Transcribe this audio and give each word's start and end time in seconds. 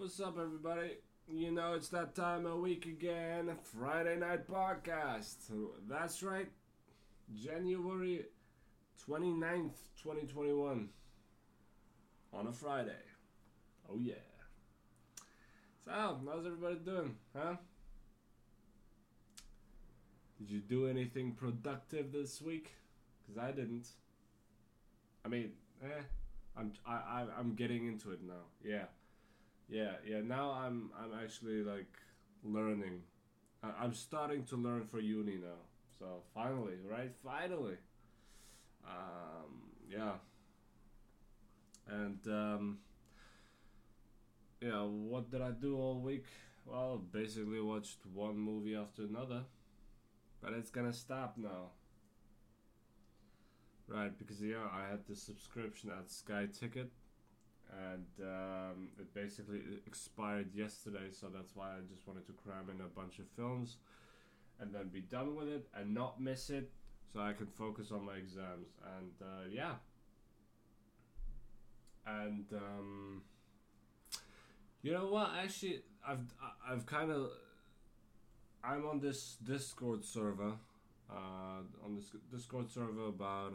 What's 0.00 0.18
up, 0.18 0.38
everybody? 0.40 0.92
You 1.28 1.50
know, 1.50 1.74
it's 1.74 1.90
that 1.90 2.14
time 2.14 2.46
of 2.46 2.60
week 2.60 2.86
again 2.86 3.54
Friday 3.62 4.16
Night 4.16 4.48
Podcast. 4.48 5.36
That's 5.86 6.22
right, 6.22 6.48
January 7.34 8.24
29th, 9.06 9.76
2021. 10.02 10.88
On 12.32 12.46
a 12.46 12.50
Friday. 12.50 13.02
Oh, 13.90 13.98
yeah. 14.00 14.14
So, 15.84 15.92
how's 15.92 16.46
everybody 16.46 16.76
doing, 16.76 17.16
huh? 17.36 17.56
Did 20.38 20.50
you 20.50 20.60
do 20.60 20.88
anything 20.88 21.32
productive 21.32 22.10
this 22.10 22.40
week? 22.40 22.72
Because 23.20 23.36
I 23.36 23.50
didn't. 23.50 23.88
I 25.26 25.28
mean, 25.28 25.50
eh, 25.84 26.04
I'm 26.56 26.72
I, 26.86 26.92
I 26.92 27.26
I'm 27.38 27.54
getting 27.54 27.86
into 27.86 28.12
it 28.12 28.20
now. 28.26 28.46
Yeah, 28.64 28.84
yeah, 29.70 29.92
yeah. 30.06 30.20
Now 30.20 30.50
I'm 30.52 30.90
I'm 30.98 31.12
actually 31.22 31.62
like 31.62 31.92
learning. 32.42 33.02
I, 33.62 33.70
I'm 33.82 33.94
starting 33.94 34.44
to 34.46 34.56
learn 34.56 34.84
for 34.86 35.00
uni 35.00 35.36
now. 35.36 35.62
So 35.98 36.22
finally, 36.34 36.78
right? 36.88 37.12
Finally. 37.22 37.76
Um, 38.84 39.70
yeah. 39.88 40.14
And 41.88 42.18
um, 42.26 42.78
yeah, 44.60 44.82
what 44.82 45.30
did 45.30 45.42
I 45.42 45.50
do 45.50 45.76
all 45.76 46.00
week? 46.00 46.26
Well, 46.66 46.98
basically 47.12 47.60
watched 47.60 47.98
one 48.12 48.36
movie 48.38 48.76
after 48.76 49.02
another, 49.02 49.42
but 50.42 50.52
it's 50.52 50.70
gonna 50.70 50.92
stop 50.92 51.36
now. 51.36 51.72
Right, 53.88 54.16
because 54.16 54.40
yeah, 54.40 54.68
I 54.72 54.88
had 54.88 55.00
the 55.08 55.16
subscription 55.16 55.90
at 55.90 56.10
Sky 56.10 56.46
Ticket, 56.46 56.92
and 57.90 58.06
um, 58.20 58.88
it 58.98 59.12
basically 59.14 59.60
expired 59.86 60.54
yesterday. 60.54 61.10
So 61.10 61.28
that's 61.28 61.54
why 61.54 61.68
I 61.70 61.80
just 61.92 62.06
wanted 62.06 62.26
to 62.26 62.32
cram 62.32 62.68
in 62.74 62.80
a 62.80 62.88
bunch 62.88 63.18
of 63.18 63.26
films, 63.36 63.76
and 64.60 64.74
then 64.74 64.88
be 64.88 65.00
done 65.00 65.36
with 65.36 65.48
it 65.48 65.68
and 65.74 65.94
not 65.94 66.20
miss 66.20 66.50
it, 66.50 66.70
so 67.12 67.20
I 67.20 67.32
can 67.32 67.46
focus 67.46 67.90
on 67.92 68.04
my 68.04 68.14
exams. 68.14 68.68
And 68.98 69.12
uh, 69.22 69.48
yeah, 69.50 69.74
and 72.06 72.46
um, 72.52 73.22
you 74.82 74.92
know 74.92 75.06
what? 75.06 75.30
Actually, 75.38 75.82
I've 76.06 76.34
I've 76.68 76.86
kind 76.86 77.10
of 77.10 77.30
I'm 78.62 78.86
on 78.86 79.00
this 79.00 79.36
Discord 79.42 80.04
server, 80.04 80.52
uh, 81.10 81.62
on 81.84 81.96
this 81.96 82.12
Discord 82.30 82.70
server 82.70 83.06
about 83.08 83.54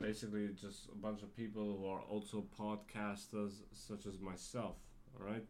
basically 0.00 0.48
just 0.48 0.88
a 0.92 0.96
bunch 0.96 1.22
of 1.22 1.34
people 1.36 1.78
who 1.78 1.86
are 1.86 2.00
also 2.00 2.44
podcasters 2.58 3.62
such 3.72 4.06
as 4.06 4.18
myself 4.20 4.76
all 5.18 5.26
right 5.26 5.44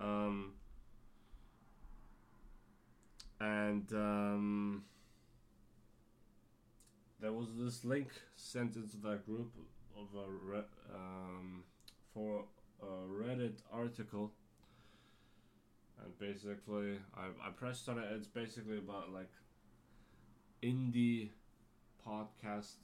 um, 0.00 0.52
and 3.40 3.92
um, 3.92 4.84
there 7.20 7.32
was 7.32 7.48
this 7.56 7.84
link 7.84 8.08
sent 8.36 8.76
into 8.76 8.96
that 8.98 9.24
group 9.26 9.52
of 9.96 10.08
a 10.14 10.30
re- 10.30 10.64
um, 10.94 11.62
for 12.12 12.44
a 12.82 12.86
reddit 13.08 13.60
article. 13.72 14.32
And 16.02 16.18
basically 16.18 16.98
I, 17.16 17.26
I 17.46 17.50
pressed 17.50 17.88
on 17.88 17.98
it. 17.98 18.04
It's 18.12 18.26
basically 18.26 18.78
about 18.78 19.12
like 19.12 19.30
indie 20.62 21.30
podcast 22.06 22.74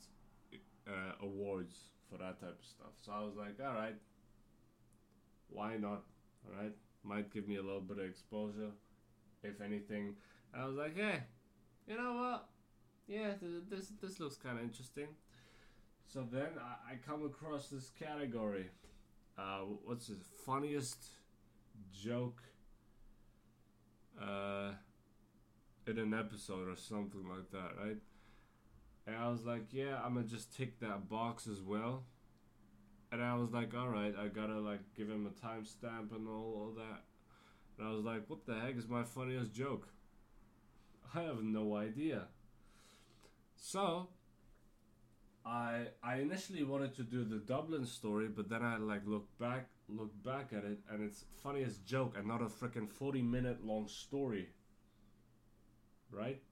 uh, 0.86 1.12
awards 1.22 1.74
for 2.10 2.18
that 2.18 2.40
type 2.40 2.58
of 2.58 2.64
stuff. 2.64 2.92
So 3.00 3.12
I 3.12 3.20
was 3.20 3.34
like, 3.36 3.56
all 3.64 3.74
right, 3.74 3.96
why 5.48 5.76
not? 5.76 6.04
All 6.46 6.62
right, 6.62 6.72
might 7.02 7.32
give 7.32 7.48
me 7.48 7.56
a 7.56 7.62
little 7.62 7.80
bit 7.80 7.98
of 7.98 8.04
exposure, 8.04 8.70
if 9.42 9.60
anything. 9.60 10.14
And 10.52 10.62
I 10.62 10.66
was 10.66 10.76
like, 10.76 10.96
hey, 10.96 11.22
you 11.86 11.96
know 11.96 12.14
what? 12.14 12.48
Yeah, 13.06 13.32
th- 13.40 13.64
this 13.68 13.92
this 14.00 14.20
looks 14.20 14.36
kind 14.36 14.58
of 14.58 14.64
interesting. 14.64 15.08
So 16.06 16.26
then 16.30 16.48
I, 16.60 16.92
I 16.92 16.96
come 17.06 17.24
across 17.24 17.68
this 17.68 17.90
category. 17.90 18.70
Uh, 19.38 19.60
what's 19.84 20.08
the 20.08 20.16
funniest 20.46 21.08
joke 21.92 22.42
uh, 24.20 24.72
in 25.86 25.98
an 25.98 26.14
episode 26.14 26.68
or 26.68 26.76
something 26.76 27.26
like 27.28 27.50
that, 27.52 27.72
right? 27.82 27.98
And 29.08 29.16
I 29.16 29.28
was 29.28 29.46
like, 29.46 29.72
yeah, 29.72 29.98
I'm 30.04 30.14
gonna 30.14 30.26
just 30.26 30.54
tick 30.54 30.80
that 30.80 31.08
box 31.08 31.46
as 31.46 31.62
well. 31.62 32.04
And 33.10 33.22
I 33.22 33.34
was 33.36 33.52
like, 33.52 33.74
all 33.74 33.88
right, 33.88 34.14
I 34.14 34.28
gotta 34.28 34.58
like 34.60 34.80
give 34.94 35.08
him 35.08 35.26
a 35.26 35.46
timestamp 35.46 36.14
and 36.14 36.28
all, 36.28 36.34
all 36.60 36.72
that. 36.76 37.04
And 37.78 37.88
I 37.88 37.90
was 37.90 38.04
like, 38.04 38.24
what 38.28 38.44
the 38.44 38.54
heck 38.54 38.76
is 38.76 38.86
my 38.86 39.04
funniest 39.04 39.54
joke? 39.54 39.88
I 41.14 41.22
have 41.22 41.42
no 41.42 41.74
idea. 41.74 42.24
So, 43.56 44.08
I 45.46 45.86
I 46.02 46.16
initially 46.16 46.62
wanted 46.62 46.94
to 46.96 47.02
do 47.02 47.24
the 47.24 47.38
Dublin 47.38 47.86
story, 47.86 48.28
but 48.28 48.50
then 48.50 48.62
I 48.62 48.76
like 48.76 49.06
looked 49.06 49.38
back 49.38 49.68
looked 49.88 50.22
back 50.22 50.52
at 50.52 50.64
it, 50.64 50.80
and 50.90 51.02
it's 51.02 51.24
funniest 51.42 51.86
joke 51.86 52.14
and 52.18 52.28
not 52.28 52.42
a 52.42 52.46
freaking 52.46 52.90
forty 52.90 53.22
minute 53.22 53.64
long 53.64 53.88
story. 53.88 54.50
Right. 56.10 56.42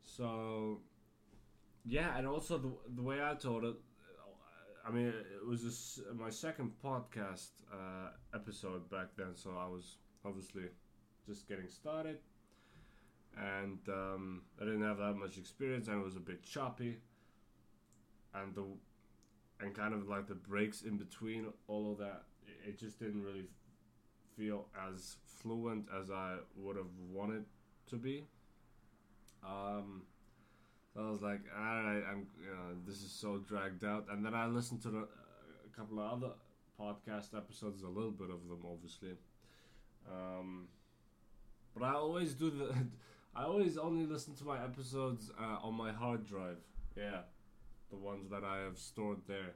So 0.00 0.80
yeah, 1.84 2.16
and 2.16 2.26
also 2.26 2.58
the 2.58 2.72
the 2.94 3.02
way 3.02 3.22
I 3.22 3.34
told 3.34 3.64
it, 3.64 3.74
I 4.86 4.90
mean, 4.90 5.06
it 5.08 5.46
was 5.46 5.62
this, 5.62 6.00
my 6.14 6.30
second 6.30 6.72
podcast 6.84 7.50
uh, 7.72 8.10
episode 8.34 8.90
back 8.90 9.08
then, 9.16 9.34
so 9.34 9.50
I 9.58 9.66
was 9.66 9.96
obviously 10.24 10.64
just 11.26 11.48
getting 11.48 11.68
started, 11.68 12.18
and 13.36 13.78
um, 13.88 14.42
I 14.60 14.64
didn't 14.64 14.82
have 14.82 14.98
that 14.98 15.14
much 15.14 15.38
experience, 15.38 15.88
and 15.88 16.00
it 16.00 16.04
was 16.04 16.16
a 16.16 16.20
bit 16.20 16.42
choppy, 16.42 16.98
and 18.34 18.54
the 18.54 18.64
and 19.60 19.74
kind 19.74 19.94
of 19.94 20.08
like 20.08 20.26
the 20.26 20.34
breaks 20.34 20.82
in 20.82 20.96
between 20.96 21.46
all 21.68 21.92
of 21.92 21.98
that, 21.98 22.24
it 22.66 22.78
just 22.78 22.98
didn't 22.98 23.22
really 23.22 23.46
feel 24.36 24.66
as 24.88 25.16
fluent 25.24 25.86
as 26.00 26.10
I 26.10 26.36
would 26.56 26.76
have 26.76 26.90
wanted 27.12 27.44
to 27.90 27.96
be. 27.96 28.24
Um, 29.44 30.02
so 30.94 31.00
I 31.00 31.10
was 31.10 31.22
like, 31.22 31.40
all 31.56 31.82
right, 31.82 32.02
I'm, 32.10 32.26
you 32.38 32.50
know, 32.50 32.76
this 32.86 32.96
is 33.02 33.10
so 33.10 33.38
dragged 33.38 33.84
out. 33.84 34.06
And 34.10 34.24
then 34.24 34.34
I 34.34 34.46
listened 34.46 34.82
to 34.82 34.90
the, 34.90 34.98
a 34.98 35.76
couple 35.76 36.00
of 36.00 36.12
other 36.12 36.32
podcast 36.78 37.36
episodes, 37.36 37.82
a 37.82 37.88
little 37.88 38.10
bit 38.10 38.28
of 38.28 38.46
them, 38.48 38.60
obviously. 38.70 39.16
Um, 40.10 40.68
but 41.74 41.84
I 41.84 41.94
always 41.94 42.34
do 42.34 42.50
the, 42.50 42.74
I 43.34 43.44
always 43.44 43.78
only 43.78 44.04
listen 44.04 44.34
to 44.36 44.44
my 44.44 44.62
episodes 44.62 45.30
uh, 45.40 45.66
on 45.66 45.74
my 45.74 45.92
hard 45.92 46.26
drive. 46.26 46.58
Yeah, 46.94 47.20
the 47.90 47.96
ones 47.96 48.28
that 48.30 48.44
I 48.44 48.58
have 48.58 48.76
stored 48.76 49.20
there, 49.26 49.54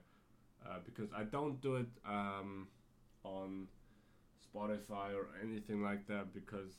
uh, 0.64 0.78
because 0.86 1.10
I 1.14 1.24
don't 1.24 1.60
do 1.60 1.76
it 1.76 1.88
um, 2.08 2.68
on 3.24 3.66
Spotify 4.40 5.14
or 5.14 5.28
anything 5.42 5.82
like 5.82 6.06
that 6.06 6.32
because 6.32 6.78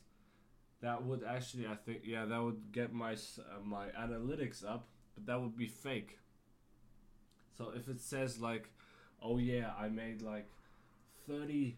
that 0.80 1.04
would 1.04 1.24
actually 1.24 1.66
I 1.66 1.74
think 1.74 2.00
yeah 2.04 2.24
that 2.24 2.42
would 2.42 2.72
get 2.72 2.92
my 2.92 3.12
uh, 3.14 3.60
my 3.64 3.86
analytics 3.98 4.64
up 4.64 4.86
but 5.14 5.26
that 5.26 5.40
would 5.40 5.56
be 5.56 5.66
fake. 5.66 6.18
So 7.56 7.72
if 7.74 7.88
it 7.88 8.00
says 8.00 8.38
like 8.40 8.70
oh 9.22 9.38
yeah 9.38 9.72
I 9.78 9.88
made 9.88 10.22
like 10.22 10.48
30 11.26 11.76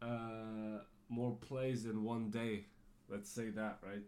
uh, 0.00 0.80
more 1.08 1.36
plays 1.36 1.84
in 1.84 2.04
one 2.04 2.30
day 2.30 2.66
let's 3.10 3.30
say 3.30 3.50
that 3.50 3.78
right? 3.82 4.02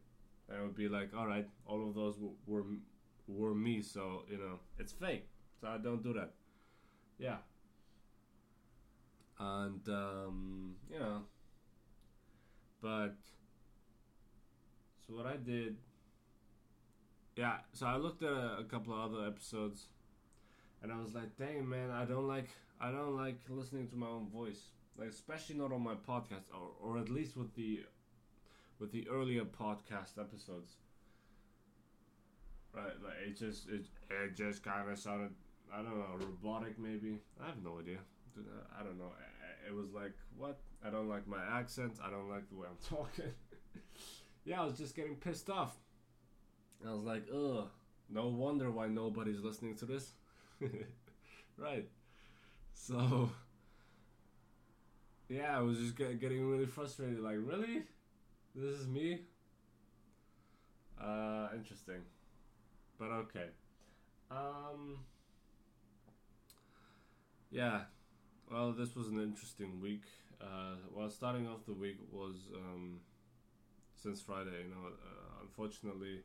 That 0.49 0.62
would 0.62 0.77
be 0.77 0.89
like 0.89 1.11
all 1.17 1.27
right 1.27 1.49
all 1.67 1.89
of 1.89 1.95
those 1.95 2.17
were 2.47 2.65
were 3.27 3.55
me 3.55 3.83
so 3.83 4.25
you 4.31 4.39
know 4.39 4.59
it's 4.79 4.93
fake 4.93 5.27
so 5.61 5.69
I 5.69 5.79
don't 5.79 6.03
do 6.03 6.12
that. 6.15 6.33
Yeah. 7.19 7.39
And 9.38 9.88
um, 9.88 10.75
you 10.91 10.99
know 10.99 11.23
but 12.82 13.14
so 15.11 15.17
what 15.17 15.27
I 15.27 15.37
did, 15.37 15.77
yeah. 17.37 17.57
So 17.73 17.87
I 17.87 17.97
looked 17.97 18.23
at 18.23 18.33
a, 18.33 18.59
a, 18.61 18.65
couple 18.65 18.95
of 18.95 19.12
other 19.12 19.27
episodes, 19.27 19.87
and 20.83 20.93
I 20.93 21.01
was 21.01 21.15
like, 21.15 21.37
"Dang, 21.37 21.69
man, 21.69 21.91
I 21.91 22.05
don't 22.05 22.29
like 22.29 22.49
I 22.81 22.93
don't 22.93 23.17
like 23.17 23.41
listening 23.49 23.89
to 23.89 23.97
my 23.97 24.07
own 24.07 24.29
voice, 24.29 24.71
like 24.97 25.09
especially 25.09 25.57
not 25.57 25.73
on 25.73 25.83
my 25.83 25.95
podcast, 25.95 26.45
or 26.55 26.71
or 26.81 26.99
at 26.99 27.09
least 27.09 27.37
with 27.37 27.53
the 27.55 27.81
with 28.79 28.93
the 28.93 29.09
earlier 29.09 29.45
podcast 29.45 30.19
episodes." 30.19 30.77
Right, 32.73 32.93
like 33.03 33.15
it 33.27 33.37
just 33.37 33.69
it 33.69 33.87
it 34.11 34.37
just 34.37 34.62
kind 34.62 34.89
of 34.89 34.97
sounded 34.97 35.31
I 35.73 35.79
don't 35.79 35.99
know 35.99 36.25
robotic 36.25 36.79
maybe? 36.79 37.19
I 37.43 37.47
have 37.47 37.62
no 37.65 37.81
idea. 37.81 37.99
I 38.79 38.85
don't 38.85 38.97
know. 38.97 39.11
It 39.67 39.75
was 39.75 39.91
like 39.93 40.12
what? 40.37 40.61
I 40.87 40.91
don't 40.91 41.09
like 41.09 41.27
my 41.27 41.43
accent. 41.59 41.95
I 42.03 42.11
don't 42.11 42.29
like 42.29 42.49
the 42.49 42.57
way 42.57 42.69
I'm 42.71 42.79
talking 42.97 43.35
yeah, 44.50 44.62
I 44.62 44.64
was 44.64 44.76
just 44.76 44.97
getting 44.97 45.14
pissed 45.14 45.49
off. 45.49 45.76
I 46.85 46.93
was 46.93 47.05
like, 47.05 47.23
ugh, 47.32 47.69
no 48.08 48.26
wonder 48.26 48.69
why 48.69 48.88
nobody's 48.88 49.41
listening 49.43 49.76
to 49.76 49.85
this. 49.85 50.11
right. 51.56 51.88
So, 52.75 53.31
yeah, 55.29 55.56
I 55.56 55.61
was 55.61 55.79
just 55.79 55.97
get, 55.97 56.20
getting 56.20 56.50
really 56.50 56.67
frustrated. 56.67 57.20
Like, 57.20 57.37
really, 57.38 57.85
this 58.56 58.75
is 58.75 58.88
me. 58.88 59.20
Uh, 61.00 61.50
interesting, 61.55 62.02
but 62.99 63.06
okay. 63.06 63.47
Um, 64.32 64.99
yeah, 67.52 67.82
well, 68.50 68.73
this 68.73 68.97
was 68.97 69.06
an 69.06 69.23
interesting 69.23 69.81
week. 69.81 70.02
Uh, 70.43 70.75
well, 70.93 71.08
starting 71.08 71.47
off 71.47 71.64
the 71.67 71.73
week 71.73 71.99
was 72.12 72.35
um, 72.56 72.99
since 74.02 74.20
Friday. 74.20 74.64
You 74.64 74.70
know, 74.70 74.87
uh, 74.88 75.43
unfortunately, 75.43 76.23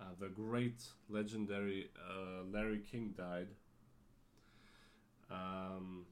uh, 0.00 0.04
the 0.20 0.28
great 0.28 0.82
legendary 1.08 1.90
uh, 1.98 2.44
Larry 2.50 2.80
King 2.80 3.14
died. 3.16 3.48
Um, 5.30 6.06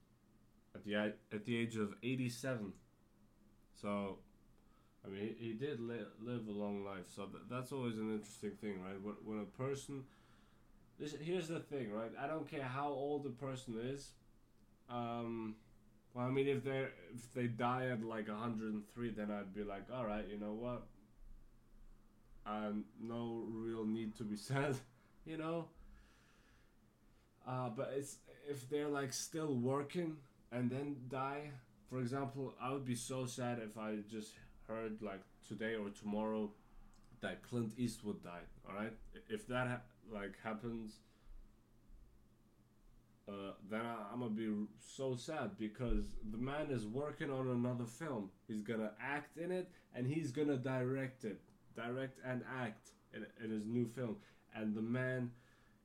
at 0.75 0.85
the 0.85 0.95
at 0.97 1.45
the 1.45 1.57
age 1.57 1.77
of 1.77 1.95
eighty 2.03 2.29
seven. 2.29 2.73
So, 3.81 4.19
I 5.05 5.09
mean, 5.09 5.37
he, 5.39 5.49
he 5.49 5.53
did 5.55 5.81
li- 5.81 6.07
live 6.21 6.47
a 6.49 6.53
long 6.53 6.85
life. 6.85 7.07
So 7.15 7.27
th- 7.27 7.45
that's 7.51 7.73
always 7.73 7.97
an 7.99 8.13
interesting 8.15 8.53
thing, 8.61 8.83
right? 8.83 9.01
When 9.03 9.15
when 9.25 9.41
a 9.41 9.47
person, 9.47 10.05
this, 10.99 11.15
here's 11.21 11.49
the 11.49 11.61
thing, 11.61 11.93
right? 11.93 12.13
I 12.21 12.27
don't 12.27 12.49
care 12.51 12.65
how 12.65 12.89
old 12.89 13.25
the 13.25 13.31
person 13.31 13.79
is. 13.83 14.13
Um, 14.91 15.57
well, 16.15 16.27
I 16.27 16.31
mean, 16.31 16.49
if 16.49 16.65
they 16.65 16.89
if 17.15 17.33
they 17.35 17.47
die 17.49 17.89
at 17.89 18.03
like 18.05 18.29
hundred 18.29 18.75
and 18.75 18.89
three, 18.95 19.11
then 19.11 19.31
I'd 19.31 19.55
be 19.55 19.65
like, 19.65 19.87
all 19.93 20.07
right, 20.07 20.27
you 20.29 20.39
know 20.39 20.55
what? 20.55 20.87
Um, 22.47 22.85
no 23.01 23.45
real 23.49 23.85
need 23.85 24.17
to 24.17 24.25
be 24.25 24.37
sad, 24.51 24.77
you 25.25 25.37
know. 25.37 25.69
Uh, 27.47 27.69
but 27.71 27.93
it's 27.97 28.19
if 28.49 28.69
they're 28.69 28.89
like 28.89 29.13
still 29.13 29.55
working 29.55 30.17
and 30.53 30.71
then 30.71 30.97
die. 31.09 31.51
For 31.91 32.01
example, 32.01 32.55
I 32.61 32.73
would 32.73 32.85
be 32.85 32.95
so 32.95 33.27
sad 33.27 33.61
if 33.63 33.77
I 33.79 33.97
just 34.11 34.33
heard 34.67 35.01
like 35.03 35.21
today 35.47 35.75
or 35.75 35.91
tomorrow 35.91 36.51
that 37.21 37.43
Clint 37.43 37.73
Eastwood 37.79 38.23
died. 38.23 38.49
All 38.69 38.75
right, 38.75 38.93
if 39.29 39.47
that 39.49 39.67
ha- 39.69 39.81
like 40.13 40.35
happens, 40.43 40.95
uh, 43.29 43.53
then 43.71 43.81
I, 43.81 44.13
I'm 44.13 44.21
gonna 44.21 44.31
be 44.31 44.51
so 44.79 45.15
sad 45.17 45.53
because 45.59 46.05
the 46.31 46.39
man 46.39 46.71
is 46.71 46.87
working 46.87 47.31
on 47.31 47.49
another 47.49 47.85
film. 47.87 48.31
He's 48.47 48.63
gonna 48.63 48.93
act 49.01 49.39
in 49.39 49.51
it 49.51 49.71
and 49.95 50.07
he's 50.07 50.31
gonna 50.31 50.57
direct 50.57 51.25
it, 51.25 51.41
direct 51.75 52.19
and 52.25 52.43
act 52.61 52.91
in, 53.13 53.27
in 53.43 53.51
his 53.51 53.67
new 53.67 53.87
film. 53.87 54.17
And 54.55 54.75
the 54.75 54.83
man, 54.83 55.31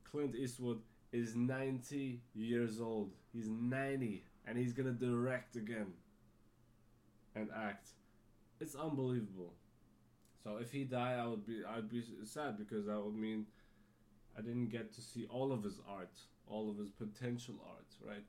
Clint 0.03 0.35
Eastwood, 0.35 0.79
is 1.11 1.35
90 1.35 2.21
years 2.35 2.79
old. 2.79 3.11
He's 3.33 3.47
90 3.47 4.23
and 4.45 4.57
he's 4.57 4.73
gonna 4.73 4.91
direct 4.91 5.55
again 5.55 5.93
and 7.35 7.49
act. 7.55 7.89
It's 8.59 8.75
unbelievable. 8.75 9.53
So 10.43 10.57
if 10.57 10.71
he 10.71 10.83
died, 10.83 11.19
I 11.19 11.27
would 11.27 11.45
be 11.45 11.61
I'd 11.67 11.89
be 11.89 12.03
sad 12.23 12.57
because 12.57 12.85
that 12.85 12.99
would 12.99 13.15
mean 13.15 13.45
I 14.37 14.41
didn't 14.41 14.69
get 14.69 14.93
to 14.93 15.01
see 15.01 15.25
all 15.29 15.51
of 15.51 15.63
his 15.63 15.79
art, 15.87 16.17
all 16.47 16.69
of 16.69 16.77
his 16.77 16.89
potential 16.89 17.55
art, 17.67 17.87
right? 18.05 18.23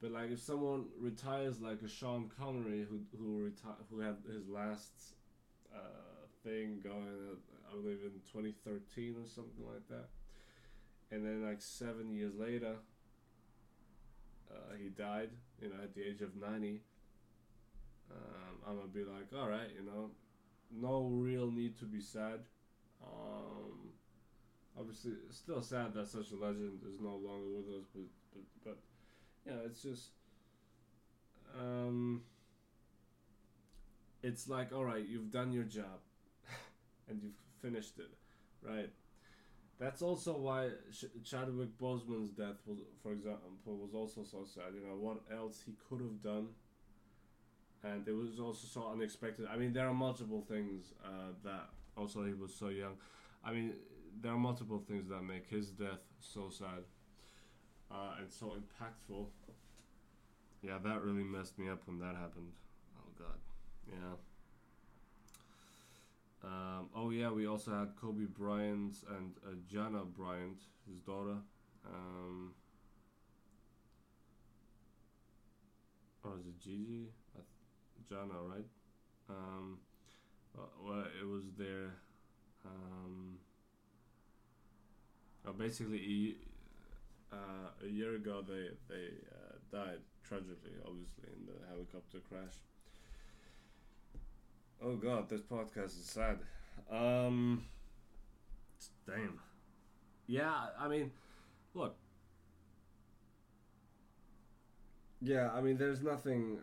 But 0.00 0.12
like 0.12 0.30
if 0.30 0.40
someone 0.40 0.86
retires 0.98 1.60
like 1.60 1.82
a 1.82 1.88
Sean 1.88 2.30
Connery 2.38 2.86
who 2.88 3.00
who 3.16 3.50
reti- 3.50 3.84
who 3.90 4.00
had 4.00 4.16
his 4.32 4.48
last 4.48 5.14
uh, 5.74 6.07
thing 6.44 6.80
going, 6.82 7.36
I 7.70 7.74
believe 7.74 8.00
in 8.04 8.20
2013 8.32 9.16
or 9.18 9.26
something 9.26 9.64
like 9.66 9.88
that, 9.88 10.08
and 11.10 11.24
then 11.24 11.44
like 11.44 11.60
seven 11.60 12.12
years 12.12 12.34
later, 12.38 12.76
uh, 14.50 14.74
he 14.80 14.88
died, 14.88 15.30
you 15.60 15.68
know, 15.68 15.82
at 15.82 15.94
the 15.94 16.02
age 16.02 16.22
of 16.22 16.36
90. 16.36 16.80
Um, 18.10 18.16
I'm 18.66 18.76
gonna 18.76 18.88
be 18.88 19.04
like, 19.04 19.28
all 19.38 19.48
right, 19.48 19.70
you 19.74 19.84
know, 19.84 20.10
no 20.70 21.02
real 21.02 21.50
need 21.50 21.78
to 21.78 21.84
be 21.84 22.00
sad. 22.00 22.40
Um, 23.02 23.92
obviously, 24.78 25.12
still 25.30 25.62
sad 25.62 25.94
that 25.94 26.08
such 26.08 26.30
a 26.32 26.36
legend 26.36 26.80
is 26.86 27.00
no 27.00 27.16
longer 27.16 27.48
with 27.48 27.80
us, 27.80 27.86
but 27.94 28.04
but 28.32 28.42
but 28.64 28.78
yeah, 29.46 29.58
it's 29.66 29.82
just 29.82 30.10
um, 31.58 32.22
it's 34.22 34.48
like 34.48 34.72
all 34.72 34.84
right, 34.84 35.06
you've 35.06 35.30
done 35.30 35.52
your 35.52 35.64
job, 35.64 36.00
and 37.08 37.22
you've 37.22 37.38
finished 37.60 37.98
it, 37.98 38.10
right? 38.62 38.90
That's 39.78 40.02
also 40.02 40.36
why 40.38 40.70
Ch- 40.92 41.06
Chadwick 41.24 41.78
Boseman's 41.78 42.30
death 42.30 42.56
was, 42.66 42.78
for 43.02 43.12
example, 43.12 43.50
was 43.66 43.94
also 43.94 44.24
so 44.24 44.44
sad. 44.44 44.74
You 44.74 44.86
know 44.88 44.96
what 44.96 45.18
else 45.32 45.62
he 45.66 45.74
could 45.88 46.00
have 46.00 46.22
done, 46.22 46.48
and 47.84 48.06
it 48.08 48.12
was 48.14 48.40
also 48.40 48.66
so 48.66 48.88
unexpected. 48.92 49.46
I 49.50 49.56
mean, 49.56 49.72
there 49.72 49.86
are 49.86 49.94
multiple 49.94 50.44
things 50.48 50.92
uh, 51.04 51.32
that 51.44 51.70
also 51.96 52.24
he 52.24 52.34
was 52.34 52.54
so 52.54 52.68
young. 52.68 52.94
I 53.44 53.52
mean, 53.52 53.74
there 54.20 54.32
are 54.32 54.38
multiple 54.38 54.82
things 54.86 55.08
that 55.08 55.22
make 55.22 55.48
his 55.48 55.70
death 55.70 56.02
so 56.20 56.48
sad 56.50 56.84
uh, 57.90 58.14
and 58.20 58.30
so 58.30 58.54
impactful. 58.56 59.26
Yeah, 60.62 60.78
that 60.82 61.02
really 61.02 61.22
messed 61.24 61.58
me 61.58 61.68
up 61.68 61.86
when 61.86 61.98
that 62.00 62.16
happened. 62.16 62.52
Oh 62.98 63.10
God, 63.18 63.38
yeah. 63.86 64.14
Um, 66.44 66.88
oh 66.94 67.10
yeah, 67.10 67.30
we 67.30 67.46
also 67.46 67.72
had 67.72 67.96
Kobe 67.96 68.24
Bryant 68.26 68.94
and 69.16 69.34
uh, 69.44 69.54
Gianna 69.66 70.04
Bryant, 70.04 70.60
his 70.88 71.00
daughter. 71.00 71.38
Um, 71.86 72.54
or 76.22 76.38
is 76.38 76.46
it 76.46 76.58
Gigi? 76.60 77.08
Gianna, 78.08 78.40
right? 78.42 78.64
Um, 79.28 79.78
well, 80.56 81.04
it 81.20 81.26
was 81.26 81.44
their. 81.56 81.94
Um, 82.64 83.38
well, 85.44 85.54
basically, 85.54 86.36
uh, 87.32 87.70
a 87.84 87.88
year 87.88 88.14
ago 88.14 88.42
they 88.46 88.70
they 88.88 89.08
uh, 89.32 89.56
died 89.70 90.00
tragically, 90.22 90.72
obviously, 90.86 91.28
in 91.36 91.46
the 91.46 91.66
helicopter 91.68 92.18
crash. 92.28 92.54
Oh 94.82 94.96
god, 94.96 95.28
this 95.28 95.40
podcast 95.40 95.98
is 95.98 96.04
sad. 96.04 96.38
Um, 96.90 97.64
damn. 99.06 99.38
Yeah, 100.26 100.54
I 100.78 100.88
mean, 100.88 101.10
look. 101.74 101.96
Yeah, 105.20 105.50
I 105.52 105.60
mean, 105.60 105.76
there's 105.76 106.02
nothing 106.02 106.58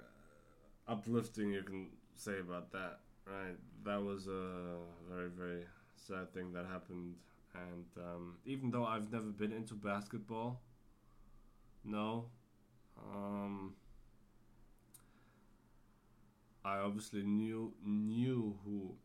uplifting 0.88 1.52
you 1.52 1.64
can 1.64 1.90
say 2.16 2.40
about 2.40 2.72
that, 2.72 3.00
right? 3.26 3.58
That 3.84 4.02
was 4.02 4.28
a 4.28 4.78
very, 5.10 5.30
very 5.30 5.66
sad 5.96 6.34
thing 6.34 6.54
that 6.54 6.66
happened. 6.66 7.16
And 7.54 7.86
um, 7.98 8.38
even 8.46 8.72
though 8.72 8.86
I've 8.86 9.12
never 9.12 9.26
been 9.30 9.52
into 9.52 9.74
basketball, 9.74 10.62
no, 11.84 12.26
um, 12.98 13.74
I 16.66 16.80
obviously 16.80 17.22
knew 17.22 17.74
knew 17.86 18.58
who 18.66 18.96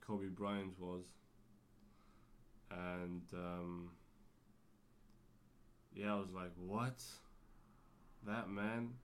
Kobe 0.00 0.26
Bryant 0.26 0.72
was, 0.80 1.04
and 2.72 3.22
um, 3.32 3.90
yeah, 5.94 6.12
I 6.12 6.18
was 6.18 6.32
like, 6.34 6.50
"What? 6.56 7.00
That 8.26 8.50
man?" 8.50 8.94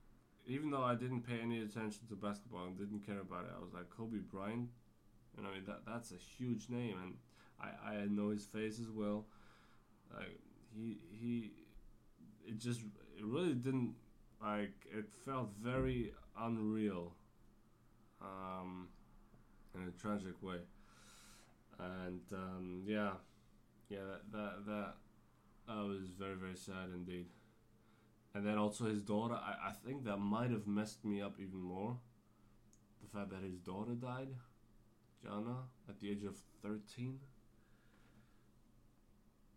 Even 0.45 0.71
though 0.71 0.83
I 0.83 0.95
didn't 0.95 1.21
pay 1.21 1.39
any 1.41 1.61
attention 1.61 2.01
to 2.09 2.15
basketball 2.15 2.65
and 2.65 2.77
didn't 2.77 3.05
care 3.05 3.21
about 3.21 3.45
it, 3.45 3.51
I 3.57 3.61
was 3.61 3.73
like, 3.73 3.89
"Kobe 3.89 4.17
Bryant," 4.17 4.69
you 5.37 5.43
know, 5.43 5.49
that 5.65 5.85
that's 5.87 6.11
a 6.11 6.17
huge 6.17 6.67
name, 6.67 6.97
and 7.01 7.13
I 7.61 7.93
I 7.93 8.05
know 8.07 8.31
his 8.31 8.45
face 8.45 8.77
as 8.81 8.89
well. 8.89 9.25
Like 10.13 10.37
he 10.75 10.97
he, 11.09 11.51
it 12.45 12.57
just 12.57 12.81
it 13.17 13.23
really 13.23 13.53
didn't 13.53 13.95
like 14.41 14.85
it 14.91 15.05
felt 15.23 15.51
very 15.63 16.13
unreal 16.37 17.13
um, 18.21 18.87
in 19.75 19.87
a 19.87 19.91
tragic 20.01 20.41
way. 20.41 20.59
And 21.79 22.21
um, 22.33 22.83
yeah, 22.85 23.11
yeah, 23.89 23.99
that, 24.09 24.31
that 24.31 24.65
that 24.67 24.93
that 25.67 25.85
was 25.85 26.09
very 26.19 26.35
very 26.35 26.55
sad 26.57 26.89
indeed. 26.93 27.27
And 28.33 28.45
then 28.45 28.57
also 28.57 28.85
his 28.85 29.01
daughter, 29.03 29.35
I, 29.35 29.69
I 29.69 29.71
think 29.71 30.03
that 30.05 30.17
might 30.17 30.51
have 30.51 30.67
messed 30.67 31.03
me 31.05 31.21
up 31.21 31.39
even 31.39 31.59
more. 31.61 31.97
The 33.01 33.07
fact 33.09 33.29
that 33.31 33.43
his 33.43 33.59
daughter 33.59 33.95
died, 33.95 34.29
Gianna, 35.23 35.69
at 35.89 35.99
the 35.99 36.11
age 36.11 36.23
of 36.23 36.37
thirteen. 36.63 37.19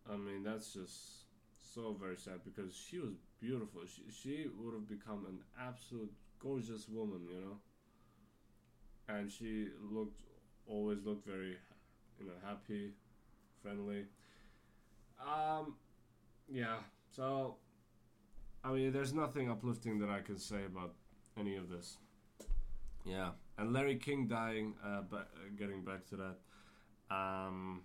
I 0.09 0.15
mean, 0.17 0.43
that's 0.43 0.73
just 0.73 1.25
so 1.73 1.93
very 1.99 2.17
sad 2.17 2.39
because 2.45 2.73
she 2.75 2.99
was 2.99 3.13
beautiful. 3.39 3.81
She 3.85 4.03
she 4.11 4.47
would 4.57 4.73
have 4.73 4.87
become 4.87 5.25
an 5.27 5.39
absolute 5.59 6.13
gorgeous 6.39 6.87
woman, 6.87 7.27
you 7.29 7.41
know 7.41 7.57
and 9.09 9.31
she 9.31 9.67
looked 9.91 10.21
always 10.67 11.03
looked 11.05 11.25
very 11.27 11.57
you 12.19 12.25
know 12.25 12.33
happy 12.45 12.93
friendly 13.61 14.05
um 15.21 15.75
yeah 16.49 16.77
so 17.11 17.55
i 18.63 18.71
mean 18.71 18.91
there's 18.91 19.13
nothing 19.13 19.49
uplifting 19.49 19.99
that 19.99 20.09
i 20.09 20.19
can 20.21 20.37
say 20.37 20.65
about 20.65 20.93
any 21.37 21.55
of 21.55 21.69
this 21.69 21.97
Yeah, 23.05 23.31
and 23.59 23.71
Larry 23.73 23.97
King 23.97 24.27
dying. 24.27 24.73
Uh, 24.83 25.01
but 25.09 25.29
getting 25.59 25.83
back 25.85 26.05
to 26.07 26.15
that, 26.17 26.37
um, 27.15 27.83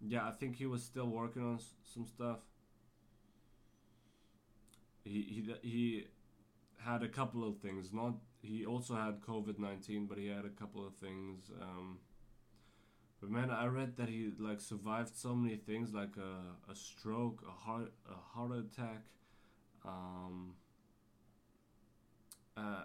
yeah, 0.00 0.26
I 0.26 0.30
think 0.40 0.56
he 0.56 0.64
was 0.66 0.82
still 0.82 1.06
working 1.06 1.42
on 1.44 1.56
s- 1.56 1.74
some 1.84 2.06
stuff. 2.06 2.38
He 5.04 5.22
he 5.34 5.68
he 5.68 6.06
had 6.78 7.02
a 7.02 7.08
couple 7.08 7.46
of 7.46 7.58
things. 7.58 7.92
Not 7.92 8.14
he 8.42 8.64
also 8.64 8.94
had 8.94 9.20
COVID 9.20 9.58
nineteen, 9.58 10.06
but 10.06 10.18
he 10.18 10.28
had 10.28 10.44
a 10.44 10.50
couple 10.50 10.86
of 10.86 10.94
things. 10.94 11.50
Um, 11.60 11.98
but 13.20 13.30
man, 13.30 13.50
I 13.50 13.66
read 13.66 13.96
that 13.96 14.08
he 14.08 14.32
like 14.38 14.60
survived 14.60 15.14
so 15.14 15.34
many 15.34 15.56
things, 15.56 15.92
like 15.92 16.16
a, 16.16 16.70
a 16.70 16.74
stroke, 16.74 17.42
a 17.46 17.52
heart 17.52 17.92
a 18.10 18.14
heart 18.34 18.52
attack, 18.52 19.04
um, 19.84 20.54
uh, 22.56 22.84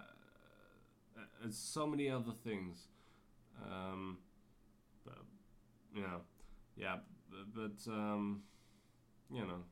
and 1.42 1.54
so 1.54 1.86
many 1.86 2.10
other 2.10 2.32
things. 2.44 2.88
Um, 3.64 4.18
but, 5.04 5.24
you 5.94 6.02
know, 6.02 6.20
yeah, 6.76 6.96
but, 7.30 7.54
but 7.54 7.90
um, 7.90 8.42
you 9.30 9.40
know, 9.40 9.64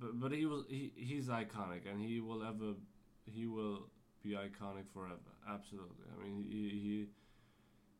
but 0.00 0.18
but 0.18 0.32
he 0.32 0.46
was 0.46 0.64
he 0.68 0.92
he's 0.96 1.28
iconic, 1.28 1.88
and 1.88 2.00
he 2.02 2.20
will 2.20 2.42
ever 2.42 2.74
he 3.32 3.46
will 3.46 3.88
be 4.22 4.30
iconic 4.30 4.88
forever. 4.92 5.30
Absolutely. 5.48 6.06
I 6.14 6.22
mean, 6.22 6.44
he 6.48 6.68
he. 6.68 7.06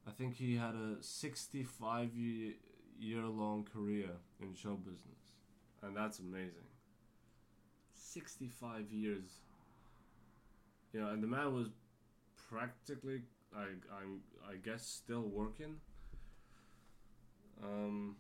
I 0.07 0.13
think 0.13 0.35
he 0.35 0.57
had 0.57 0.75
a 0.75 1.03
65 1.03 2.15
year, 2.15 2.55
year 2.99 3.27
long 3.27 3.67
career 3.73 4.11
in 4.41 4.55
show 4.55 4.75
business, 4.75 5.37
and 5.83 5.97
that's 5.97 6.19
amazing. 6.19 6.69
65 7.93 8.91
years. 8.91 9.29
You 10.93 11.01
know, 11.01 11.11
and 11.11 11.23
the 11.23 11.27
man 11.29 11.55
was 11.55 11.69
practically, 12.49 13.23
I, 13.55 13.63
I'm, 14.01 14.21
I 14.49 14.57
guess, 14.57 14.85
still 14.85 15.23
working. 15.23 15.77
Um, 17.63 18.17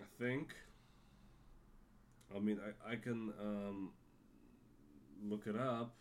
I 0.00 0.04
think. 0.22 0.54
I 2.34 2.38
mean, 2.38 2.58
I, 2.86 2.92
I 2.92 2.96
can 2.96 3.32
um, 3.40 3.90
look 5.28 5.46
it 5.46 5.56
up. 5.56 5.94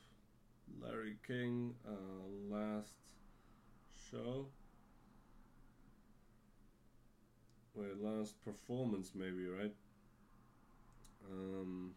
Larry 0.81 1.17
King, 1.27 1.75
uh, 1.87 2.53
last 2.53 2.93
show. 4.09 4.47
Wait, 7.73 8.01
last 8.01 8.41
performance 8.43 9.11
maybe, 9.15 9.45
right? 9.45 9.73
Um 11.31 11.93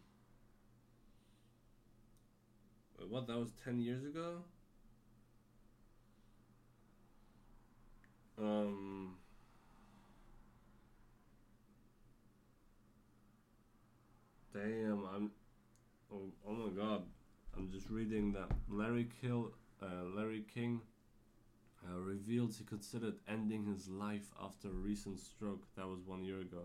wait, 2.99 3.09
what 3.09 3.27
that 3.27 3.39
was 3.39 3.53
10 3.65 3.81
years 3.81 4.05
ago? 4.05 4.43
Um 8.39 9.17
Damn, 14.53 15.05
I'm 15.13 15.31
oh, 16.13 16.31
oh 16.47 16.53
my 16.53 16.71
god. 16.71 17.03
I'm 17.57 17.71
just 17.71 17.89
reading 17.89 18.33
that 18.33 18.51
Larry 18.69 19.09
Kill 19.21 19.53
uh, 19.83 20.05
Larry 20.17 20.45
King 20.53 20.81
uh, 21.87 21.99
revealed 21.99 22.55
he 22.55 22.65
considered 22.65 23.15
ending 23.29 23.65
his 23.65 23.89
life 23.89 24.31
after 24.43 24.69
a 24.69 24.73
recent 24.73 25.21
stroke. 25.21 25.63
That 25.77 25.87
was 25.87 26.01
one 26.07 26.25
year 26.25 26.41
ago. 26.41 26.63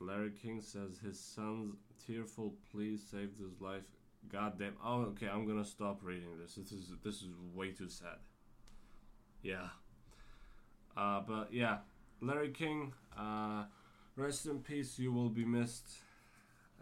Larry 0.00 0.30
King 0.30 0.60
says 0.60 0.98
his 1.04 1.18
son's 1.18 1.76
tearful 2.06 2.54
plea 2.70 2.96
saved 2.96 3.38
his 3.38 3.60
life. 3.60 3.84
God 4.30 4.58
damn. 4.58 4.74
Oh, 4.84 5.02
okay. 5.02 5.28
I'm 5.28 5.46
gonna 5.46 5.64
stop 5.64 6.00
reading 6.02 6.38
this. 6.40 6.54
This 6.54 6.72
is 6.72 6.92
this 7.02 7.16
is 7.16 7.28
way 7.54 7.72
too 7.72 7.88
sad. 7.88 8.18
Yeah. 9.42 9.68
Uh, 10.96 11.20
but 11.26 11.52
yeah, 11.52 11.78
Larry 12.20 12.50
King. 12.50 12.92
Uh, 13.16 13.64
rest 14.16 14.46
in 14.46 14.60
peace. 14.60 14.98
You 14.98 15.12
will 15.12 15.28
be 15.28 15.44
missed. 15.44 15.88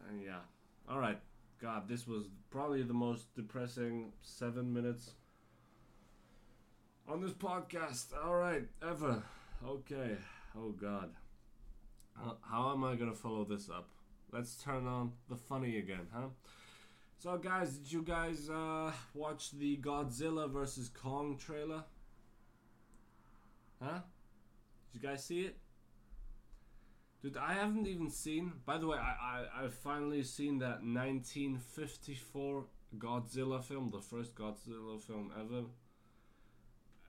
And 0.08 0.22
yeah. 0.22 0.40
All 0.88 0.98
right. 0.98 1.18
God, 1.60 1.88
this 1.88 2.06
was 2.06 2.24
probably 2.50 2.82
the 2.82 2.94
most 2.94 3.34
depressing 3.36 4.12
seven 4.22 4.72
minutes 4.72 5.12
on 7.08 7.20
this 7.20 7.32
podcast. 7.32 8.06
All 8.24 8.34
right, 8.34 8.64
ever. 8.82 9.22
Okay. 9.64 10.16
Oh 10.56 10.70
God. 10.70 11.10
How, 12.42 12.72
am 12.72 12.84
I 12.84 12.96
gonna 12.96 13.14
follow 13.14 13.44
this 13.44 13.70
up? 13.70 13.88
Let's 14.32 14.56
turn 14.56 14.86
on 14.86 15.12
the 15.28 15.36
funny 15.36 15.78
again, 15.78 16.06
huh? 16.12 16.28
So, 17.18 17.36
guys, 17.38 17.76
did 17.76 17.92
you 17.92 18.02
guys 18.02 18.50
uh, 18.50 18.90
watch 19.14 19.52
the 19.52 19.76
Godzilla 19.76 20.50
vs 20.50 20.88
Kong 20.88 21.38
trailer? 21.38 21.84
Huh? 23.80 24.00
Did 24.92 25.02
you 25.02 25.08
guys 25.08 25.24
see 25.24 25.42
it? 25.42 25.56
Dude, 27.22 27.36
I 27.36 27.52
haven't 27.52 27.86
even 27.86 28.10
seen. 28.10 28.52
By 28.66 28.78
the 28.78 28.88
way, 28.88 28.98
I 28.98 29.44
I 29.56 29.64
I've 29.64 29.74
finally 29.74 30.24
seen 30.24 30.58
that 30.58 30.82
1954 30.82 32.64
Godzilla 32.98 33.62
film, 33.62 33.90
the 33.92 34.00
first 34.00 34.34
Godzilla 34.34 35.00
film 35.00 35.30
ever, 35.38 35.62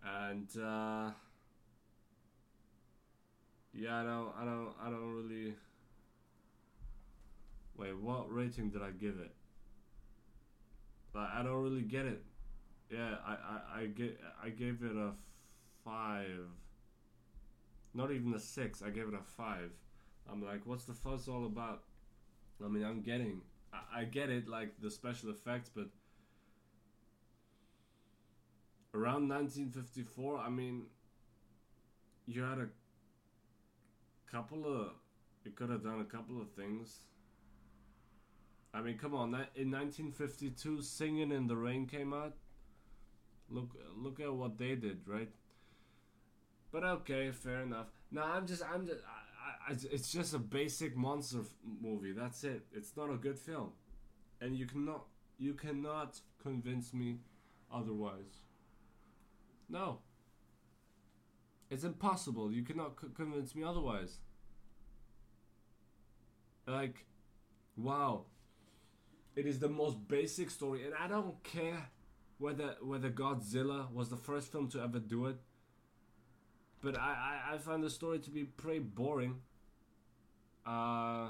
and 0.06 0.48
uh, 0.56 1.12
yeah, 3.74 4.02
I 4.02 4.04
don't 4.04 4.34
I 4.40 4.46
don't 4.46 4.74
I 4.84 4.90
don't 4.92 5.14
really. 5.16 5.56
Wait, 7.76 7.98
what 7.98 8.32
rating 8.32 8.70
did 8.70 8.84
I 8.84 8.92
give 8.92 9.18
it? 9.20 9.34
But 11.12 11.30
I 11.34 11.42
don't 11.42 11.64
really 11.64 11.82
get 11.82 12.06
it. 12.06 12.24
Yeah, 12.92 13.16
I 13.26 13.32
I 13.32 13.82
I 13.82 13.86
get 13.88 14.20
I 14.44 14.50
gave 14.50 14.84
it 14.84 14.96
a 14.96 15.14
five. 15.84 16.46
Not 17.96 18.12
even 18.12 18.36
a 18.36 18.40
six. 18.40 18.84
I 18.84 18.92
gave 18.92 19.08
it 19.08 19.16
a 19.16 19.24
five. 19.24 19.72
I'm 20.32 20.44
like, 20.44 20.62
what's 20.66 20.86
the 20.86 20.94
fuss 20.94 21.28
all 21.28 21.46
about? 21.46 21.84
I 22.64 22.68
mean, 22.68 22.84
I'm 22.84 23.02
getting, 23.02 23.42
I, 23.74 24.02
I 24.02 24.04
get 24.06 24.30
it, 24.30 24.48
like 24.48 24.80
the 24.82 24.90
special 24.90 25.30
effects, 25.30 25.70
but 25.74 25.88
around 28.94 29.28
1954, 29.28 30.38
I 30.38 30.50
mean, 30.50 30.84
you 32.26 32.44
had 32.44 32.60
a 32.60 32.68
couple 34.32 34.66
of, 34.66 34.92
you 35.44 35.52
could 35.52 35.70
have 35.70 35.84
done 35.84 36.00
a 36.00 36.06
couple 36.06 36.42
of 36.42 36.52
things. 36.52 37.00
I 38.74 38.82
mean, 38.82 38.98
come 38.98 39.14
on, 39.14 39.32
that 39.32 39.50
in 39.56 39.70
1952, 39.70 40.82
Singing 40.82 41.32
in 41.32 41.48
the 41.48 41.56
Rain 41.56 41.86
came 41.86 42.14
out. 42.14 42.34
Look, 43.50 43.76
look 43.96 44.20
at 44.20 44.34
what 44.34 44.58
they 44.58 44.76
did, 44.76 45.02
right? 45.06 45.30
But 46.72 46.84
okay, 46.84 47.32
fair 47.32 47.62
enough. 47.62 47.88
Now 48.12 48.32
I'm 48.34 48.48
just, 48.48 48.64
I'm 48.64 48.88
just, 48.88 49.02
it's 49.70 50.12
just 50.12 50.34
a 50.34 50.40
basic 50.40 50.96
monster 50.96 51.40
f- 51.40 51.48
movie. 51.82 52.12
That's 52.12 52.44
it. 52.44 52.64
It's 52.74 52.96
not 52.98 53.10
a 53.10 53.16
good 53.16 53.38
film, 53.38 53.72
and 54.42 54.56
you 54.56 54.66
cannot, 54.66 55.06
you 55.38 55.54
cannot 55.54 56.20
convince 56.42 56.94
me 56.94 57.20
otherwise. 57.72 58.44
No. 59.70 60.00
It's 61.70 61.84
impossible. 61.84 62.52
You 62.52 62.64
cannot 62.64 63.00
c- 63.02 63.08
convince 63.16 63.56
me 63.56 63.64
otherwise. 63.64 64.18
Like, 66.68 67.06
wow. 67.76 68.26
It 69.36 69.48
is 69.48 69.60
the 69.60 69.70
most 69.70 70.08
basic 70.08 70.52
story, 70.52 70.86
and 70.86 70.94
I 70.94 71.08
don't 71.08 71.42
care 71.44 71.90
whether 72.38 72.76
whether 72.82 73.10
Godzilla 73.10 73.92
was 73.92 74.10
the 74.10 74.18
first 74.18 74.52
film 74.52 74.68
to 74.70 74.82
ever 74.82 75.00
do 75.00 75.26
it. 75.26 75.38
But 76.82 77.00
I, 77.00 77.40
I, 77.50 77.54
I 77.54 77.58
find 77.58 77.84
the 77.84 77.90
story 77.90 78.20
to 78.20 78.30
be 78.30 78.44
pretty 78.44 78.80
boring. 78.80 79.42
Uh, 80.66 81.30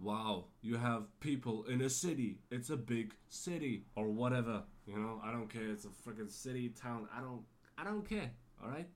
wow, 0.00 0.44
you 0.62 0.76
have 0.76 1.04
people 1.20 1.64
in 1.64 1.80
a 1.82 1.90
city. 1.90 2.38
It's 2.50 2.70
a 2.70 2.76
big 2.76 3.14
city 3.28 3.84
or 3.94 4.08
whatever. 4.08 4.62
You 4.86 4.98
know, 4.98 5.20
I 5.24 5.32
don't 5.32 5.48
care. 5.48 5.70
It's 5.70 5.84
a 5.84 5.88
freaking 5.88 6.30
city, 6.30 6.70
town. 6.70 7.08
I 7.16 7.20
don't, 7.20 7.42
I 7.76 7.84
don't 7.84 8.08
care. 8.08 8.30
All 8.62 8.70
right. 8.70 8.88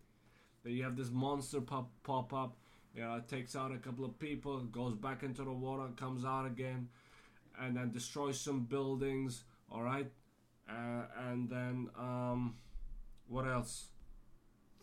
Then 0.65 0.73
you 0.75 0.85
have 0.85 0.97
this 0.97 1.11
monster 1.11 1.61
pop 1.61 1.91
pop 2.03 2.33
up. 2.33 2.57
You 2.95 3.03
know, 3.03 3.15
it 3.17 3.29
takes 3.29 3.57
out 3.57 3.73
a 3.73 3.79
couple 3.79 4.05
of 4.05 4.19
people, 4.19 4.59
goes 4.61 4.95
back 4.95 5.23
into 5.23 5.45
the 5.45 5.53
water, 5.53 5.89
comes 5.97 6.25
out 6.25 6.47
again, 6.47 6.89
and 7.61 7.77
then 7.77 7.91
destroys 7.91 8.39
some 8.39 8.65
buildings. 8.65 9.45
All 9.71 9.83
right. 9.83 10.11
Uh, 10.69 11.05
and 11.31 11.49
then 11.49 11.89
um, 11.99 12.55
what 13.29 13.47
else? 13.47 13.87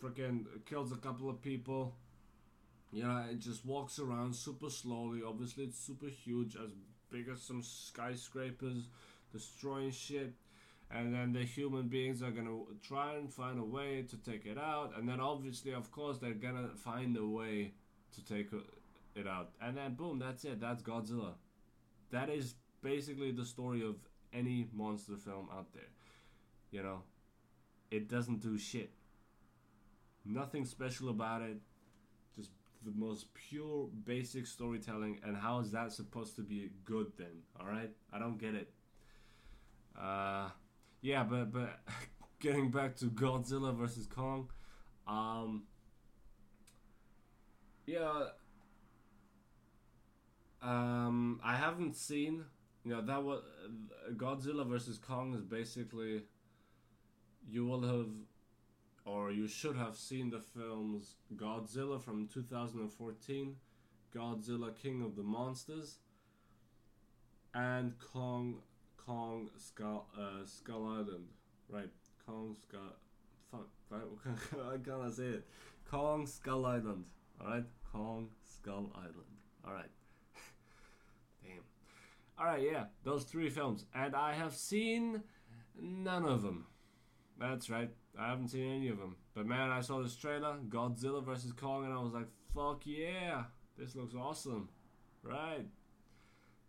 freaking 0.02 0.46
kills 0.66 0.92
a 0.92 0.96
couple 0.96 1.30
of 1.30 1.42
people. 1.42 1.96
Yeah, 2.92 3.26
it 3.26 3.40
just 3.40 3.66
walks 3.66 4.00
around 4.00 4.36
super 4.36 4.70
slowly. 4.70 5.22
Obviously, 5.26 5.66
it's 5.66 5.80
super 5.80 6.08
huge, 6.08 6.56
as 6.56 6.72
big 7.12 7.30
as 7.30 7.42
some 7.42 7.62
skyscrapers, 7.62 8.88
destroying 9.32 9.92
shit. 9.92 10.34
And 10.92 11.14
then 11.14 11.34
the 11.34 11.44
human 11.44 11.88
beings 11.88 12.24
are 12.24 12.32
gonna 12.32 12.58
try 12.82 13.14
and 13.14 13.32
find 13.32 13.60
a 13.60 13.64
way 13.64 14.04
to 14.10 14.18
take 14.18 14.48
it 14.48 14.58
out. 14.58 14.94
And 14.98 15.08
then, 15.08 15.20
obviously, 15.20 15.74
of 15.74 15.92
course, 15.92 16.18
they're 16.18 16.34
gonna 16.34 16.70
find 16.76 17.16
a 17.16 17.26
way 17.26 17.74
to 18.16 18.26
take 18.26 18.52
uh, 18.54 18.58
it 19.16 19.28
out, 19.28 19.52
and 19.62 19.78
then 19.78 19.96
boom, 19.96 20.20
that's 20.20 20.46
it. 20.46 20.60
That's 20.60 20.82
Godzilla. 20.82 21.34
That 22.12 22.30
is 22.30 22.56
basically 22.82 23.32
the 23.32 23.46
story 23.46 23.84
of 23.86 23.96
any 24.34 24.68
monster 24.74 25.18
film 25.18 25.50
out 25.54 25.74
there. 25.74 25.92
You 26.72 26.84
know, 26.84 27.04
it 27.92 28.10
doesn't 28.10 28.42
do 28.42 28.58
shit. 28.58 28.92
Nothing 30.26 30.66
special 30.66 31.10
about 31.10 31.42
it. 31.42 31.58
The 32.86 32.92
most 32.96 33.34
pure, 33.34 33.90
basic 34.06 34.48
storytelling. 34.48 35.20
And 35.24 35.36
how 35.36 35.60
is 35.60 35.72
that 35.72 35.92
supposed 35.92 36.36
to 36.38 36.42
be 36.42 36.72
good 36.86 37.12
then? 37.18 37.44
All 37.60 37.68
right, 37.68 37.92
I 38.14 38.20
don't 38.20 38.38
get 38.38 38.56
it. 38.56 38.72
Uh, 40.00 40.50
yeah, 41.02 41.24
but 41.24 41.52
but 41.52 41.80
getting 42.40 42.72
back 42.72 42.96
to 42.98 43.06
Godzilla 43.06 43.76
versus 43.76 44.08
Kong, 44.08 44.50
um, 45.08 45.64
yeah. 47.86 48.26
Um, 50.62 51.40
I 51.44 51.56
haven't 51.56 51.96
seen. 51.96 52.46
You 52.84 52.92
know 52.92 53.02
that 53.02 53.24
was 53.24 53.44
uh, 53.66 54.12
Godzilla 54.14 54.68
versus 54.68 54.98
Kong 54.98 55.34
is 55.34 55.44
basically. 55.44 56.24
You 57.50 57.66
will 57.66 57.82
have, 57.82 58.08
or 59.10 59.32
you 59.32 59.48
should 59.48 59.76
have 59.76 59.96
seen 59.96 60.30
the 60.30 60.40
films 60.40 61.16
Godzilla 61.36 62.02
from 62.02 62.28
2014, 62.28 63.56
Godzilla 64.16 64.76
King 64.76 65.02
of 65.02 65.16
the 65.16 65.24
Monsters, 65.24 65.98
and 67.56 67.94
Kong 68.00 68.62
Kong 68.98 69.50
Skull 69.58 70.08
uh, 70.18 70.46
Skull 70.46 70.88
Island, 70.88 71.26
right? 71.70 71.90
Kong 72.26 72.56
Skull. 72.62 72.96
Fuck, 73.52 73.68
right? 73.90 74.02
I 74.74 74.78
can't 74.78 75.14
say 75.14 75.24
it. 75.24 75.48
Kong 75.90 76.28
Skull 76.28 76.66
Island. 76.66 77.06
All 77.42 77.48
right, 77.48 77.66
Kong 77.92 78.30
Skull 78.44 78.92
Island. 78.96 79.34
All 79.66 79.74
right. 79.74 79.90
Damn. 81.44 81.64
All 82.38 82.46
right, 82.46 82.62
yeah, 82.62 82.86
those 83.04 83.24
three 83.24 83.50
films, 83.50 83.86
and 83.96 84.16
I 84.16 84.34
have 84.34 84.54
seen 84.54 85.24
none 85.82 86.26
of 86.26 86.44
them. 86.44 86.68
That's 87.40 87.70
right, 87.70 87.90
I 88.20 88.30
haven't 88.30 88.50
seen 88.50 88.70
any 88.70 88.90
of 88.90 88.98
them. 88.98 89.16
But 89.34 89.46
man, 89.46 89.70
I 89.70 89.82
saw 89.82 90.02
this 90.02 90.16
trailer, 90.16 90.58
Godzilla 90.68 91.24
vs 91.24 91.54
Kong, 91.54 91.86
and 91.86 91.94
I 91.94 92.02
was 92.02 92.14
like, 92.14 92.28
"Fuck 92.54 92.86
yeah, 92.86 93.44
this 93.78 93.96
looks 93.96 94.14
awesome!" 94.14 94.70
Right. 95.24 95.66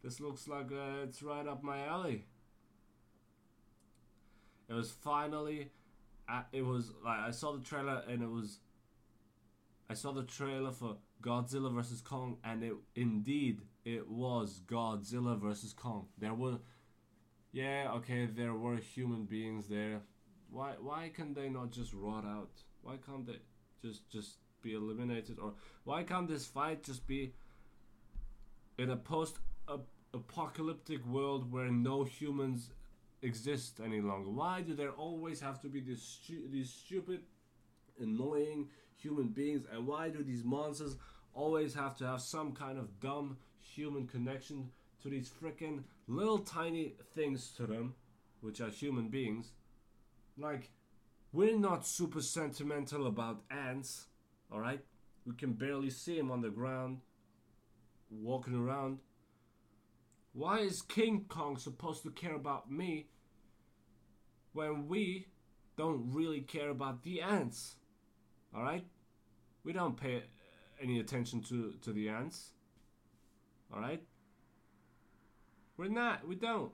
This 0.03 0.21
looks 0.21 0.49
like 0.49 0.73
uh, 0.73 1.05
it's 1.05 1.23
right 1.23 1.47
up 1.47 1.63
my 1.63 1.85
alley. 1.87 2.25
It 4.69 4.73
was 4.73 4.91
finally, 4.91 5.71
uh, 6.29 6.43
it 6.53 6.63
was 6.63 6.93
like 7.05 7.19
I 7.19 7.31
saw 7.33 7.53
the 7.53 7.63
trailer 7.63 8.03
and 8.09 8.23
it 8.23 8.31
was. 8.31 8.61
I 9.91 9.95
saw 9.95 10.13
the 10.13 10.23
trailer 10.23 10.71
for 10.71 10.97
Godzilla 11.21 11.73
vs 11.75 12.01
Kong, 12.01 12.39
and 12.45 12.63
it 12.63 12.75
indeed 12.95 13.63
it 13.85 14.09
was 14.09 14.61
Godzilla 14.67 15.39
vs 15.39 15.73
Kong. 15.73 16.07
There 16.17 16.33
were, 16.33 16.59
yeah, 17.53 17.91
okay, 17.97 18.27
there 18.27 18.55
were 18.55 18.77
human 18.77 19.25
beings 19.25 19.67
there. 19.67 20.03
Why 20.51 20.73
why 20.81 21.11
can 21.15 21.35
they 21.35 21.49
not 21.49 21.71
just 21.71 21.93
rot 21.93 22.25
out? 22.25 22.51
Why 22.83 22.97
can't 23.05 23.27
they 23.27 23.39
just 23.83 24.09
just 24.11 24.39
be 24.63 24.75
eliminated? 24.75 25.39
Or 25.39 25.55
why 25.85 26.03
can't 26.03 26.29
this 26.29 26.47
fight 26.47 26.83
just 26.83 27.07
be 27.07 27.35
in 28.79 28.91
a 28.91 28.97
post 28.97 29.39
apocalyptic 30.13 31.07
world 31.07 31.51
where 31.53 31.71
no 31.71 32.05
humans 32.05 32.71
exist 33.23 33.81
any 33.85 34.01
longer? 34.01 34.31
Why 34.31 34.63
do 34.63 34.75
there 34.75 34.91
always 34.91 35.41
have 35.41 35.61
to 35.63 35.69
be 35.69 35.81
these 35.81 36.03
stu- 36.03 36.49
these 36.49 36.71
stupid, 36.71 37.21
annoying 38.01 38.71
human 38.97 39.29
beings? 39.29 39.67
And 39.73 39.87
why 39.87 40.09
do 40.09 40.23
these 40.23 40.45
monsters 40.45 40.97
always 41.33 41.75
have 41.75 41.97
to 41.99 42.07
have 42.07 42.21
some 42.21 42.53
kind 42.53 42.77
of 42.79 42.99
dumb 42.99 43.39
human 43.61 44.07
connection 44.07 44.71
to 45.03 45.09
these 45.09 45.31
freaking 45.31 45.85
little 46.09 46.39
tiny 46.39 46.97
things 47.15 47.53
to 47.57 47.67
them, 47.67 47.95
which 48.41 48.61
are 48.61 48.69
human 48.69 49.09
beings? 49.09 49.53
Like, 50.41 50.71
we're 51.33 51.59
not 51.59 51.87
super 51.87 52.23
sentimental 52.23 53.07
about 53.07 53.43
ants, 53.51 54.07
alright? 54.51 54.81
We 55.27 55.35
can 55.35 55.53
barely 55.53 55.91
see 55.91 56.17
them 56.17 56.31
on 56.31 56.41
the 56.41 56.49
ground, 56.49 57.01
walking 58.11 58.55
around. 58.55 59.01
Why 60.33 60.61
is 60.61 60.81
King 60.81 61.27
Kong 61.29 61.59
supposed 61.59 62.03
to 62.05 62.11
care 62.11 62.35
about 62.35 62.71
me 62.71 63.09
when 64.55 64.89
we 64.89 65.27
don't 65.77 66.11
really 66.11 66.41
care 66.41 66.71
about 66.71 67.03
the 67.03 67.21
ants? 67.21 67.77
Alright? 68.57 68.87
We 69.63 69.75
don't 69.75 69.97
pay 69.97 70.23
any 70.83 71.01
attention 71.01 71.43
to, 71.43 71.75
to 71.83 71.93
the 71.93 72.09
ants. 72.09 72.53
Alright? 73.73 74.03
We're 75.77 75.89
not. 75.89 76.27
We 76.27 76.35
don't. 76.35 76.73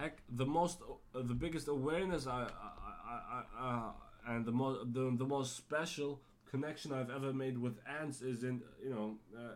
Heck, 0.00 0.22
the 0.30 0.46
most, 0.46 0.78
uh, 1.14 1.20
the 1.22 1.34
biggest 1.34 1.68
awareness 1.68 2.26
I, 2.26 2.44
I, 2.44 3.10
I, 3.10 3.42
I 3.58 3.68
uh, 3.68 3.92
and 4.32 4.46
the 4.46 4.52
most, 4.52 4.94
the, 4.94 5.14
the 5.18 5.26
most 5.26 5.56
special 5.56 6.22
connection 6.50 6.90
I've 6.92 7.10
ever 7.10 7.34
made 7.34 7.58
with 7.58 7.78
ants 8.00 8.22
is 8.22 8.42
in, 8.42 8.62
you 8.82 8.90
know, 8.94 9.16
uh, 9.36 9.52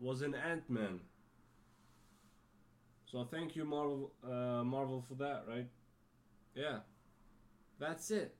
was 0.00 0.22
in 0.22 0.34
Ant 0.34 0.68
Man. 0.68 1.00
So 3.06 3.24
thank 3.24 3.54
you, 3.54 3.64
Marvel, 3.64 4.12
uh, 4.24 4.64
Marvel, 4.64 5.04
for 5.06 5.14
that, 5.14 5.44
right? 5.48 5.68
Yeah, 6.56 6.78
that's 7.78 8.10
it. 8.10 8.34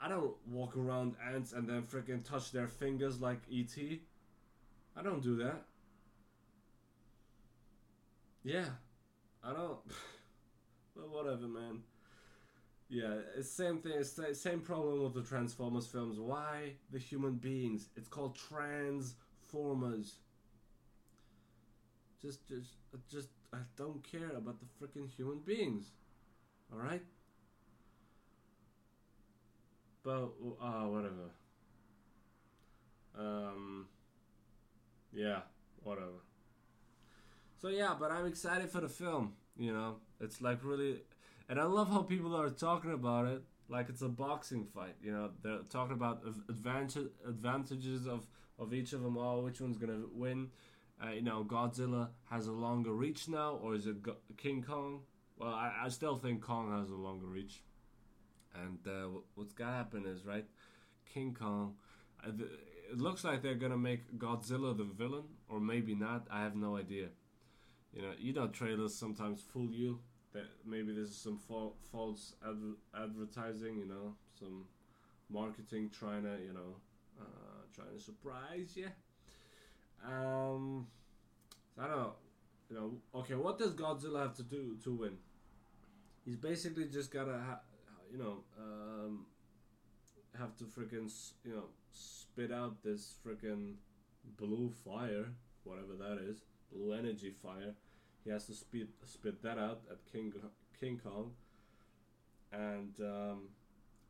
I 0.00 0.08
don't 0.08 0.34
walk 0.48 0.76
around 0.76 1.16
ants 1.32 1.52
and 1.52 1.68
then 1.68 1.82
freaking 1.82 2.24
touch 2.24 2.52
their 2.52 2.68
fingers 2.68 3.20
like 3.20 3.40
ET. 3.52 3.76
I 4.96 5.02
don't 5.02 5.22
do 5.22 5.36
that. 5.36 5.64
Yeah, 8.44 8.66
I 9.44 9.52
don't. 9.52 9.78
but 10.96 11.10
whatever, 11.10 11.46
man. 11.46 11.80
Yeah, 12.88 13.14
it's 13.36 13.50
same 13.50 13.78
thing. 13.78 13.92
It's 13.96 14.12
the 14.12 14.34
same 14.34 14.60
problem 14.60 15.02
with 15.02 15.14
the 15.14 15.22
Transformers 15.22 15.86
films. 15.86 16.18
Why 16.18 16.72
the 16.90 16.98
human 16.98 17.34
beings? 17.34 17.88
It's 17.96 18.08
called 18.08 18.36
Transformers. 18.36 20.16
Just, 22.22 22.46
just, 22.48 22.76
just. 23.10 23.28
I 23.52 23.58
don't 23.76 24.02
care 24.02 24.30
about 24.36 24.56
the 24.58 24.66
freaking 24.80 25.08
human 25.08 25.38
beings. 25.38 25.86
All 26.72 26.78
right. 26.78 27.02
But 30.02 30.30
uh, 30.60 30.86
whatever. 30.86 31.30
Um. 33.18 33.86
Yeah, 35.12 35.40
whatever. 35.82 36.20
So 37.60 37.68
yeah, 37.68 37.94
but 37.98 38.10
I'm 38.10 38.26
excited 38.26 38.70
for 38.70 38.80
the 38.80 38.88
film. 38.88 39.34
You 39.56 39.72
know, 39.72 39.96
it's 40.20 40.40
like 40.40 40.58
really, 40.62 41.02
and 41.48 41.60
I 41.60 41.64
love 41.64 41.88
how 41.88 42.02
people 42.02 42.34
are 42.36 42.50
talking 42.50 42.92
about 42.92 43.26
it 43.26 43.42
like 43.68 43.88
it's 43.88 44.02
a 44.02 44.08
boxing 44.08 44.64
fight. 44.64 44.96
You 45.02 45.12
know, 45.12 45.30
they're 45.42 45.60
talking 45.70 45.94
about 45.94 46.22
advantage 46.48 47.08
advantages 47.26 48.06
of 48.06 48.26
of 48.58 48.72
each 48.74 48.92
of 48.92 49.02
them. 49.02 49.16
all. 49.16 49.42
which 49.42 49.60
one's 49.60 49.78
gonna 49.78 50.02
win? 50.12 50.50
Uh, 51.02 51.10
you 51.10 51.22
know, 51.22 51.44
Godzilla 51.44 52.08
has 52.30 52.46
a 52.46 52.52
longer 52.52 52.92
reach 52.92 53.28
now, 53.28 53.58
or 53.62 53.74
is 53.74 53.86
it 53.86 54.02
Go- 54.02 54.16
King 54.36 54.62
Kong? 54.62 55.00
Well, 55.36 55.52
I, 55.52 55.72
I 55.84 55.88
still 55.88 56.16
think 56.16 56.40
Kong 56.40 56.70
has 56.78 56.88
a 56.90 56.94
longer 56.94 57.26
reach. 57.26 57.62
And 58.54 58.78
uh, 58.86 59.08
what's 59.34 59.52
gonna 59.52 59.72
happen 59.72 60.06
is 60.06 60.24
right, 60.24 60.46
King 61.12 61.34
Kong. 61.38 61.74
Uh, 62.24 62.30
it 62.92 62.98
looks 62.98 63.24
like 63.24 63.42
they're 63.42 63.56
gonna 63.56 63.76
make 63.76 64.18
Godzilla 64.18 64.76
the 64.76 64.84
villain, 64.84 65.24
or 65.48 65.58
maybe 65.58 65.94
not. 65.94 66.28
I 66.30 66.42
have 66.42 66.54
no 66.54 66.76
idea. 66.76 67.08
You 67.94 68.02
know, 68.02 68.12
you 68.18 68.32
know, 68.32 68.48
trailers 68.48 68.94
sometimes 68.94 69.40
fool 69.42 69.70
you. 69.70 70.00
That 70.32 70.46
maybe 70.66 70.92
this 70.92 71.10
is 71.10 71.16
some 71.16 71.38
fa- 71.38 71.70
false 71.92 72.34
adver- 72.44 72.78
advertising. 72.94 73.78
You 73.78 73.86
know, 73.86 74.14
some 74.38 74.64
marketing 75.30 75.90
trying 75.96 76.24
to, 76.24 76.36
you 76.44 76.52
know, 76.52 76.76
uh, 77.20 77.62
trying 77.74 77.96
to 77.96 78.02
surprise 78.02 78.76
you. 78.76 78.88
Um, 80.04 80.86
I 81.78 81.86
don't 81.88 81.96
know. 81.96 82.12
You 82.70 82.76
know, 82.76 82.92
okay, 83.20 83.34
what 83.34 83.58
does 83.58 83.72
Godzilla 83.74 84.22
have 84.22 84.34
to 84.36 84.42
do 84.42 84.76
to 84.84 84.92
win? 84.94 85.18
He's 86.24 86.36
basically 86.36 86.86
just 86.86 87.10
gotta, 87.12 87.38
ha- 87.38 87.60
you 88.10 88.18
know, 88.18 88.44
um, 88.58 89.26
have 90.38 90.56
to 90.56 90.64
freaking, 90.64 91.12
you 91.44 91.54
know, 91.54 91.64
spit 91.92 92.50
out 92.50 92.82
this 92.82 93.14
freaking 93.24 93.74
blue 94.36 94.70
fire, 94.84 95.26
whatever 95.64 95.94
that 95.98 96.18
is, 96.18 96.38
blue 96.72 96.92
energy 96.92 97.30
fire. 97.30 97.74
He 98.24 98.30
has 98.30 98.46
to 98.46 98.54
spit 98.54 98.88
spit 99.04 99.42
that 99.42 99.58
out 99.58 99.82
at 99.90 99.98
King 100.10 100.32
King 100.80 101.00
Kong, 101.02 101.32
and 102.52 102.94
um, 103.00 103.48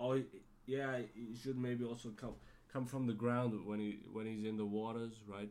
oh 0.01 0.23
yeah, 0.67 0.99
he 1.15 1.37
should 1.37 1.59
maybe 1.59 1.85
also 1.85 2.11
come 2.11 2.35
come 2.73 2.87
from 2.87 3.07
the 3.07 3.13
ground 3.13 3.67
when 3.67 3.79
he 3.79 3.99
when 4.13 4.27
he's 4.27 4.45
in 4.45 4.57
the 4.57 4.65
waters, 4.67 5.15
right? 5.27 5.51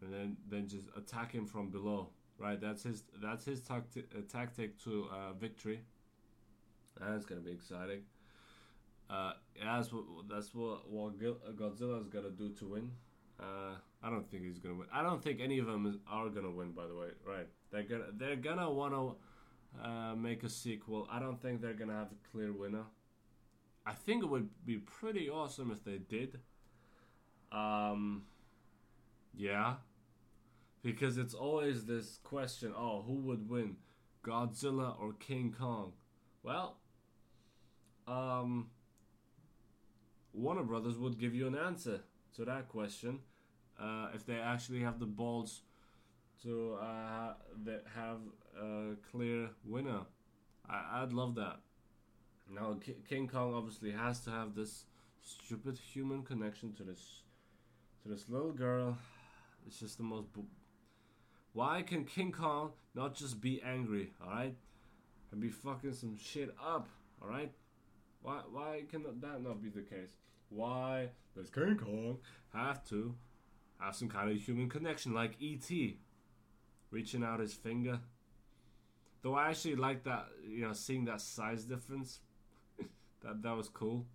and 0.00 0.12
then 0.12 0.36
then 0.48 0.68
just 0.68 0.86
attack 0.96 1.32
him 1.32 1.46
from 1.46 1.68
below. 1.70 2.08
Right, 2.38 2.60
that's 2.60 2.82
his 2.82 3.02
that's 3.22 3.46
his 3.46 3.62
tactic 3.62 4.10
uh, 4.14 4.20
tactic 4.30 4.82
to 4.84 5.08
uh, 5.10 5.32
victory. 5.32 5.80
That's 7.00 7.24
gonna 7.24 7.40
be 7.40 7.52
exciting. 7.52 8.02
Uh, 9.08 9.32
that's 9.62 9.90
what 9.90 10.04
that's 10.28 10.54
what 10.54 10.90
what 10.90 11.18
Godzilla's 11.18 12.08
gonna 12.08 12.30
do 12.30 12.50
to 12.50 12.66
win. 12.66 12.90
Uh, 13.40 13.76
I 14.02 14.10
don't 14.10 14.30
think 14.30 14.44
he's 14.44 14.58
gonna 14.58 14.74
win. 14.74 14.86
I 14.92 15.02
don't 15.02 15.22
think 15.22 15.40
any 15.40 15.58
of 15.58 15.66
them 15.66 15.86
is, 15.86 15.96
are 16.10 16.28
gonna 16.28 16.50
win. 16.50 16.72
By 16.72 16.86
the 16.86 16.94
way, 16.94 17.08
right? 17.26 17.48
They're 17.70 17.82
gonna 17.82 18.04
they're 18.16 18.36
gonna 18.36 18.70
wanna 18.70 19.12
uh, 19.82 20.14
make 20.14 20.42
a 20.44 20.48
sequel. 20.48 21.08
I 21.10 21.18
don't 21.18 21.40
think 21.40 21.60
they're 21.60 21.74
gonna 21.74 21.94
have 21.94 22.12
a 22.12 22.30
clear 22.30 22.52
winner. 22.52 22.84
I 23.84 23.92
think 23.92 24.22
it 24.22 24.26
would 24.26 24.48
be 24.64 24.78
pretty 24.78 25.28
awesome 25.30 25.70
if 25.70 25.84
they 25.84 25.98
did. 25.98 26.40
Um, 27.52 28.24
yeah, 29.34 29.74
because 30.82 31.18
it's 31.18 31.34
always 31.34 31.84
this 31.86 32.18
question: 32.22 32.72
Oh, 32.76 33.02
who 33.06 33.14
would 33.22 33.48
win, 33.48 33.76
Godzilla 34.24 35.00
or 35.00 35.12
King 35.14 35.54
Kong? 35.56 35.92
Well, 36.42 36.78
um, 38.06 38.70
Warner 40.32 40.62
Brothers 40.62 40.98
would 40.98 41.18
give 41.18 41.34
you 41.34 41.46
an 41.46 41.56
answer 41.56 42.00
to 42.36 42.44
that 42.44 42.68
question 42.68 43.20
uh, 43.80 44.08
if 44.14 44.26
they 44.26 44.36
actually 44.36 44.80
have 44.80 44.98
the 44.98 45.06
balls 45.06 45.62
to 46.42 46.76
uh, 46.80 47.34
have 47.94 48.18
a 48.60 48.94
clear 49.10 49.50
winner. 49.64 50.00
I, 50.68 51.02
I'd 51.02 51.12
love 51.12 51.34
that. 51.36 51.60
Now, 52.52 52.76
K- 52.84 52.96
King 53.08 53.28
Kong 53.28 53.54
obviously 53.54 53.90
has 53.90 54.20
to 54.20 54.30
have 54.30 54.54
this 54.54 54.84
stupid 55.22 55.78
human 55.78 56.22
connection 56.22 56.72
to 56.74 56.84
this 56.84 57.22
to 58.02 58.08
this 58.08 58.28
little 58.28 58.52
girl. 58.52 58.96
It's 59.66 59.80
just 59.80 59.98
the 59.98 60.04
most. 60.04 60.28
Why 61.52 61.82
can 61.82 62.04
King 62.04 62.32
Kong 62.32 62.72
not 62.94 63.14
just 63.14 63.40
be 63.40 63.62
angry, 63.62 64.12
all 64.22 64.30
right, 64.30 64.54
and 65.32 65.40
be 65.40 65.48
fucking 65.48 65.94
some 65.94 66.16
shit 66.16 66.54
up, 66.62 66.88
all 67.20 67.28
right? 67.28 67.50
Why 68.22 68.40
why 68.50 68.82
can 68.90 69.02
that 69.02 69.42
not 69.42 69.62
be 69.62 69.70
the 69.70 69.82
case? 69.82 70.10
Why 70.48 71.08
does 71.34 71.50
King 71.50 71.76
Kong 71.76 72.18
have 72.52 72.86
to 72.88 73.14
have 73.78 73.96
some 73.96 74.08
kind 74.08 74.30
of 74.30 74.36
human 74.36 74.68
connection 74.68 75.12
like 75.12 75.36
E.T. 75.40 75.98
reaching 76.90 77.24
out 77.24 77.40
his 77.40 77.54
finger? 77.54 78.00
Though 79.22 79.34
I 79.34 79.50
actually 79.50 79.76
like 79.76 80.04
that, 80.04 80.26
you 80.48 80.66
know, 80.66 80.72
seeing 80.72 81.04
that 81.06 81.20
size 81.20 81.64
difference. 81.64 82.20
that 83.22 83.42
that 83.42 83.56
was 83.56 83.68
cool. 83.68 84.06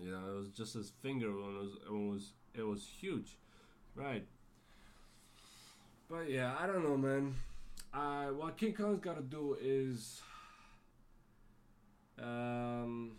You 0.00 0.10
know, 0.10 0.20
it 0.30 0.38
was 0.38 0.48
just 0.50 0.74
his 0.74 0.92
finger 1.02 1.30
when 1.32 1.56
it 1.56 1.58
was 1.58 1.76
it 1.86 1.92
was 1.92 2.32
it 2.54 2.62
was 2.62 2.88
huge, 3.00 3.36
right? 3.94 4.26
But 6.08 6.30
yeah, 6.30 6.54
I 6.58 6.66
don't 6.66 6.84
know, 6.84 6.96
man. 6.96 7.34
Uh, 7.94 8.26
what 8.28 8.56
King 8.56 8.72
Kong's 8.72 9.00
got 9.00 9.16
to 9.16 9.22
do 9.22 9.56
is, 9.60 10.22
um, 12.18 13.12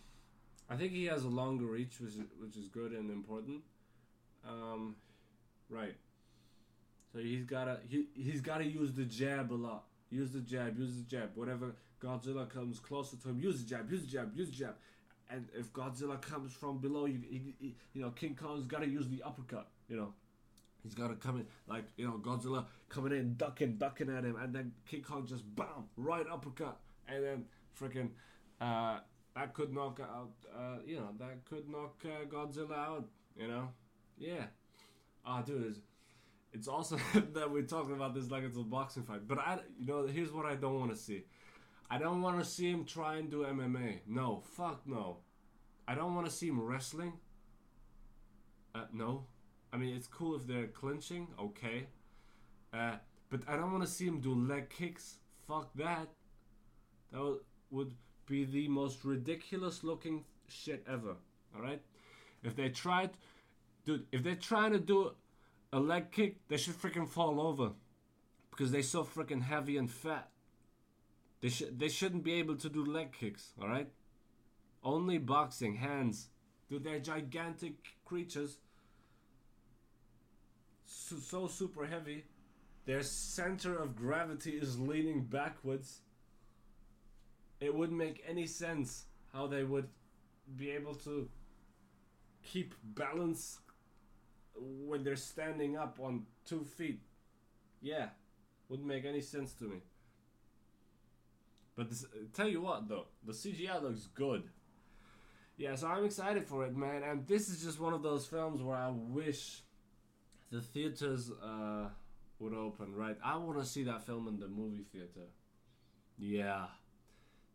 I 0.70 0.76
think 0.76 0.92
he 0.92 1.06
has 1.06 1.24
a 1.24 1.30
longer 1.30 1.66
reach, 1.66 2.00
which 2.00 2.14
is, 2.14 2.22
which 2.40 2.58
is 2.58 2.68
good 2.68 2.92
and 2.92 3.12
important. 3.12 3.62
Um, 4.48 4.96
right. 5.70 5.96
So 7.14 7.20
he's 7.20 7.46
gotta 7.46 7.80
he 7.88 8.08
he's 8.16 8.42
gotta 8.42 8.66
use 8.66 8.94
the 8.94 9.06
jab 9.06 9.52
a 9.52 9.56
lot. 9.56 9.84
Use 10.10 10.32
the 10.32 10.40
jab, 10.40 10.78
use 10.78 10.96
the 10.96 11.04
jab. 11.04 11.30
Whatever 11.36 11.76
Godzilla 12.02 12.50
comes 12.50 12.80
closer 12.80 13.18
to 13.18 13.30
him, 13.30 13.40
use 13.40 13.64
the 13.64 13.70
jab, 13.70 13.90
use 13.92 14.02
the 14.02 14.08
jab, 14.08 14.36
use 14.36 14.50
the 14.50 14.56
jab. 14.56 14.76
And 15.30 15.48
if 15.58 15.72
Godzilla 15.74 16.22
comes 16.22 16.54
from 16.54 16.80
below, 16.80 17.06
you 17.06 17.20
you, 17.30 17.72
you 17.94 18.02
know 18.02 18.10
King 18.12 18.36
Kong's 18.36 18.66
gotta 18.66 18.88
use 18.88 19.08
the 19.08 19.22
uppercut. 19.24 19.68
You 19.88 19.98
know, 19.98 20.14
he's 20.82 20.96
gotta 20.96 21.16
come 21.16 21.38
in 21.38 21.46
like 21.68 21.86
you 21.98 22.08
know 22.08 22.20
Godzilla 22.22 22.66
coming 22.90 23.14
in, 23.14 23.36
ducking, 23.36 23.78
ducking 23.78 24.10
at 24.10 24.24
him, 24.24 24.36
and 24.42 24.54
then 24.54 24.72
King 24.88 25.04
Kong 25.04 25.26
just 25.28 25.44
bam, 25.56 25.90
right 25.98 26.26
uppercut, 26.32 26.80
and 27.08 27.24
then 27.24 27.46
freaking. 27.80 28.10
Uh, 28.60 29.00
that 29.36 29.54
could 29.54 29.74
knock 29.74 30.00
out, 30.00 30.32
uh, 30.56 30.78
you 30.86 30.96
know, 30.96 31.10
that 31.20 31.44
could 31.46 31.68
knock 31.68 31.96
uh, 32.06 32.26
Godzilla 32.26 32.78
out, 32.78 33.08
you 33.36 33.48
know? 33.48 33.70
Yeah. 34.18 34.46
Ah, 35.26 35.42
oh, 35.42 35.46
dude, 35.46 35.82
it's, 36.54 36.68
also 36.68 36.98
that 37.34 37.50
we're 37.50 37.64
talking 37.64 37.94
about 37.94 38.14
this 38.14 38.32
like 38.32 38.44
it's 38.44 38.58
a 38.58 38.62
boxing 38.62 39.04
fight. 39.04 39.28
But 39.28 39.40
I, 39.40 39.60
you 39.80 39.88
know, 39.88 40.08
here's 40.08 40.32
what 40.32 40.46
I 40.46 40.56
don't 40.56 40.80
want 40.80 40.92
to 40.92 40.98
see. 40.98 41.24
I 41.90 41.98
don't 41.98 42.22
want 42.22 42.40
to 42.40 42.46
see 42.46 42.70
him 42.70 42.86
try 42.86 43.18
and 43.18 43.30
do 43.30 43.44
MMA. 43.44 44.00
No, 44.08 44.42
fuck 44.56 44.82
no. 44.86 45.18
I 45.88 45.96
don't 45.96 46.16
want 46.16 46.26
to 46.28 46.32
see 46.32 46.48
him 46.48 46.62
wrestling. 46.62 47.14
Uh, 48.74 48.86
no. 48.94 49.26
I 49.72 49.78
mean, 49.78 49.96
it's 49.96 50.08
cool 50.08 50.36
if 50.36 50.48
they're 50.48 50.68
clinching, 50.68 51.28
okay. 51.40 51.88
Uh, 52.74 52.96
but 53.30 53.42
I 53.48 53.56
don't 53.56 53.72
want 53.72 53.84
to 53.84 53.90
see 53.90 54.06
him 54.06 54.20
do 54.20 54.34
leg 54.34 54.70
kicks. 54.70 55.18
Fuck 55.48 55.74
that. 55.76 56.08
That 57.12 57.40
would 57.72 57.94
be 58.26 58.46
the 58.46 58.68
most 58.68 59.04
ridiculous 59.04 59.84
looking 59.84 60.24
shit 60.48 60.84
ever. 60.88 61.16
Alright? 61.56 61.82
If 62.44 62.56
they 62.56 62.70
tried, 62.70 63.12
dude, 63.86 64.06
if 64.12 64.24
they're 64.24 64.36
trying 64.36 64.72
to 64.72 64.80
do 64.80 65.12
a 65.74 65.80
leg 65.80 66.12
kick, 66.12 66.48
they 66.48 66.58
should 66.58 66.82
freaking 66.82 67.10
fall 67.10 67.42
over. 67.42 67.72
Because 68.50 68.72
they're 68.72 68.84
so 68.84 69.04
freaking 69.04 69.42
heavy 69.42 69.78
and 69.78 69.92
fat. 69.92 70.30
They, 71.42 71.50
sh- 71.50 71.74
they 71.76 71.90
shouldn't 71.90 72.24
be 72.24 72.36
able 72.36 72.56
to 72.56 72.70
do 72.70 72.86
leg 72.86 73.12
kicks, 73.12 73.52
alright? 73.62 73.90
Only 74.84 75.18
boxing, 75.18 75.76
hands. 75.76 76.30
Dude, 76.70 76.86
they're 76.86 77.00
gigantic 77.00 77.74
creatures. 78.06 78.58
So, 80.86 81.18
so 81.18 81.48
super 81.48 81.86
heavy. 81.86 82.24
Their 82.86 83.04
center 83.04 83.78
of 83.78 83.96
gravity 83.96 84.52
is 84.52 84.80
leaning 84.80 85.24
backwards 85.24 86.02
it 87.64 87.74
wouldn't 87.74 87.98
make 87.98 88.24
any 88.28 88.46
sense 88.46 89.06
how 89.32 89.48
they 89.48 89.64
would 89.64 89.88
be 90.58 90.70
able 90.72 90.96
to 90.96 91.30
keep 92.44 92.76
balance 92.84 93.60
when 94.56 95.04
they're 95.04 95.16
standing 95.16 95.78
up 95.78 95.98
on 96.02 96.26
two 96.46 96.64
feet. 96.64 97.02
Yeah, 97.82 98.10
wouldn't 98.70 98.88
make 98.88 99.06
any 99.06 99.22
sense 99.22 99.54
to 99.56 99.66
me. 99.66 99.78
But 101.76 101.90
this, 101.90 102.06
tell 102.34 102.48
you 102.48 102.62
what, 102.62 102.88
though, 102.88 103.08
the 103.26 103.34
CGI 103.34 103.82
looks 103.82 104.08
good. 104.14 104.44
Yeah, 105.58 105.76
so 105.76 105.88
I'm 105.88 106.06
excited 106.06 106.48
for 106.48 106.66
it, 106.66 106.76
man. 106.76 107.04
And 107.04 107.28
this 107.28 107.50
is 107.50 107.64
just 107.64 107.80
one 107.80 107.94
of 107.94 108.04
those 108.04 108.26
films 108.26 108.62
where 108.62 108.78
I 108.78 108.90
wish 108.90 109.62
the 110.52 110.62
theaters 110.62 111.32
uh, 111.44 111.90
would 112.40 112.54
open. 112.54 112.96
Right, 112.96 113.18
I 113.24 113.38
want 113.38 113.60
to 113.60 113.66
see 113.66 113.84
that 113.84 114.06
film 114.06 114.28
in 114.28 114.40
the 114.40 114.48
movie 114.48 114.86
theater. 114.92 115.28
Yeah. 116.18 116.66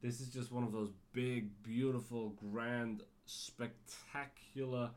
This 0.02 0.20
is 0.20 0.28
just 0.28 0.52
one 0.52 0.62
of 0.62 0.72
those 0.72 0.92
big, 1.12 1.62
beautiful, 1.62 2.30
grand, 2.50 3.02
spectacular, 3.24 4.90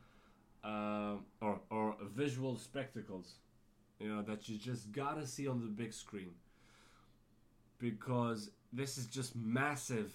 uh, 0.64 1.14
or 1.40 1.60
or 1.70 1.96
visual 2.14 2.56
spectacles, 2.56 3.34
you 3.98 4.08
know, 4.08 4.22
that 4.22 4.48
you 4.48 4.58
just 4.58 4.92
gotta 4.92 5.26
see 5.26 5.48
on 5.48 5.60
the 5.60 5.66
big 5.66 5.92
screen. 5.92 6.30
Because 7.78 8.50
this 8.72 8.96
is 8.96 9.06
just 9.06 9.34
massive, 9.34 10.12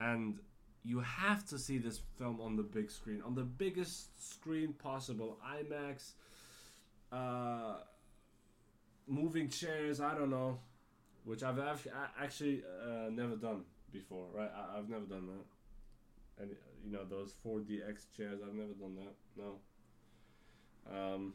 and 0.00 0.38
you 0.84 1.00
have 1.00 1.44
to 1.46 1.58
see 1.58 1.78
this 1.78 2.00
film 2.18 2.40
on 2.40 2.56
the 2.56 2.62
big 2.62 2.90
screen, 2.90 3.22
on 3.24 3.34
the 3.34 3.42
biggest 3.42 4.32
screen 4.32 4.72
possible, 4.74 5.38
IMAX, 5.44 6.12
uh, 7.10 7.78
moving 9.06 9.48
chairs. 9.48 10.00
I 10.00 10.14
don't 10.14 10.30
know, 10.30 10.58
which 11.24 11.42
I've 11.42 11.58
actually 12.20 12.62
uh, 12.84 13.10
never 13.10 13.36
done 13.36 13.62
before, 13.90 14.26
right? 14.34 14.50
I, 14.54 14.76
have 14.76 14.88
never 14.88 15.06
done 15.06 15.26
that. 15.26 15.55
And 16.40 16.50
you 16.84 16.90
know 16.92 17.04
those 17.04 17.32
4DX 17.42 18.06
chairs, 18.16 18.40
I've 18.46 18.54
never 18.54 18.72
done 18.74 18.96
that. 18.96 19.14
No. 19.36 19.60
Um. 20.90 21.34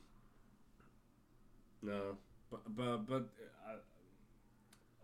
No, 1.82 2.18
but 2.50 2.76
but 2.76 2.98
but 3.08 3.30
I, 3.66 3.76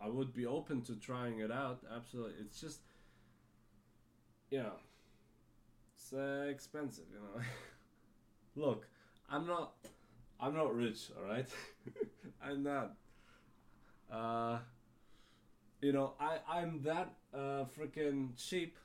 I 0.06 0.08
would 0.10 0.34
be 0.34 0.46
open 0.46 0.82
to 0.84 0.96
trying 0.96 1.40
it 1.40 1.52
out. 1.52 1.84
Absolutely, 1.94 2.36
it's 2.42 2.60
just, 2.62 2.82
you 4.50 4.60
know, 4.60 4.74
it's 5.94 6.14
uh, 6.14 6.48
expensive. 6.50 7.06
You 7.12 7.20
know, 7.20 7.44
look, 8.68 8.88
I'm 9.30 9.48
not, 9.48 9.74
I'm 10.40 10.54
not 10.54 10.76
rich. 10.76 11.12
All 11.18 11.28
right, 11.30 11.48
I'm 12.42 12.64
not. 12.64 12.96
Uh, 14.12 14.60
you 15.82 15.92
know, 15.94 16.14
I 16.20 16.40
I'm 16.50 16.82
that 16.84 17.14
uh 17.34 17.66
freaking 17.78 18.36
cheap. 18.38 18.76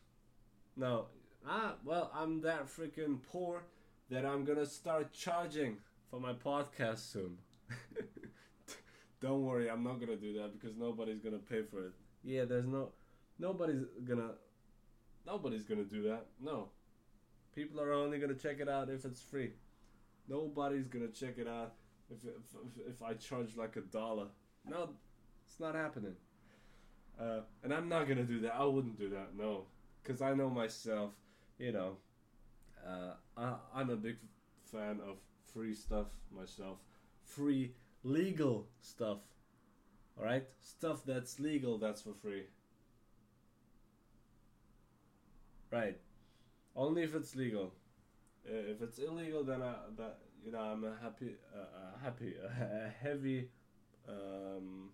No, 0.76 1.06
ah, 1.46 1.74
well, 1.84 2.10
I'm 2.14 2.40
that 2.42 2.66
freaking 2.66 3.18
poor 3.22 3.64
that 4.10 4.24
I'm 4.24 4.44
gonna 4.44 4.66
start 4.66 5.12
charging 5.12 5.76
for 6.10 6.18
my 6.18 6.32
podcast 6.32 7.12
soon. 7.12 7.36
Don't 9.20 9.44
worry, 9.44 9.70
I'm 9.70 9.84
not 9.84 10.00
gonna 10.00 10.16
do 10.16 10.32
that 10.34 10.58
because 10.58 10.76
nobody's 10.76 11.20
gonna 11.20 11.38
pay 11.38 11.62
for 11.62 11.86
it. 11.86 11.92
Yeah, 12.24 12.46
there's 12.46 12.66
no, 12.66 12.88
nobody's 13.38 13.84
gonna, 14.04 14.30
nobody's 15.26 15.64
gonna 15.64 15.84
do 15.84 16.02
that. 16.04 16.26
No, 16.40 16.70
people 17.54 17.80
are 17.80 17.92
only 17.92 18.18
gonna 18.18 18.34
check 18.34 18.58
it 18.58 18.68
out 18.68 18.88
if 18.88 19.04
it's 19.04 19.20
free. 19.20 19.52
Nobody's 20.26 20.88
gonna 20.88 21.08
check 21.08 21.36
it 21.36 21.46
out 21.48 21.74
if 22.10 22.24
if, 22.24 22.88
if 22.88 23.02
I 23.02 23.12
charge 23.12 23.56
like 23.56 23.76
a 23.76 23.82
dollar. 23.82 24.28
No, 24.66 24.90
it's 25.46 25.60
not 25.60 25.74
happening. 25.74 26.14
Uh, 27.20 27.40
and 27.62 27.74
I'm 27.74 27.90
not 27.90 28.08
gonna 28.08 28.24
do 28.24 28.40
that. 28.40 28.54
I 28.54 28.64
wouldn't 28.64 28.98
do 28.98 29.10
that. 29.10 29.36
No, 29.36 29.66
because 30.02 30.22
I 30.22 30.34
know 30.34 30.50
myself. 30.50 31.12
you 31.58 31.72
know, 31.72 31.96
uh, 32.86 33.14
I, 33.36 33.54
I'm 33.74 33.90
a 33.90 33.96
big 33.96 34.16
fan 34.70 35.00
of 35.06 35.18
free 35.52 35.74
stuff 35.74 36.06
myself. 36.34 36.78
Free 37.24 37.72
legal 38.02 38.66
stuff. 38.80 39.18
Alright? 40.18 40.46
Stuff 40.60 41.04
that's 41.06 41.38
legal, 41.38 41.78
that's 41.78 42.02
for 42.02 42.14
free. 42.14 42.44
Right. 45.70 45.98
Only 46.76 47.02
if 47.02 47.14
it's 47.14 47.34
legal. 47.34 47.72
If 48.44 48.82
it's 48.82 48.98
illegal, 48.98 49.44
then 49.44 49.62
I, 49.62 49.74
that 49.96 50.18
you 50.44 50.50
know 50.52 50.58
I'm 50.60 50.84
a 50.84 50.96
happy, 51.00 51.36
uh, 51.54 51.98
happy, 52.02 52.34
a 52.44 52.90
heavy, 53.02 53.48
um, 54.08 54.90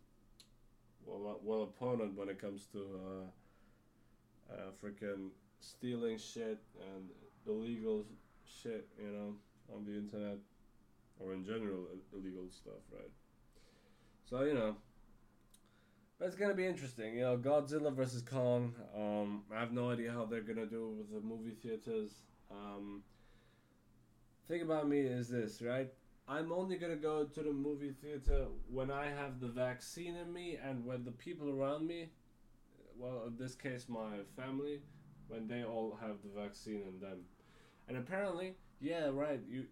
well, 1.06 1.40
well 1.42 1.62
opponent 1.62 2.16
when 2.16 2.28
it 2.28 2.40
comes 2.40 2.66
to 2.72 2.78
uh, 2.78 3.26
uh, 4.50 4.70
freaking 4.82 5.30
stealing 5.60 6.18
shit 6.18 6.58
and 6.94 7.08
illegal 7.46 8.04
shit, 8.44 8.88
you 8.98 9.10
know, 9.10 9.34
on 9.74 9.84
the 9.84 9.92
internet 9.92 10.38
or 11.20 11.32
in 11.32 11.44
general 11.44 11.86
illegal 12.12 12.48
stuff, 12.50 12.82
right? 12.92 13.10
So 14.28 14.42
you 14.42 14.54
know, 14.54 14.76
but 16.18 16.26
it's 16.26 16.36
gonna 16.36 16.54
be 16.54 16.66
interesting. 16.66 17.14
You 17.14 17.22
know, 17.22 17.36
Godzilla 17.36 17.92
versus 17.92 18.22
Kong. 18.22 18.74
Um, 18.96 19.42
I 19.54 19.60
have 19.60 19.72
no 19.72 19.90
idea 19.90 20.12
how 20.12 20.24
they're 20.24 20.40
gonna 20.40 20.66
do 20.66 20.88
with 20.98 21.12
the 21.12 21.26
movie 21.26 21.56
theaters. 21.62 22.10
Um, 22.50 23.02
thing 24.48 24.62
about 24.62 24.88
me 24.88 25.00
is 25.00 25.28
this, 25.28 25.62
right? 25.62 25.92
I'm 26.26 26.52
only 26.52 26.76
gonna 26.76 26.96
go 26.96 27.24
to 27.24 27.42
the 27.42 27.52
movie 27.52 27.94
theater 28.02 28.46
when 28.70 28.90
I 28.90 29.06
have 29.06 29.40
the 29.40 29.48
vaccine 29.48 30.16
in 30.16 30.32
me 30.32 30.58
and 30.62 30.84
when 30.84 31.04
the 31.04 31.12
people 31.12 31.50
around 31.50 31.86
me, 31.86 32.10
well, 32.98 33.24
in 33.26 33.36
this 33.36 33.54
case, 33.54 33.86
my 33.88 34.18
family, 34.36 34.80
when 35.28 35.46
they 35.46 35.64
all 35.64 35.98
have 36.00 36.16
the 36.22 36.40
vaccine 36.40 36.82
in 36.88 37.00
them. 37.00 37.20
And 37.86 37.96
apparently, 37.96 38.54
yeah, 38.80 39.08
right. 39.12 39.40
You, 39.48 39.66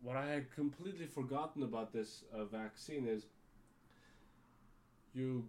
what 0.00 0.16
I 0.16 0.26
had 0.26 0.50
completely 0.54 1.06
forgotten 1.06 1.62
about 1.62 1.92
this 1.92 2.24
uh, 2.34 2.44
vaccine 2.44 3.06
is 3.06 3.26
you 5.14 5.44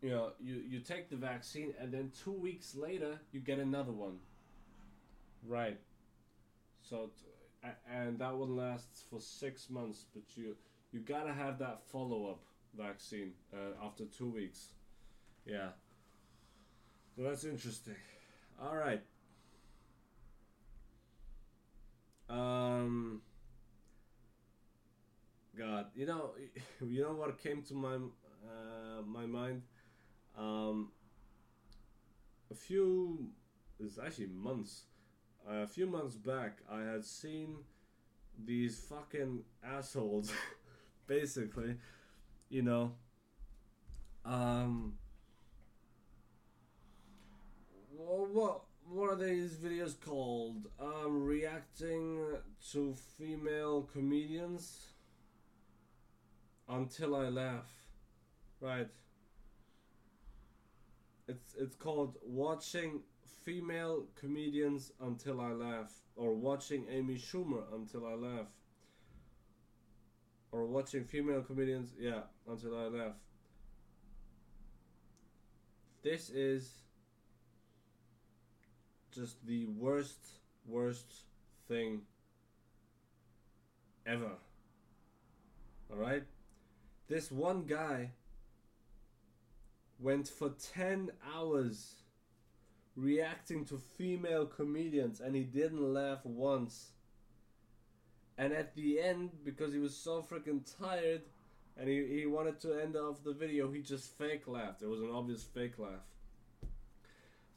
you 0.00 0.10
know 0.10 0.32
you 0.40 0.62
you 0.68 0.80
take 0.80 1.08
the 1.10 1.16
vaccine 1.16 1.72
and 1.78 1.92
then 1.92 2.10
2 2.24 2.32
weeks 2.32 2.74
later 2.74 3.18
you 3.30 3.40
get 3.40 3.58
another 3.58 3.92
one 3.92 4.18
right 5.46 5.78
so 6.80 7.10
t- 7.62 7.68
and 7.90 8.18
that 8.18 8.34
one 8.34 8.56
lasts 8.56 9.04
for 9.08 9.20
6 9.20 9.70
months 9.70 10.06
but 10.12 10.22
you 10.36 10.56
you 10.90 11.00
got 11.00 11.24
to 11.24 11.32
have 11.32 11.58
that 11.58 11.82
follow 11.84 12.30
up 12.30 12.40
vaccine 12.76 13.32
uh, 13.54 13.84
after 13.86 14.04
2 14.06 14.28
weeks 14.28 14.72
yeah. 15.44 15.68
So 17.16 17.22
that's 17.22 17.44
interesting. 17.44 17.96
All 18.60 18.76
right. 18.76 19.02
Um 22.28 23.20
god 25.56 25.86
you 25.94 26.06
know 26.06 26.30
you 26.80 27.02
know 27.02 27.12
what 27.12 27.38
came 27.38 27.62
to 27.62 27.74
my 27.74 27.96
uh, 27.96 29.02
my 29.06 29.26
mind. 29.26 29.62
Um, 30.36 30.90
a 32.50 32.54
few, 32.54 33.28
it's 33.80 33.98
actually 33.98 34.28
months, 34.28 34.84
a 35.48 35.66
few 35.66 35.86
months 35.86 36.16
back, 36.16 36.58
I 36.70 36.80
had 36.82 37.04
seen 37.04 37.56
these 38.44 38.78
fucking 38.78 39.40
assholes, 39.64 40.32
basically, 41.06 41.76
you 42.48 42.62
know, 42.62 42.92
um, 44.24 44.94
what 48.06 48.62
what 48.88 49.10
are 49.10 49.16
these 49.16 49.56
videos 49.56 49.98
called? 49.98 50.68
Um, 50.80 51.22
reacting 51.22 52.18
to 52.72 52.94
female 53.18 53.82
comedians 53.92 54.88
until 56.68 57.14
I 57.14 57.28
laugh. 57.28 57.70
Right. 58.60 58.88
It's 61.28 61.54
it's 61.58 61.76
called 61.76 62.16
watching 62.24 63.02
female 63.44 64.04
comedians 64.14 64.92
until 65.00 65.40
I 65.40 65.52
laugh, 65.52 65.92
or 66.16 66.34
watching 66.34 66.86
Amy 66.90 67.16
Schumer 67.16 67.62
until 67.74 68.06
I 68.06 68.14
laugh, 68.14 68.48
or 70.50 70.66
watching 70.66 71.04
female 71.04 71.42
comedians, 71.42 71.92
yeah, 71.98 72.22
until 72.48 72.76
I 72.78 72.86
laugh. 72.88 73.14
This 76.02 76.30
is 76.30 76.81
just 79.12 79.44
the 79.46 79.66
worst, 79.66 80.18
worst 80.66 81.06
thing 81.68 82.02
ever. 84.06 84.32
Alright? 85.90 86.24
This 87.08 87.30
one 87.30 87.64
guy 87.64 88.10
went 90.00 90.28
for 90.28 90.50
10 90.74 91.10
hours 91.34 92.02
reacting 92.96 93.64
to 93.66 93.80
female 93.96 94.46
comedians 94.46 95.20
and 95.20 95.34
he 95.34 95.42
didn't 95.42 95.92
laugh 95.92 96.24
once. 96.24 96.92
And 98.38 98.52
at 98.52 98.74
the 98.74 99.00
end, 99.00 99.30
because 99.44 99.72
he 99.72 99.78
was 99.78 99.96
so 99.96 100.22
freaking 100.22 100.62
tired 100.78 101.22
and 101.76 101.88
he, 101.88 102.06
he 102.06 102.26
wanted 102.26 102.60
to 102.60 102.80
end 102.80 102.96
off 102.96 103.22
the 103.22 103.32
video, 103.32 103.70
he 103.70 103.80
just 103.80 104.16
fake 104.18 104.46
laughed. 104.46 104.82
It 104.82 104.88
was 104.88 105.00
an 105.00 105.10
obvious 105.12 105.42
fake 105.42 105.78
laugh. 105.78 106.06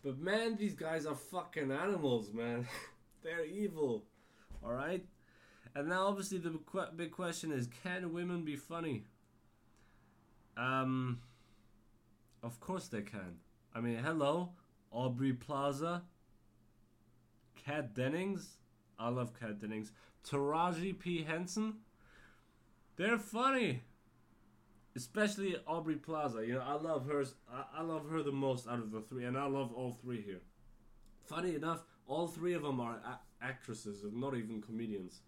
But 0.06 0.20
man, 0.20 0.56
these 0.56 0.76
guys 0.76 1.08
are 1.08 1.16
fucking 1.16 1.72
animals, 1.72 2.32
man. 2.32 2.68
They're 3.24 3.44
evil. 3.44 4.04
Alright? 4.64 5.04
And 5.74 5.90
now, 5.90 6.06
obviously, 6.06 6.38
the 6.38 6.60
big 6.96 7.12
question 7.12 7.52
is 7.52 7.68
can 7.84 8.14
women 8.14 8.46
be 8.46 8.56
funny? 8.56 9.04
Um. 10.56 11.20
Of 12.44 12.60
course 12.60 12.88
they 12.88 13.02
can. 13.02 13.40
I 13.74 13.82
mean, 13.82 13.98
hello, 13.98 14.52
Aubrey 14.92 15.34
Plaza, 15.34 16.04
Kat 17.66 17.96
Dennings. 17.96 18.58
I 19.00 19.10
love 19.10 19.32
Kat 19.38 19.60
Dennings. 19.60 19.92
Taraji 20.24 20.98
P. 20.98 21.24
Henson. 21.24 21.78
They're 22.96 23.18
funny. 23.18 23.82
Especially 24.96 25.56
Aubrey 25.68 25.96
Plaza. 25.96 26.46
You 26.46 26.56
know, 26.56 26.64
I 26.66 26.76
love 26.76 27.06
hers. 27.08 27.34
I, 27.52 27.80
I 27.80 27.82
love 27.84 28.10
her 28.10 28.24
the 28.24 28.32
most 28.32 28.68
out 28.68 28.80
of 28.80 28.92
the 28.92 29.02
three, 29.02 29.26
and 29.26 29.38
I 29.38 29.46
love 29.46 29.72
all 29.74 29.92
three 29.92 30.22
here. 30.22 30.42
Funny 31.26 31.56
enough, 31.56 31.84
all 32.08 32.28
three 32.28 32.54
of 32.54 32.62
them 32.62 32.80
are 32.80 32.96
a- 32.96 33.20
actresses, 33.44 34.06
not 34.12 34.36
even 34.36 34.62
comedians. 34.62 35.22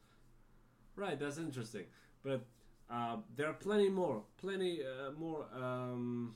Right, 0.95 1.19
that's 1.19 1.38
interesting. 1.38 1.86
But 2.23 2.45
uh, 2.89 3.17
there 3.36 3.47
are 3.47 3.53
plenty 3.53 3.89
more, 3.89 4.23
plenty 4.38 4.82
uh, 4.84 5.12
more. 5.19 5.45
Um, 5.53 6.36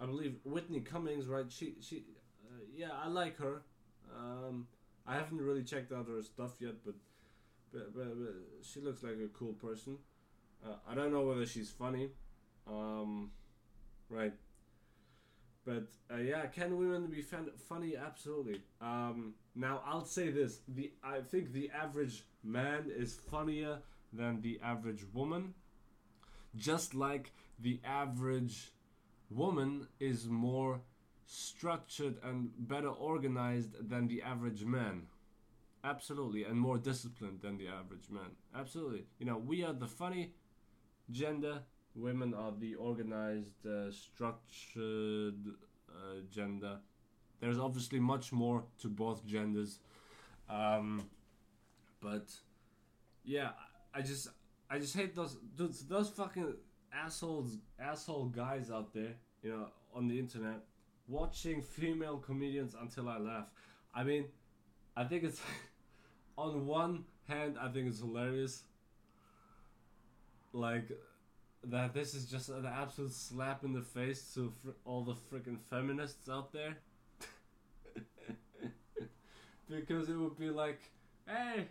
I 0.00 0.06
believe 0.06 0.36
Whitney 0.44 0.80
Cummings, 0.80 1.26
right? 1.26 1.46
She 1.50 1.76
she, 1.80 2.04
uh, 2.46 2.60
yeah, 2.74 2.90
I 3.02 3.08
like 3.08 3.38
her. 3.38 3.62
Um, 4.14 4.66
I 5.06 5.14
haven't 5.14 5.40
really 5.40 5.62
checked 5.62 5.92
out 5.92 6.08
her 6.08 6.22
stuff 6.22 6.52
yet, 6.60 6.74
but 6.84 6.94
but, 7.72 7.94
but, 7.94 8.18
but 8.18 8.34
she 8.62 8.80
looks 8.80 9.02
like 9.02 9.14
a 9.24 9.28
cool 9.28 9.54
person. 9.54 9.96
Uh, 10.64 10.74
I 10.88 10.94
don't 10.94 11.12
know 11.12 11.22
whether 11.22 11.46
she's 11.46 11.70
funny, 11.70 12.10
um, 12.66 13.30
right? 14.10 14.34
But 15.64 15.88
uh, 16.12 16.18
yeah, 16.18 16.46
can 16.46 16.78
women 16.78 17.06
be 17.08 17.22
fan- 17.22 17.50
funny? 17.68 17.96
Absolutely. 17.96 18.62
Um, 18.80 19.34
now 19.54 19.82
I'll 19.84 20.04
say 20.04 20.30
this: 20.30 20.60
the 20.68 20.92
I 21.02 21.20
think 21.20 21.52
the 21.52 21.70
average 21.70 22.24
man 22.44 22.90
is 22.94 23.16
funnier 23.30 23.80
than 24.12 24.40
the 24.42 24.60
average 24.62 25.04
woman, 25.12 25.54
just 26.54 26.94
like 26.94 27.32
the 27.58 27.80
average 27.84 28.72
woman 29.30 29.88
is 30.00 30.26
more 30.28 30.80
structured 31.26 32.16
and 32.22 32.50
better 32.58 32.88
organized 32.88 33.88
than 33.88 34.06
the 34.08 34.22
average 34.22 34.64
man. 34.64 35.06
Absolutely, 35.84 36.44
and 36.44 36.58
more 36.58 36.78
disciplined 36.78 37.40
than 37.42 37.58
the 37.58 37.68
average 37.68 38.10
man. 38.10 38.32
Absolutely. 38.54 39.06
You 39.18 39.26
know, 39.26 39.38
we 39.38 39.64
are 39.64 39.72
the 39.72 39.86
funny 39.86 40.34
gender, 41.10 41.60
women 41.96 42.34
are 42.34 42.52
the 42.58 42.74
organized, 42.74 43.66
uh, 43.66 43.90
structured 43.90 45.38
uh, 45.88 46.20
gender. 46.30 46.78
There's 47.40 47.58
obviously 47.58 47.98
much 47.98 48.32
more 48.32 48.64
to 48.80 48.88
both 48.88 49.26
genders. 49.26 49.78
Um, 50.48 51.08
but 52.00 52.30
yeah, 53.24 53.50
I 53.94 54.02
just 54.02 54.28
I 54.70 54.78
just 54.78 54.94
hate 54.96 55.14
those 55.16 55.36
dudes, 55.56 55.84
those 55.86 56.08
fucking 56.10 56.54
assholes, 56.92 57.58
asshole 57.78 58.26
guys 58.26 58.70
out 58.70 58.92
there, 58.94 59.14
you 59.42 59.50
know, 59.50 59.66
on 59.94 60.08
the 60.08 60.18
internet, 60.18 60.60
watching 61.08 61.62
female 61.62 62.18
comedians 62.18 62.74
until 62.80 63.08
I 63.08 63.18
laugh. 63.18 63.46
I 63.94 64.04
mean, 64.04 64.26
I 64.96 65.04
think 65.04 65.24
it's 65.24 65.40
on 66.38 66.66
one 66.66 67.04
hand, 67.28 67.56
I 67.60 67.68
think 67.68 67.88
it's 67.88 68.00
hilarious. 68.00 68.64
Like 70.52 70.90
that, 71.66 71.94
this 71.94 72.14
is 72.14 72.26
just 72.26 72.48
an 72.48 72.66
absolute 72.66 73.12
slap 73.12 73.64
in 73.64 73.72
the 73.72 73.82
face 73.82 74.32
to 74.34 74.52
fr- 74.62 74.70
all 74.84 75.02
the 75.02 75.14
freaking 75.14 75.58
feminists 75.58 76.28
out 76.28 76.52
there. 76.52 76.76
because 79.68 80.08
it 80.08 80.16
would 80.16 80.38
be 80.38 80.50
like, 80.50 80.80
hey, 81.26 81.68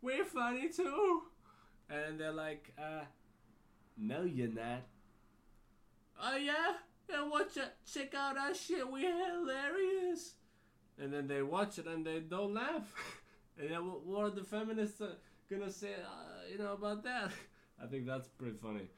we're 0.00 0.24
funny 0.24 0.68
too. 0.68 1.22
And 1.88 2.18
they're 2.18 2.32
like, 2.32 2.72
uh, 2.78 3.04
no, 3.96 4.22
you're 4.22 4.48
not. 4.48 4.82
Oh, 6.20 6.36
yeah? 6.36 6.74
Yeah, 7.08 7.28
watch 7.28 7.56
it. 7.56 7.74
Check 7.92 8.14
out 8.14 8.38
our 8.38 8.54
shit. 8.54 8.90
We're 8.90 9.12
hilarious. 9.12 10.34
And 10.98 11.12
then 11.12 11.26
they 11.26 11.42
watch 11.42 11.78
it 11.78 11.86
and 11.86 12.04
they 12.04 12.20
don't 12.20 12.54
laugh. 12.54 12.92
and 13.58 13.70
then 13.70 13.80
what, 13.80 14.24
are 14.24 14.30
the 14.30 14.44
feminists 14.44 15.00
uh, 15.00 15.10
gonna 15.50 15.70
say, 15.70 15.94
uh, 15.94 16.50
you 16.50 16.58
know, 16.58 16.72
about 16.72 17.02
that? 17.04 17.30
I 17.82 17.86
think 17.86 18.06
that's 18.06 18.28
pretty 18.28 18.56
funny. 18.56 18.88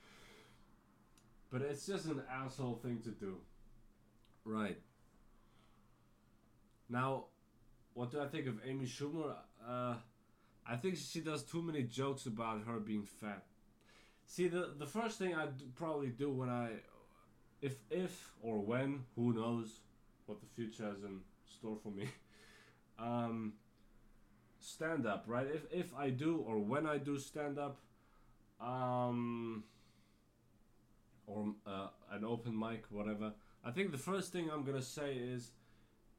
But 1.54 1.62
it's 1.62 1.86
just 1.86 2.06
an 2.06 2.20
asshole 2.28 2.80
thing 2.82 2.98
to 3.04 3.10
do. 3.10 3.36
Right. 4.44 4.76
Now, 6.88 7.26
what 7.92 8.10
do 8.10 8.20
I 8.20 8.26
think 8.26 8.48
of 8.48 8.58
Amy 8.66 8.86
Schumer? 8.86 9.36
Uh, 9.64 9.94
I 10.68 10.74
think 10.74 10.96
she 10.96 11.20
does 11.20 11.44
too 11.44 11.62
many 11.62 11.84
jokes 11.84 12.26
about 12.26 12.64
her 12.66 12.80
being 12.80 13.04
fat. 13.04 13.44
See, 14.26 14.48
the 14.48 14.74
the 14.76 14.86
first 14.86 15.16
thing 15.16 15.32
I'd 15.36 15.76
probably 15.76 16.08
do 16.08 16.28
when 16.32 16.48
I, 16.48 16.70
if 17.62 17.76
if 17.88 18.32
or 18.42 18.58
when, 18.58 19.04
who 19.14 19.32
knows, 19.32 19.78
what 20.26 20.40
the 20.40 20.48
future 20.56 20.82
has 20.82 21.04
in 21.04 21.20
store 21.46 21.76
for 21.80 21.92
me. 21.92 22.08
um, 22.98 23.52
stand 24.58 25.06
up, 25.06 25.22
right? 25.28 25.46
If 25.46 25.66
if 25.70 25.94
I 25.94 26.10
do 26.10 26.38
or 26.38 26.58
when 26.58 26.84
I 26.84 26.98
do 26.98 27.16
stand 27.16 27.60
up, 27.60 27.78
um, 28.60 29.62
or 31.26 31.54
uh, 31.66 31.88
an 32.10 32.24
open 32.24 32.58
mic, 32.58 32.84
whatever. 32.90 33.32
I 33.64 33.70
think 33.70 33.92
the 33.92 33.98
first 33.98 34.32
thing 34.32 34.50
I'm 34.50 34.64
gonna 34.64 34.82
say 34.82 35.14
is, 35.14 35.52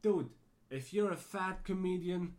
dude, 0.01 0.29
if 0.69 0.93
you're 0.93 1.11
a 1.11 1.17
fat 1.17 1.63
comedian, 1.63 2.33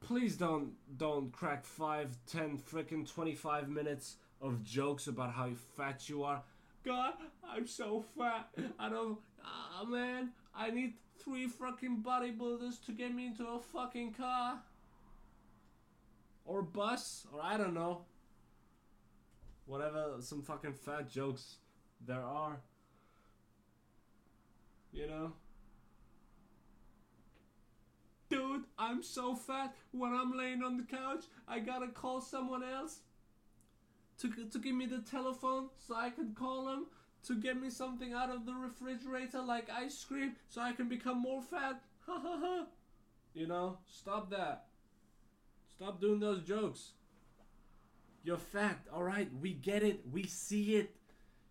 please 0.00 0.36
don't 0.36 0.72
don't 0.96 1.32
crack 1.32 1.64
five, 1.64 2.16
ten, 2.26 2.58
freaking 2.58 3.12
twenty-five 3.12 3.68
minutes 3.68 4.16
of 4.40 4.62
jokes 4.62 5.06
about 5.06 5.32
how 5.32 5.50
fat 5.76 6.08
you 6.08 6.22
are. 6.22 6.42
God, 6.84 7.14
I'm 7.48 7.66
so 7.66 8.04
fat. 8.16 8.48
I 8.78 8.88
don't. 8.88 9.18
Ah, 9.44 9.84
man, 9.84 10.30
I 10.54 10.70
need 10.70 10.94
three 11.18 11.48
fucking 11.48 12.04
bodybuilders 12.06 12.84
to 12.86 12.92
get 12.92 13.14
me 13.14 13.26
into 13.26 13.46
a 13.46 13.58
fucking 13.58 14.12
car 14.12 14.60
or 16.44 16.62
bus 16.62 17.26
or 17.32 17.40
I 17.42 17.56
don't 17.56 17.74
know. 17.74 18.02
Whatever, 19.66 20.14
some 20.20 20.42
fucking 20.42 20.74
fat 20.74 21.10
jokes 21.10 21.56
there 22.06 22.22
are. 22.22 22.60
You 24.92 25.08
know? 25.08 25.32
Dude, 28.30 28.64
I'm 28.78 29.02
so 29.02 29.34
fat. 29.34 29.74
When 29.92 30.12
I'm 30.12 30.36
laying 30.36 30.62
on 30.62 30.76
the 30.76 30.84
couch, 30.84 31.24
I 31.46 31.58
gotta 31.58 31.88
call 31.88 32.20
someone 32.20 32.62
else 32.62 33.00
to, 34.18 34.30
to 34.50 34.58
give 34.58 34.74
me 34.74 34.86
the 34.86 34.98
telephone 34.98 35.68
so 35.78 35.94
I 35.94 36.10
can 36.10 36.34
call 36.34 36.66
them 36.66 36.86
to 37.26 37.34
get 37.34 37.60
me 37.60 37.70
something 37.70 38.12
out 38.12 38.30
of 38.30 38.46
the 38.46 38.54
refrigerator 38.54 39.42
like 39.42 39.68
ice 39.70 40.04
cream 40.04 40.36
so 40.48 40.60
I 40.60 40.72
can 40.72 40.88
become 40.88 41.20
more 41.20 41.42
fat. 41.42 41.80
Ha 42.06 42.20
ha 42.20 42.38
ha. 42.40 42.66
You 43.34 43.48
know, 43.48 43.78
stop 43.86 44.30
that. 44.30 44.66
Stop 45.74 46.00
doing 46.00 46.20
those 46.20 46.42
jokes. 46.42 46.92
You're 48.26 48.38
fat, 48.38 48.80
alright? 48.92 49.28
We 49.40 49.52
get 49.52 49.84
it. 49.84 50.00
We 50.10 50.24
see 50.24 50.74
it. 50.74 50.96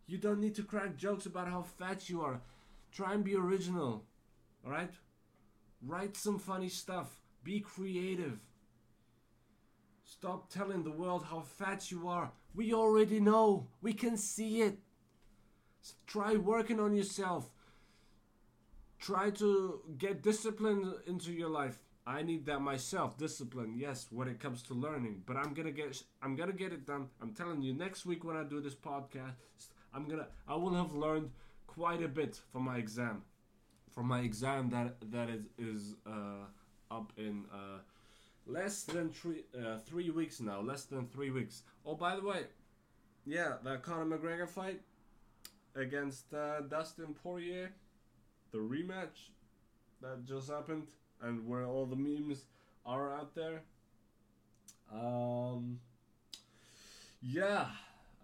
You 0.08 0.18
don't 0.18 0.42
need 0.42 0.56
to 0.56 0.64
crack 0.64 0.98
jokes 0.98 1.26
about 1.26 1.48
how 1.48 1.62
fat 1.62 2.10
you 2.10 2.22
are. 2.22 2.42
Try 2.92 3.14
and 3.14 3.24
be 3.24 3.34
original, 3.34 4.04
alright? 4.66 4.92
Write 5.82 6.18
some 6.18 6.38
funny 6.38 6.68
stuff. 6.68 7.22
Be 7.46 7.62
creative. 7.62 8.40
Stop 10.04 10.50
telling 10.50 10.84
the 10.84 10.92
world 10.92 11.24
how 11.24 11.44
fat 11.44 11.90
you 11.92 12.10
are. 12.10 12.34
We 12.54 12.74
already 12.74 13.22
know. 13.22 13.68
We 13.82 13.94
can 13.94 14.18
see 14.18 14.62
it. 14.62 14.80
Try 16.06 16.36
working 16.36 16.82
on 16.82 16.94
yourself. 16.94 17.50
Try 19.00 19.30
to 19.30 19.80
get 19.98 20.22
discipline 20.22 20.94
into 21.08 21.32
your 21.32 21.50
life. 21.50 21.85
I 22.08 22.22
need 22.22 22.46
that 22.46 22.60
myself. 22.60 23.18
Discipline, 23.18 23.76
yes, 23.78 24.08
when 24.12 24.28
it 24.28 24.39
comes 24.39 24.62
to 24.63 24.74
learning. 24.74 25.24
But 25.26 25.38
I'm 25.38 25.54
gonna 25.54 25.72
get 25.72 26.04
I'm 26.22 26.36
gonna 26.36 26.54
get 26.54 26.72
it 26.72 26.86
done. 26.86 27.10
I'm 27.22 27.34
telling 27.34 27.62
you, 27.62 27.74
next 27.74 28.06
week 28.06 28.24
when 28.24 28.38
I 28.38 28.44
do 28.44 28.62
this 28.62 28.76
podcast, 28.76 29.70
I'm 29.94 30.08
gonna 30.08 30.28
I 30.48 30.56
will 30.56 30.74
have 30.74 30.94
learned 30.94 31.32
quite 31.68 32.04
a 32.04 32.08
bit 32.08 32.39
for 32.52 32.60
my 32.60 32.78
exam 32.78 33.24
for 33.96 34.04
my 34.04 34.20
exam 34.20 34.70
that 34.70 34.96
that 35.12 35.30
is 35.30 35.46
is 35.58 35.96
uh, 36.06 36.46
up 36.91 37.13
in 37.18 37.46
uh, 37.52 37.80
less 38.46 38.84
than 38.84 39.10
three 39.10 39.46
uh, 39.58 39.80
three 39.86 40.10
weeks 40.10 40.41
now. 40.41 40.60
Less 40.60 40.84
than 40.84 41.08
three 41.08 41.32
weeks. 41.32 41.63
Oh, 41.86 41.96
by 41.96 42.15
the 42.18 42.22
way, 42.22 42.44
yeah, 43.26 43.54
that 43.63 43.82
Conor 43.84 44.18
McGregor 44.18 44.50
fight 44.50 44.82
against 45.76 46.34
uh, 46.34 46.62
Dustin 46.62 47.15
Poirier, 47.24 47.72
the 48.52 48.58
rematch 48.58 49.32
that 50.02 50.26
just 50.26 50.50
happened, 50.50 50.88
and 51.21 51.47
where 51.47 51.65
all 51.65 51.86
the 51.86 51.95
memes 51.95 52.45
are 52.86 53.13
out 53.13 53.36
there. 53.36 53.62
Um. 54.93 55.80
Yeah, 57.21 57.65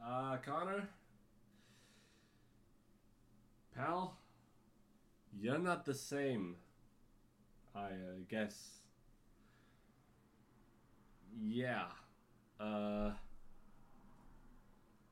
uh, 0.05 0.37
Conor, 0.37 0.87
pal 3.75 4.15
you're 5.39 5.59
not 5.59 5.85
the 5.85 5.93
same. 5.93 6.55
I 7.75 7.85
uh, 7.85 8.19
guess. 8.29 8.55
Yeah. 11.41 11.85
Uh. 12.59 13.11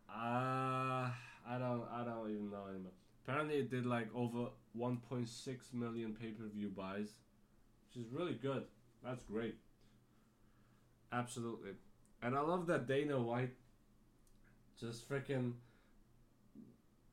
Uh, 0.09 1.09
I 1.47 1.57
don't. 1.57 1.83
I 1.91 2.03
don't 2.03 2.29
even 2.29 2.51
know 2.51 2.65
anymore. 2.69 2.91
Apparently, 3.25 3.57
it 3.57 3.69
did 3.69 3.85
like 3.85 4.07
over 4.13 4.49
1.6 4.77 5.73
million 5.73 6.13
pay-per-view 6.13 6.69
buys, 6.69 7.13
is 7.95 8.11
really 8.11 8.33
good. 8.33 8.63
That's 9.03 9.23
great. 9.23 9.55
Absolutely, 11.11 11.71
and 12.21 12.35
I 12.35 12.41
love 12.41 12.67
that 12.67 12.87
Dana 12.87 13.19
White 13.19 13.55
just 14.79 15.09
freaking. 15.09 15.53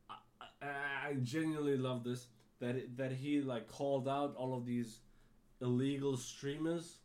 I, 0.09 0.67
I, 1.09 1.13
genuinely 1.23 1.77
love 1.77 2.03
this 2.03 2.27
that 2.59 2.97
that 2.97 3.11
he 3.11 3.41
like 3.41 3.67
called 3.67 4.07
out 4.07 4.35
all 4.37 4.55
of 4.55 4.65
these 4.65 4.99
illegal 5.61 6.15
streamers 6.17 6.97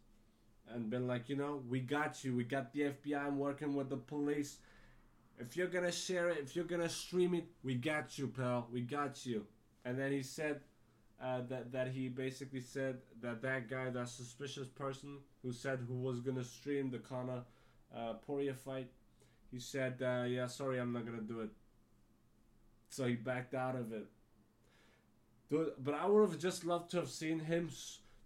and 0.69 0.91
been 0.91 1.07
like, 1.07 1.29
you 1.29 1.37
know, 1.37 1.63
we 1.69 1.81
got 1.81 2.25
you. 2.25 2.35
We 2.35 2.45
got 2.45 2.73
the 2.73 2.81
FBI. 2.81 3.27
I'm 3.27 3.39
working 3.39 3.75
with 3.75 3.91
the 3.91 3.97
police. 3.97 4.59
If 5.39 5.57
you're 5.57 5.67
gonna 5.67 5.93
share 5.93 6.29
it, 6.29 6.39
if 6.39 6.55
you're 6.55 6.65
gonna 6.65 6.89
stream 6.89 7.35
it, 7.35 7.47
we 7.63 7.75
got 7.75 8.19
you, 8.19 8.29
pal. 8.29 8.69
We 8.73 8.83
got 8.83 9.25
you. 9.27 9.47
And 9.85 9.99
then 9.99 10.13
he 10.13 10.23
said 10.23 10.61
uh, 11.23 11.41
that 11.49 11.73
that 11.73 11.89
he 11.89 12.09
basically 12.09 12.61
said 12.61 12.99
that 13.21 13.41
that 13.43 13.71
guy, 13.71 13.91
that 13.91 14.09
suspicious 14.09 14.67
person 14.67 15.19
who 15.43 15.53
said 15.53 15.79
who 15.87 15.95
was 15.95 16.21
gonna 16.21 16.43
stream 16.43 16.91
the 16.91 16.99
Conor 16.99 17.43
uh, 17.97 18.15
Poirier 18.27 18.55
fight, 18.55 18.91
he 19.51 19.59
said, 19.61 20.03
uh, 20.03 20.25
yeah, 20.25 20.47
sorry, 20.47 20.79
I'm 20.81 20.93
not 20.93 21.07
gonna 21.07 21.21
do 21.21 21.41
it. 21.41 21.51
So 22.89 23.07
he 23.07 23.15
backed 23.15 23.55
out 23.55 23.77
of 23.77 23.93
it. 23.93 24.07
But 25.51 25.95
I 25.95 26.07
would 26.07 26.29
have 26.29 26.39
just 26.39 26.65
loved 26.65 26.91
to 26.93 26.97
have 26.97 27.11
seen 27.11 27.39
him, 27.39 27.69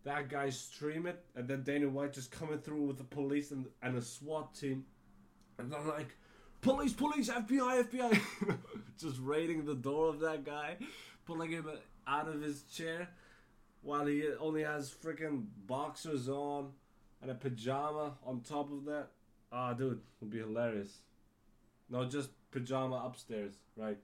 that 0.04 0.28
guy, 0.28 0.48
stream 0.50 1.06
it, 1.06 1.24
and 1.34 1.48
then 1.48 1.64
Dana 1.64 1.88
White 1.88 2.12
just 2.12 2.30
coming 2.30 2.58
through 2.58 2.82
with 2.82 2.98
the 2.98 3.04
police 3.04 3.50
and, 3.50 3.66
and 3.82 3.96
a 3.96 4.02
SWAT 4.02 4.54
team. 4.54 4.84
And 5.58 5.74
I'm 5.74 5.88
like, 5.88 6.16
police, 6.60 6.92
police, 6.92 7.28
FBI, 7.28 7.88
FBI. 7.90 8.58
just 8.98 9.18
raiding 9.20 9.64
the 9.64 9.74
door 9.74 10.08
of 10.08 10.20
that 10.20 10.44
guy, 10.44 10.76
pulling 11.26 11.50
him 11.50 11.68
out 12.06 12.28
of 12.28 12.40
his 12.40 12.62
chair 12.62 13.08
while 13.82 14.06
he 14.06 14.24
only 14.40 14.62
has 14.62 14.92
freaking 14.92 15.44
boxers 15.66 16.28
on 16.28 16.72
and 17.22 17.30
a 17.30 17.34
pajama 17.34 18.12
on 18.24 18.40
top 18.40 18.70
of 18.72 18.84
that. 18.84 19.08
Ah, 19.52 19.70
oh, 19.70 19.74
dude, 19.74 20.00
would 20.20 20.30
be 20.30 20.38
hilarious. 20.38 20.98
No, 21.88 22.04
just 22.04 22.30
pajama 22.50 23.02
upstairs, 23.06 23.54
right? 23.76 23.98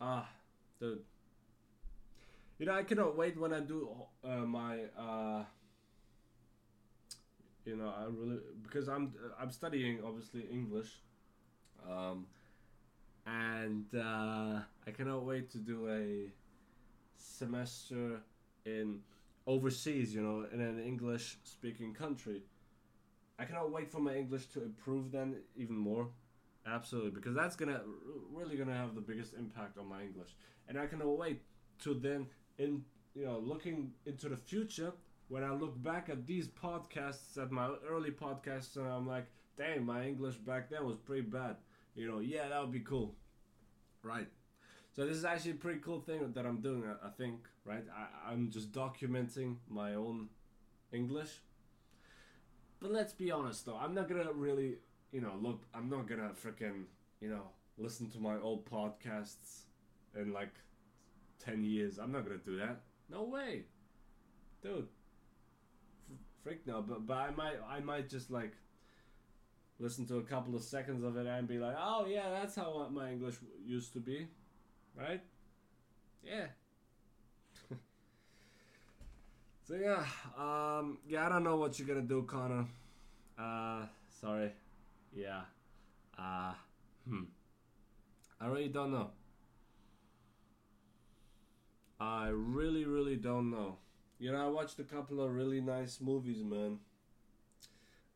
Ah, 0.00 0.28
dude. 0.80 1.00
You 2.58 2.66
know, 2.66 2.74
I 2.74 2.84
cannot 2.84 3.16
wait 3.16 3.38
when 3.38 3.52
I 3.52 3.60
do 3.60 3.88
uh, 4.22 4.28
my. 4.36 4.78
Uh, 4.96 5.44
you 7.64 7.76
know, 7.76 7.88
I 7.88 8.04
really 8.04 8.40
because 8.62 8.88
I'm 8.88 9.12
I'm 9.40 9.50
studying 9.50 10.00
obviously 10.06 10.42
English, 10.50 10.90
um, 11.88 12.26
and 13.26 13.86
uh, 13.94 14.60
I 14.86 14.90
cannot 14.92 15.24
wait 15.24 15.50
to 15.52 15.58
do 15.58 15.88
a 15.88 16.32
semester 17.16 18.20
in 18.64 19.00
overseas. 19.46 20.14
You 20.14 20.22
know, 20.22 20.46
in 20.52 20.60
an 20.60 20.80
English 20.82 21.38
speaking 21.44 21.94
country. 21.94 22.42
I 23.38 23.44
cannot 23.44 23.72
wait 23.72 23.90
for 23.90 23.98
my 24.00 24.14
English 24.14 24.46
to 24.50 24.62
improve 24.62 25.10
then 25.10 25.36
even 25.56 25.76
more. 25.76 26.08
Absolutely, 26.66 27.10
because 27.10 27.34
that's 27.34 27.56
gonna 27.56 27.82
really 28.32 28.56
gonna 28.56 28.74
have 28.74 28.94
the 28.94 29.00
biggest 29.00 29.34
impact 29.34 29.76
on 29.76 29.86
my 29.88 30.02
English, 30.02 30.36
and 30.68 30.78
I 30.78 30.86
cannot 30.86 31.18
wait 31.18 31.42
to 31.82 31.94
then 31.94 32.26
in 32.58 32.84
you 33.14 33.26
know 33.26 33.38
looking 33.38 33.92
into 34.06 34.28
the 34.28 34.36
future 34.36 34.92
when 35.28 35.42
I 35.44 35.52
look 35.52 35.82
back 35.82 36.08
at 36.08 36.26
these 36.26 36.48
podcasts, 36.48 37.36
at 37.42 37.50
my 37.50 37.70
early 37.88 38.10
podcasts, 38.10 38.76
and 38.76 38.86
I'm 38.86 39.06
like, 39.06 39.26
damn, 39.56 39.84
my 39.84 40.06
English 40.06 40.36
back 40.36 40.70
then 40.70 40.86
was 40.86 40.96
pretty 40.96 41.22
bad. 41.22 41.56
You 41.94 42.10
know, 42.10 42.18
yeah, 42.20 42.48
that 42.48 42.60
would 42.60 42.72
be 42.72 42.80
cool. 42.80 43.14
Right. 44.02 44.28
So 44.94 45.06
this 45.06 45.16
is 45.16 45.24
actually 45.24 45.52
a 45.52 45.54
pretty 45.54 45.80
cool 45.80 46.00
thing 46.00 46.32
that 46.34 46.46
I'm 46.46 46.60
doing. 46.60 46.84
I, 47.04 47.08
think, 47.08 47.48
right? 47.64 47.84
I, 47.96 48.32
I'm 48.32 48.50
just 48.50 48.72
documenting 48.72 49.56
my 49.68 49.94
own 49.94 50.28
English. 50.92 51.40
But 52.80 52.92
let's 52.92 53.12
be 53.12 53.30
honest, 53.30 53.66
though, 53.66 53.76
I'm 53.76 53.94
not 53.94 54.08
gonna 54.08 54.32
really, 54.32 54.76
you 55.10 55.20
know, 55.20 55.32
look. 55.40 55.62
I'm 55.74 55.88
not 55.88 56.06
gonna 56.06 56.30
freaking, 56.30 56.84
you 57.20 57.28
know, 57.28 57.48
listen 57.78 58.10
to 58.10 58.18
my 58.18 58.36
old 58.38 58.70
podcasts 58.70 59.62
in 60.14 60.32
like 60.32 60.54
ten 61.42 61.64
years. 61.64 61.98
I'm 61.98 62.12
not 62.12 62.24
gonna 62.24 62.38
do 62.38 62.58
that. 62.58 62.82
No 63.10 63.24
way, 63.24 63.62
dude. 64.62 64.88
F- 66.12 66.18
freak 66.42 66.66
no. 66.66 66.82
But 66.82 67.06
but 67.06 67.16
I 67.16 67.30
might 67.30 67.56
I 67.68 67.80
might 67.80 68.08
just 68.08 68.30
like 68.30 68.52
listen 69.78 70.06
to 70.06 70.18
a 70.18 70.22
couple 70.22 70.54
of 70.54 70.62
seconds 70.62 71.02
of 71.04 71.16
it 71.16 71.26
and 71.26 71.48
be 71.48 71.58
like, 71.58 71.76
oh 71.78 72.06
yeah, 72.06 72.30
that's 72.30 72.54
how 72.56 72.88
my 72.90 73.10
English 73.10 73.36
used 73.64 73.92
to 73.92 74.00
be, 74.00 74.28
right? 74.96 75.20
Yeah. 76.22 76.46
so 79.66 79.74
yeah, 79.74 80.04
um, 80.38 80.98
yeah, 81.08 81.26
I 81.26 81.28
don't 81.28 81.44
know 81.44 81.56
what 81.56 81.78
you're 81.78 81.88
gonna 81.88 82.02
do, 82.02 82.22
Conor. 82.22 82.66
Uh, 83.38 83.86
sorry. 84.20 84.52
Yeah. 85.14 85.42
Uh, 86.18 86.52
hmm. 87.08 87.24
I 88.40 88.46
really 88.46 88.68
don't 88.68 88.92
know. 88.92 89.10
I 92.00 92.28
really, 92.28 92.84
really 92.84 93.16
don't 93.16 93.50
know. 93.50 93.78
You 94.18 94.32
know, 94.32 94.44
I 94.44 94.48
watched 94.48 94.78
a 94.78 94.84
couple 94.84 95.20
of 95.20 95.32
really 95.34 95.60
nice 95.60 96.00
movies, 96.00 96.42
man. 96.44 96.78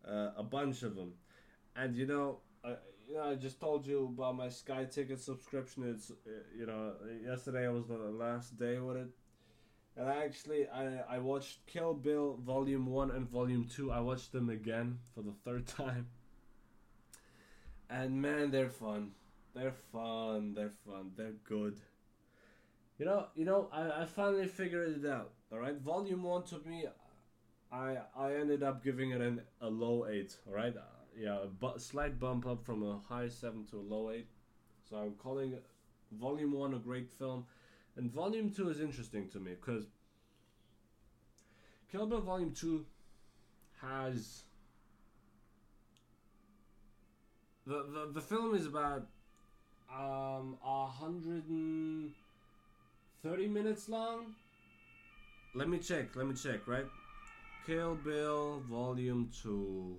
Uh, 0.07 0.31
a 0.37 0.43
bunch 0.43 0.83
of 0.83 0.95
them, 0.97 1.13
and 1.79 1.97
you 1.97 2.07
know, 2.07 2.39
I, 2.65 2.75
you 3.09 3.15
know, 3.15 3.31
I 3.31 3.35
just 3.37 3.61
told 3.61 3.87
you 3.87 4.13
about 4.15 4.37
my 4.37 4.49
Sky 4.49 4.85
Ticket 4.85 5.21
subscription. 5.21 5.85
It's, 5.85 6.11
uh, 6.11 6.31
you 6.57 6.67
know, 6.67 6.93
yesterday 7.25 7.69
was 7.69 7.87
the 7.87 7.97
last 7.97 8.59
day 8.59 8.79
with 8.79 8.97
it, 8.97 9.09
and 9.97 10.09
I 10.09 10.25
actually 10.25 10.69
I 10.69 11.01
I 11.09 11.19
watched 11.19 11.67
Kill 11.67 11.95
Bill 11.95 12.39
Volume 12.45 12.87
One 12.87 13.11
and 13.11 13.29
Volume 13.29 13.65
Two. 13.65 13.93
I 13.93 14.01
watched 14.01 14.33
them 14.33 14.51
again 14.51 14.99
for 15.15 15.23
the 15.23 15.33
third 15.45 15.67
time, 15.81 16.09
and 17.89 18.21
man, 18.21 18.51
they're 18.51 18.71
fun. 18.71 19.13
They're 19.55 19.73
fun. 19.93 20.55
They're 20.55 20.75
fun. 20.87 21.13
They're 21.17 21.39
good. 21.45 21.79
You 22.99 23.07
know, 23.07 23.27
you 23.37 23.45
know, 23.45 23.69
I, 23.73 24.03
I 24.03 24.05
finally 24.05 24.49
figured 24.49 25.05
it 25.05 25.09
out. 25.09 25.31
All 25.53 25.59
right, 25.61 25.77
Volume 25.77 26.25
One 26.25 26.43
took 26.43 26.67
me. 26.67 26.87
I 27.71 27.99
I 28.17 28.35
ended 28.35 28.65
up 28.65 28.83
giving 28.83 29.13
it 29.13 29.21
an, 29.21 29.43
a 29.61 29.69
low 29.69 30.07
eight. 30.09 30.37
All 30.49 30.55
right, 30.55 30.75
yeah, 31.19 31.43
a 31.43 31.47
bu- 31.47 31.79
slight 31.79 32.19
bump 32.19 32.47
up 32.47 32.65
from 32.65 32.83
a 32.83 33.01
high 33.09 33.29
seven 33.29 33.65
to 33.67 33.77
a 33.79 33.83
low 33.83 34.11
eight. 34.11 34.29
So 34.89 34.97
I'm 34.97 35.15
calling 35.15 35.55
Volume 36.13 36.53
One 36.53 36.75
a 36.75 36.79
great 36.79 37.11
film, 37.11 37.47
and 37.97 38.11
Volume 38.11 38.51
Two 38.51 38.69
is 38.69 38.81
interesting 38.81 39.29
to 39.31 39.41
me 39.41 39.53
because 39.53 39.87
Kill 41.91 42.07
Bill 42.07 42.21
Volume 42.21 42.53
Two 42.53 42.87
has 43.81 44.43
the 47.67 47.85
the, 47.93 48.13
the 48.15 48.21
film 48.21 48.55
is 48.55 48.67
about 48.67 49.07
um 49.93 50.57
a 50.65 50.87
hundred 50.87 51.49
and 51.49 52.13
thirty 53.23 53.49
minutes 53.49 53.89
long. 53.89 54.35
Let 55.55 55.69
me 55.69 55.79
check. 55.79 56.15
Let 56.15 56.27
me 56.27 56.35
check. 56.35 56.67
Right, 56.67 56.87
Kill 57.67 57.97
Bill 57.97 58.63
Volume 58.71 59.31
Two. 59.43 59.99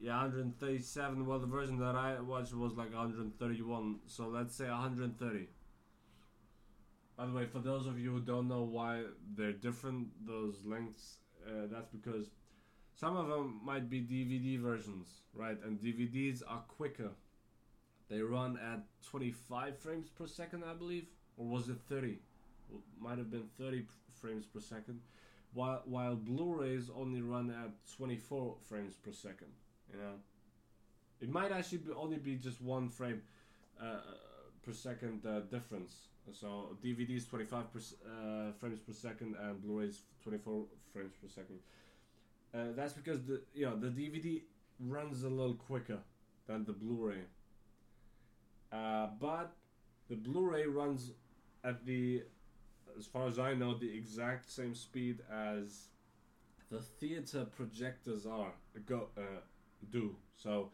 Yeah, 0.00 0.22
137. 0.22 1.26
Well, 1.26 1.38
the 1.38 1.46
version 1.46 1.78
that 1.78 1.94
I 1.94 2.18
watched 2.20 2.54
was 2.54 2.74
like 2.74 2.88
131. 2.88 4.00
So 4.06 4.28
let's 4.28 4.56
say 4.56 4.64
130. 4.64 5.46
By 7.18 7.26
the 7.26 7.32
way, 7.32 7.44
for 7.44 7.58
those 7.58 7.86
of 7.86 7.98
you 7.98 8.12
who 8.12 8.20
don't 8.20 8.48
know 8.48 8.62
why 8.62 9.02
they're 9.36 9.52
different, 9.52 10.08
those 10.26 10.64
lengths, 10.64 11.18
uh, 11.46 11.66
that's 11.70 11.88
because 11.88 12.30
some 12.94 13.14
of 13.14 13.28
them 13.28 13.60
might 13.62 13.90
be 13.90 14.00
DVD 14.00 14.58
versions, 14.58 15.20
right? 15.34 15.58
And 15.62 15.78
DVDs 15.78 16.42
are 16.48 16.62
quicker. 16.66 17.10
They 18.08 18.22
run 18.22 18.58
at 18.58 18.80
25 19.04 19.78
frames 19.78 20.08
per 20.08 20.26
second, 20.26 20.64
I 20.64 20.72
believe, 20.72 21.08
or 21.36 21.46
was 21.46 21.68
it 21.68 21.76
30? 21.90 22.18
Might 22.98 23.18
have 23.18 23.30
been 23.30 23.48
30 23.58 23.84
frames 24.14 24.46
per 24.46 24.60
second, 24.60 25.00
while 25.52 25.82
while 25.84 26.16
Blu-rays 26.16 26.88
only 26.96 27.20
run 27.20 27.50
at 27.50 27.70
24 27.96 28.56
frames 28.66 28.94
per 28.96 29.12
second. 29.12 29.52
Know, 29.98 30.14
it 31.20 31.30
might 31.30 31.52
actually 31.52 31.78
be 31.78 31.92
only 31.92 32.16
be 32.16 32.36
just 32.36 32.60
one 32.62 32.88
frame 32.88 33.22
uh, 33.80 33.96
per 34.64 34.72
second 34.72 35.26
uh, 35.26 35.40
difference. 35.40 36.08
So 36.32 36.76
DVD 36.84 37.16
is 37.16 37.26
25 37.26 37.72
per, 37.72 37.78
uh, 37.78 38.52
frames 38.60 38.78
per 38.80 38.92
second 38.92 39.34
and 39.40 39.60
Blu-ray 39.62 39.86
is 39.86 40.02
24 40.22 40.64
frames 40.92 41.14
per 41.20 41.28
second. 41.28 41.58
Uh, 42.54 42.72
that's 42.76 42.92
because 42.92 43.22
the 43.24 43.40
you 43.54 43.66
know 43.66 43.76
the 43.76 43.88
DVD 43.88 44.42
runs 44.78 45.24
a 45.24 45.28
little 45.28 45.54
quicker 45.54 45.98
than 46.46 46.64
the 46.64 46.72
Blu-ray. 46.72 47.22
Uh, 48.72 49.08
but 49.18 49.52
the 50.08 50.16
Blu-ray 50.16 50.66
runs 50.66 51.10
at 51.64 51.84
the, 51.84 52.22
as 52.98 53.06
far 53.06 53.26
as 53.26 53.38
I 53.38 53.54
know, 53.54 53.74
the 53.74 53.92
exact 53.92 54.50
same 54.50 54.74
speed 54.74 55.20
as 55.30 55.88
the 56.70 56.80
theater 56.80 57.44
projectors 57.44 58.26
are 58.26 58.52
go 58.86 59.08
uh, 59.18 59.22
do. 59.90 60.16
So 60.36 60.70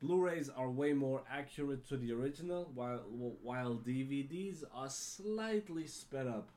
Blu-rays 0.00 0.48
are 0.48 0.70
way 0.70 0.92
more 0.92 1.22
accurate 1.28 1.88
to 1.88 1.96
the 1.96 2.12
original, 2.12 2.70
while 2.74 3.02
while 3.42 3.74
DVDs 3.74 4.62
are 4.72 4.88
slightly 4.88 5.86
sped 5.86 6.28
up. 6.28 6.50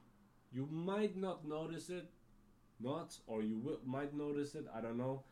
You 0.52 0.68
might 0.70 1.18
not 1.18 1.48
notice 1.48 1.90
it, 1.90 2.08
not, 2.80 3.18
or 3.26 3.42
you 3.42 3.80
might 3.84 4.14
notice 4.14 4.54
it. 4.54 4.68
I 4.76 4.82
don't 4.82 4.98
know, 4.98 5.24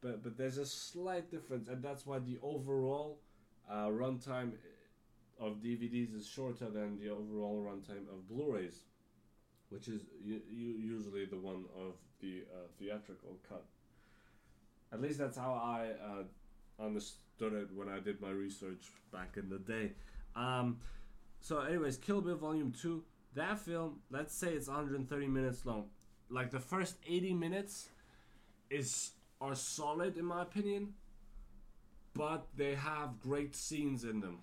but 0.00 0.22
but 0.22 0.36
there's 0.36 0.58
a 0.58 0.66
slight 0.66 1.30
difference, 1.30 1.66
and 1.68 1.82
that's 1.82 2.06
why 2.06 2.20
the 2.20 2.38
overall 2.40 3.18
uh, 3.68 3.88
runtime 3.88 4.52
of 5.40 5.56
DVDs 5.56 6.14
is 6.14 6.28
shorter 6.28 6.70
than 6.70 6.98
the 7.00 7.08
overall 7.08 7.66
runtime 7.66 8.06
of 8.12 8.28
Blu-rays, 8.28 8.84
which 9.70 9.88
is 9.88 10.02
usually 10.22 11.24
the 11.24 11.38
one 11.38 11.64
of 11.74 11.94
the 12.20 12.44
uh, 12.54 12.68
theatrical 12.78 13.38
cut. 13.48 13.64
At 14.92 15.00
least 15.00 15.18
that's 15.18 15.36
how 15.36 15.52
I 15.52 15.90
uh, 16.04 16.84
understood 16.84 17.52
it 17.52 17.68
when 17.74 17.88
I 17.88 18.00
did 18.00 18.20
my 18.20 18.30
research 18.30 18.86
back 19.12 19.36
in 19.36 19.48
the 19.48 19.58
day. 19.58 19.92
Um, 20.34 20.78
so, 21.40 21.60
anyways, 21.60 21.96
Kill 21.96 22.20
Bill 22.20 22.36
Volume 22.36 22.72
Two. 22.72 23.04
That 23.34 23.58
film, 23.58 24.00
let's 24.10 24.34
say 24.34 24.52
it's 24.54 24.66
130 24.66 25.26
minutes 25.28 25.64
long. 25.64 25.86
Like 26.28 26.50
the 26.50 26.58
first 26.58 26.96
80 27.06 27.34
minutes 27.34 27.88
is 28.68 29.12
are 29.40 29.54
solid 29.54 30.16
in 30.16 30.24
my 30.24 30.42
opinion, 30.42 30.94
but 32.14 32.46
they 32.56 32.74
have 32.74 33.18
great 33.20 33.56
scenes 33.56 34.04
in 34.04 34.20
them. 34.20 34.38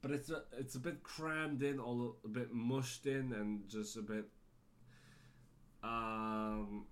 But 0.00 0.12
it's 0.12 0.30
a 0.30 0.42
it's 0.56 0.76
a 0.76 0.78
bit 0.78 1.02
crammed 1.02 1.62
in, 1.62 1.78
all 1.78 2.16
a 2.24 2.28
bit 2.28 2.52
mushed 2.52 3.06
in, 3.06 3.32
and 3.32 3.68
just 3.68 3.96
a 3.96 4.02
bit. 4.02 4.24
Um, 5.82 6.86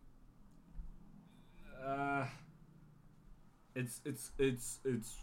uh, 1.84 2.24
it's 3.74 4.00
it's 4.04 4.30
it's 4.38 4.78
it's 4.84 5.16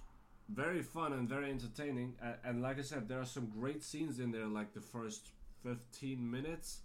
very 0.50 0.82
fun 0.82 1.14
and 1.14 1.28
very 1.28 1.50
entertaining 1.50 2.14
and, 2.22 2.36
and 2.46 2.62
like 2.62 2.78
i 2.78 2.82
said 2.82 3.08
there 3.08 3.20
are 3.20 3.26
some 3.26 3.48
great 3.48 3.84
scenes 3.84 4.20
in 4.20 4.32
there 4.32 4.46
like 4.46 4.74
the 4.74 4.82
first 4.82 5.30
15 5.64 6.30
minutes. 6.30 6.80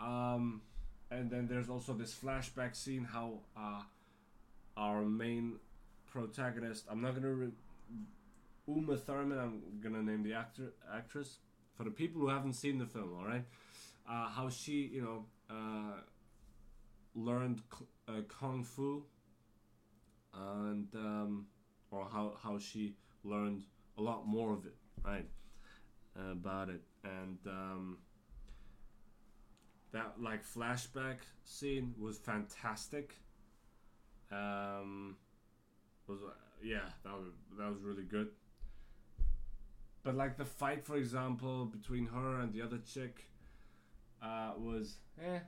Um, 0.00 0.60
and 1.10 1.30
then 1.30 1.48
there's 1.48 1.70
also 1.70 1.94
this 1.94 2.14
flashback 2.14 2.76
scene 2.76 3.04
how 3.04 3.40
uh, 3.56 3.80
our 4.76 5.02
main 5.02 5.54
protagonist 6.12 6.84
i'm 6.90 7.00
not 7.02 7.14
gonna 7.14 7.32
re- 7.32 7.52
uma 8.66 8.96
thurman 8.96 9.38
i'm 9.38 9.62
gonna 9.82 10.02
name 10.02 10.22
the 10.22 10.32
actor 10.34 10.72
actress 10.94 11.38
for 11.76 11.84
the 11.84 11.90
people 11.90 12.20
who 12.20 12.28
haven't 12.28 12.52
seen 12.54 12.78
the 12.78 12.86
film 12.86 13.10
all 13.18 13.24
right 13.26 13.44
uh, 14.08 14.28
how 14.28 14.48
she 14.48 14.90
you 14.92 15.02
know 15.02 15.24
uh, 15.50 16.00
learned 17.18 17.62
uh, 18.08 18.20
kung 18.28 18.62
fu 18.62 19.02
and 20.34 20.86
um, 20.94 21.46
or 21.90 22.06
how, 22.12 22.34
how 22.42 22.58
she 22.58 22.94
learned 23.24 23.64
a 23.98 24.02
lot 24.02 24.26
more 24.26 24.52
of 24.52 24.66
it 24.66 24.76
right 25.04 25.28
about 26.32 26.68
it 26.68 26.82
and 27.04 27.38
um, 27.46 27.98
that 29.92 30.14
like 30.20 30.44
flashback 30.44 31.18
scene 31.44 31.94
was 31.98 32.18
fantastic 32.18 33.14
um, 34.30 35.16
was 36.06 36.18
uh, 36.26 36.32
yeah 36.62 36.90
that 37.04 37.12
was 37.12 37.28
that 37.58 37.68
was 37.68 37.82
really 37.82 38.02
good 38.02 38.28
but 40.02 40.14
like 40.14 40.36
the 40.36 40.44
fight 40.44 40.84
for 40.84 40.96
example 40.96 41.66
between 41.66 42.06
her 42.06 42.40
and 42.40 42.52
the 42.52 42.62
other 42.62 42.78
chick 42.78 43.24
uh, 44.22 44.52
was 44.58 44.96
eh. 45.24 45.38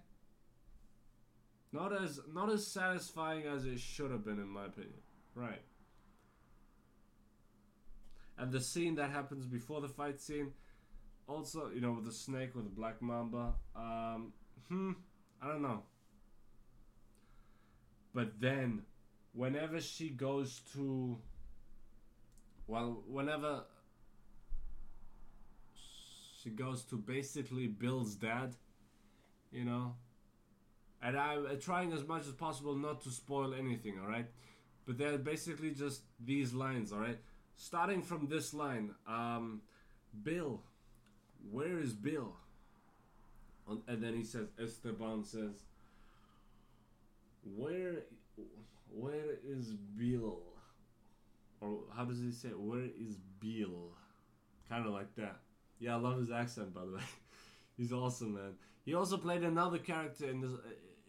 Not 1.72 1.92
as 1.92 2.20
not 2.32 2.50
as 2.50 2.66
satisfying 2.66 3.46
as 3.46 3.64
it 3.64 3.78
should 3.78 4.10
have 4.10 4.24
been, 4.24 4.38
in 4.38 4.48
my 4.48 4.66
opinion. 4.66 5.00
Right. 5.34 5.62
And 8.36 8.50
the 8.50 8.60
scene 8.60 8.94
that 8.96 9.10
happens 9.10 9.46
before 9.46 9.80
the 9.80 9.88
fight 9.88 10.20
scene, 10.20 10.52
also, 11.28 11.70
you 11.74 11.80
know, 11.80 11.92
with 11.92 12.06
the 12.06 12.12
snake 12.12 12.54
with 12.54 12.64
the 12.64 12.70
black 12.70 13.00
mamba. 13.02 13.54
Um, 13.76 14.32
hmm, 14.68 14.92
I 15.42 15.48
don't 15.48 15.62
know. 15.62 15.82
But 18.14 18.40
then, 18.40 18.82
whenever 19.32 19.80
she 19.80 20.08
goes 20.08 20.62
to, 20.72 21.18
well, 22.66 23.02
whenever 23.06 23.64
she 26.42 26.50
goes 26.50 26.82
to 26.84 26.96
basically 26.96 27.66
Bill's 27.66 28.14
dad, 28.14 28.56
you 29.52 29.64
know, 29.64 29.94
and 31.02 31.18
I'm 31.18 31.58
trying 31.60 31.92
as 31.92 32.06
much 32.06 32.26
as 32.26 32.32
possible 32.32 32.74
not 32.76 33.02
to 33.02 33.10
spoil 33.10 33.54
anything, 33.54 33.98
alright? 34.00 34.26
But 34.86 34.98
they're 34.98 35.18
basically 35.18 35.70
just 35.70 36.02
these 36.24 36.52
lines, 36.52 36.92
alright? 36.92 37.18
Starting 37.56 38.02
from 38.02 38.26
this 38.28 38.52
line, 38.52 38.94
um, 39.06 39.62
Bill, 40.22 40.60
where 41.50 41.78
is 41.78 41.92
Bill? 41.92 42.34
And 43.86 44.02
then 44.02 44.14
he 44.14 44.24
says, 44.24 44.48
Esteban 44.60 45.24
says, 45.24 45.62
where, 47.56 48.02
where 48.92 49.38
is 49.46 49.72
Bill? 49.72 50.40
Or 51.60 51.78
how 51.94 52.04
does 52.04 52.20
he 52.20 52.32
say, 52.32 52.48
where 52.48 52.84
is 52.84 53.16
Bill? 53.38 53.92
Kind 54.68 54.86
of 54.86 54.92
like 54.92 55.14
that. 55.16 55.36
Yeah, 55.78 55.94
I 55.94 55.98
love 55.98 56.18
his 56.18 56.30
accent, 56.30 56.74
by 56.74 56.84
the 56.84 56.92
way. 56.96 57.02
He's 57.76 57.92
awesome, 57.92 58.34
man. 58.34 58.52
He 58.84 58.94
also 58.94 59.16
played 59.16 59.42
another 59.42 59.78
character 59.78 60.28
in 60.28 60.40
the 60.40 60.60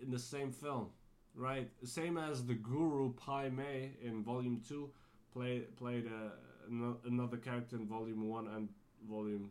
in 0.01 0.11
the 0.11 0.19
same 0.19 0.51
film, 0.51 0.87
right? 1.35 1.69
Same 1.83 2.17
as 2.17 2.45
the 2.45 2.53
Guru 2.55 3.13
Pai 3.13 3.49
Mei 3.49 3.91
in 4.01 4.23
Volume 4.23 4.61
Two, 4.67 4.89
played 5.33 5.75
played 5.77 6.07
uh, 6.07 6.93
another 7.05 7.37
character 7.37 7.75
in 7.75 7.87
Volume 7.87 8.27
One 8.27 8.47
and 8.47 8.69
Volume, 9.09 9.49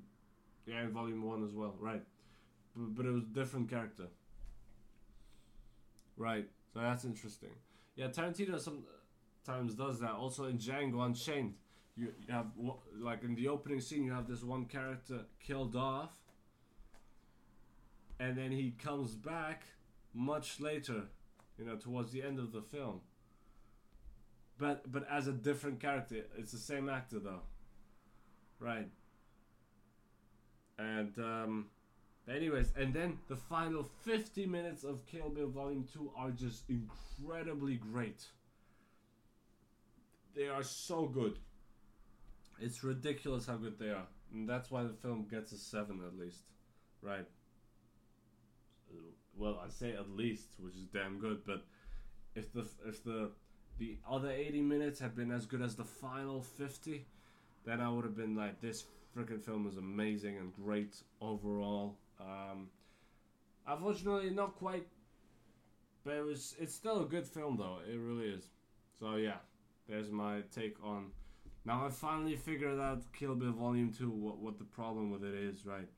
yeah, 0.66 0.82
in 0.82 0.90
Volume 0.90 1.22
One 1.22 1.44
as 1.44 1.52
well, 1.52 1.74
right? 1.78 2.02
But, 2.76 2.94
but 2.94 3.06
it 3.06 3.10
was 3.10 3.24
a 3.24 3.34
different 3.34 3.68
character, 3.68 4.06
right? 6.16 6.48
So 6.72 6.80
that's 6.80 7.04
interesting. 7.04 7.50
Yeah, 7.96 8.08
Tarantino 8.08 8.60
sometimes 8.60 9.74
does 9.74 10.00
that. 10.00 10.12
Also 10.12 10.44
in 10.44 10.58
Django 10.58 11.04
Unchained, 11.04 11.54
you, 11.96 12.12
you 12.26 12.32
have 12.32 12.46
like 12.98 13.24
in 13.24 13.34
the 13.34 13.48
opening 13.48 13.80
scene, 13.80 14.04
you 14.04 14.12
have 14.12 14.28
this 14.28 14.42
one 14.42 14.66
character 14.66 15.20
killed 15.44 15.76
off, 15.76 16.12
and 18.18 18.36
then 18.36 18.52
he 18.52 18.74
comes 18.78 19.14
back 19.14 19.64
much 20.14 20.60
later, 20.60 21.04
you 21.58 21.64
know, 21.64 21.76
towards 21.76 22.12
the 22.12 22.22
end 22.22 22.38
of 22.38 22.52
the 22.52 22.62
film. 22.62 23.00
But 24.58 24.90
but 24.90 25.06
as 25.10 25.26
a 25.26 25.32
different 25.32 25.80
character, 25.80 26.24
it's 26.36 26.52
the 26.52 26.58
same 26.58 26.88
actor 26.88 27.18
though, 27.18 27.42
right? 28.58 28.88
And 30.78 31.18
um, 31.18 31.66
anyways, 32.28 32.72
and 32.76 32.92
then 32.92 33.18
the 33.28 33.36
final 33.36 33.88
50 34.02 34.46
minutes 34.46 34.84
of 34.84 35.04
Kill 35.06 35.28
Bill 35.28 35.48
Volume 35.48 35.86
2 35.92 36.12
are 36.16 36.30
just 36.30 36.64
incredibly 36.68 37.76
great. 37.76 38.24
They 40.34 40.48
are 40.48 40.62
so 40.62 41.06
good. 41.06 41.38
It's 42.60 42.84
ridiculous 42.84 43.46
how 43.46 43.56
good 43.56 43.78
they 43.78 43.90
are. 43.90 44.06
And 44.32 44.48
that's 44.48 44.70
why 44.70 44.84
the 44.84 44.94
film 45.02 45.26
gets 45.30 45.52
a 45.52 45.58
7 45.58 46.00
at 46.06 46.18
least. 46.18 46.44
Right 47.02 47.26
well, 49.40 49.60
I 49.64 49.70
say 49.70 49.92
at 49.92 50.10
least, 50.10 50.48
which 50.60 50.74
is 50.74 50.86
damn 50.92 51.18
good. 51.18 51.40
But 51.46 51.64
if 52.34 52.52
the 52.52 52.68
if 52.86 53.02
the 53.02 53.30
the 53.78 53.96
other 54.08 54.30
80 54.30 54.60
minutes 54.60 55.00
had 55.00 55.16
been 55.16 55.32
as 55.32 55.46
good 55.46 55.62
as 55.62 55.74
the 55.74 55.84
final 55.84 56.42
50, 56.42 57.06
then 57.64 57.80
I 57.80 57.88
would 57.88 58.04
have 58.04 58.16
been 58.16 58.36
like, 58.36 58.60
this 58.60 58.84
freaking 59.16 59.42
film 59.42 59.66
is 59.66 59.78
amazing 59.78 60.36
and 60.36 60.54
great 60.54 60.96
overall. 61.22 61.96
Um, 62.20 62.68
unfortunately, 63.66 64.30
not 64.30 64.56
quite, 64.56 64.86
but 66.04 66.14
it 66.14 66.24
was. 66.24 66.54
It's 66.60 66.74
still 66.74 67.02
a 67.02 67.06
good 67.06 67.26
film 67.26 67.56
though. 67.56 67.78
It 67.90 67.96
really 67.96 68.28
is. 68.28 68.44
So 68.98 69.16
yeah, 69.16 69.38
there's 69.88 70.10
my 70.10 70.42
take 70.54 70.76
on. 70.84 71.12
Now 71.64 71.86
I 71.86 71.90
finally 71.90 72.36
figured 72.36 72.78
out 72.78 73.02
Kill 73.18 73.34
Bill 73.34 73.52
Volume 73.52 73.92
Two. 73.92 74.10
What 74.10 74.38
what 74.38 74.58
the 74.58 74.64
problem 74.64 75.10
with 75.10 75.24
it 75.24 75.34
is, 75.34 75.64
right? 75.64 75.88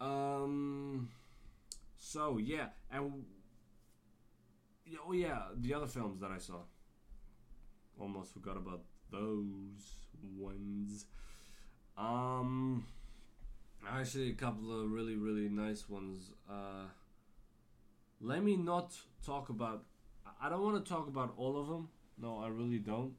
Um. 0.00 1.08
So 2.04 2.38
yeah, 2.38 2.66
and 2.90 3.24
oh 5.06 5.12
yeah, 5.12 5.42
the 5.56 5.72
other 5.72 5.86
films 5.86 6.20
that 6.20 6.32
I 6.32 6.38
saw. 6.38 6.62
Almost 7.98 8.32
forgot 8.32 8.56
about 8.56 8.82
those 9.12 10.00
ones. 10.36 11.06
Um, 11.96 12.84
actually, 13.88 14.30
a 14.30 14.34
couple 14.34 14.80
of 14.80 14.90
really 14.90 15.14
really 15.14 15.48
nice 15.48 15.88
ones. 15.88 16.32
Uh, 16.50 16.86
let 18.20 18.42
me 18.42 18.56
not 18.56 18.96
talk 19.24 19.48
about. 19.48 19.84
I 20.42 20.48
don't 20.48 20.60
want 20.60 20.84
to 20.84 20.92
talk 20.92 21.06
about 21.06 21.34
all 21.36 21.56
of 21.60 21.68
them. 21.68 21.88
No, 22.20 22.38
I 22.38 22.48
really 22.48 22.78
don't. 22.78 23.14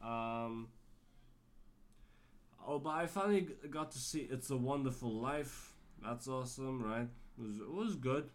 Um, 0.00 0.68
oh, 2.64 2.78
but 2.78 2.90
I 2.90 3.06
finally 3.06 3.48
got 3.68 3.90
to 3.90 3.98
see 3.98 4.28
"It's 4.30 4.48
a 4.50 4.56
Wonderful 4.56 5.12
Life." 5.12 5.72
That's 6.00 6.28
awesome, 6.28 6.80
right? 6.84 7.08
It 7.38 7.42
was, 7.42 7.58
it 7.58 7.70
was 7.70 7.96
good. 7.96 8.30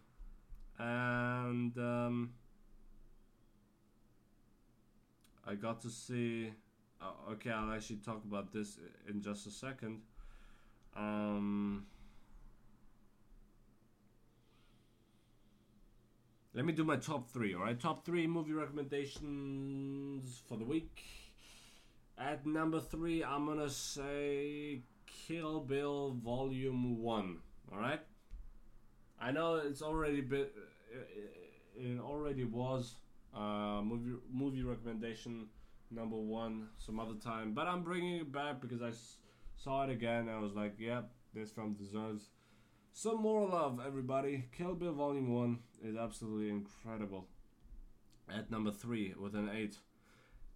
And 0.79 1.77
um, 1.77 2.31
I 5.45 5.55
got 5.55 5.81
to 5.81 5.89
see. 5.89 6.51
Uh, 7.01 7.31
okay, 7.31 7.51
I'll 7.51 7.71
actually 7.71 7.97
talk 7.97 8.23
about 8.25 8.51
this 8.51 8.79
in 9.07 9.21
just 9.21 9.47
a 9.47 9.51
second. 9.51 10.01
Um, 10.95 11.85
let 16.53 16.65
me 16.65 16.73
do 16.73 16.83
my 16.83 16.97
top 16.97 17.29
three, 17.29 17.53
alright? 17.53 17.79
Top 17.79 18.03
three 18.03 18.25
movie 18.25 18.53
recommendations 18.53 20.41
for 20.49 20.57
the 20.57 20.65
week. 20.65 21.03
At 22.17 22.47
number 22.47 22.79
three, 22.79 23.23
I'm 23.23 23.45
gonna 23.45 23.69
say 23.69 24.81
Kill 25.05 25.59
Bill 25.59 26.17
Volume 26.23 26.99
1, 26.99 27.37
alright? 27.71 28.01
I 29.19 29.31
know 29.31 29.55
it's 29.55 29.81
already 29.81 30.21
been. 30.21 30.47
It 31.75 31.99
already 31.99 32.43
was 32.43 32.95
uh, 33.35 33.81
movie 33.83 34.17
movie 34.31 34.63
recommendation 34.63 35.47
number 35.91 36.15
one 36.17 36.67
some 36.77 36.99
other 36.99 37.15
time, 37.15 37.53
but 37.53 37.67
I'm 37.67 37.83
bringing 37.83 38.15
it 38.17 38.31
back 38.31 38.61
because 38.61 38.81
I 38.81 38.89
s- 38.89 39.17
saw 39.55 39.83
it 39.83 39.89
again. 39.91 40.27
I 40.29 40.39
was 40.39 40.53
like, 40.53 40.75
"Yep, 40.79 41.11
this 41.33 41.51
film 41.51 41.73
deserves 41.73 42.29
some 42.93 43.21
more 43.21 43.47
love." 43.47 43.79
Everybody, 43.85 44.45
Kill 44.57 44.75
Bill 44.75 44.93
Volume 44.93 45.33
One 45.33 45.59
is 45.83 45.95
absolutely 45.95 46.49
incredible. 46.49 47.27
At 48.29 48.51
number 48.51 48.71
three 48.71 49.13
with 49.19 49.35
an 49.35 49.49
eight. 49.49 49.77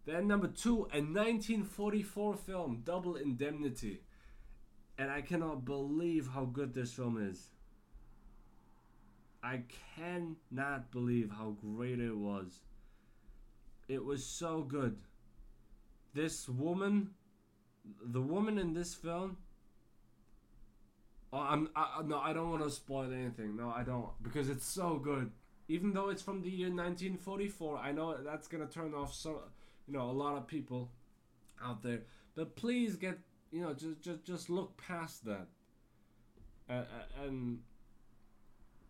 Then 0.05 0.27
number 0.27 0.47
two, 0.47 0.87
a 0.91 0.99
1944 1.01 2.35
film, 2.35 2.81
Double 2.83 3.15
Indemnity, 3.15 4.01
and 4.97 5.11
I 5.11 5.21
cannot 5.21 5.63
believe 5.63 6.27
how 6.33 6.45
good 6.45 6.73
this 6.73 6.91
film 6.93 7.17
is. 7.21 7.50
I 9.43 9.61
cannot 9.95 10.91
believe 10.91 11.31
how 11.31 11.55
great 11.61 11.99
it 11.99 12.15
was. 12.15 12.61
It 13.87 14.03
was 14.03 14.25
so 14.25 14.61
good. 14.61 14.97
This 16.13 16.47
woman, 16.47 17.11
the 18.03 18.21
woman 18.21 18.57
in 18.57 18.73
this 18.73 18.93
film. 18.93 19.37
Oh, 21.33 21.39
I'm 21.39 21.69
I, 21.75 22.01
no, 22.05 22.19
I 22.19 22.33
don't 22.33 22.49
want 22.49 22.63
to 22.63 22.69
spoil 22.69 23.11
anything. 23.11 23.55
No, 23.55 23.69
I 23.69 23.83
don't 23.83 24.09
because 24.21 24.49
it's 24.49 24.65
so 24.65 24.97
good. 24.97 25.31
Even 25.67 25.93
though 25.93 26.09
it's 26.09 26.21
from 26.21 26.41
the 26.41 26.49
year 26.49 26.67
1944, 26.67 27.77
I 27.77 27.91
know 27.93 28.17
that's 28.23 28.47
gonna 28.47 28.65
turn 28.65 28.93
off 28.93 29.13
some, 29.13 29.37
you 29.87 29.93
know, 29.93 30.09
a 30.09 30.11
lot 30.11 30.35
of 30.35 30.45
people 30.45 30.91
out 31.63 31.81
there. 31.81 32.01
But 32.35 32.55
please 32.55 32.95
get, 32.97 33.17
you 33.51 33.61
know, 33.61 33.73
just 33.73 34.01
just 34.01 34.23
just 34.25 34.49
look 34.49 34.75
past 34.77 35.25
that. 35.25 35.47
And 36.69 37.59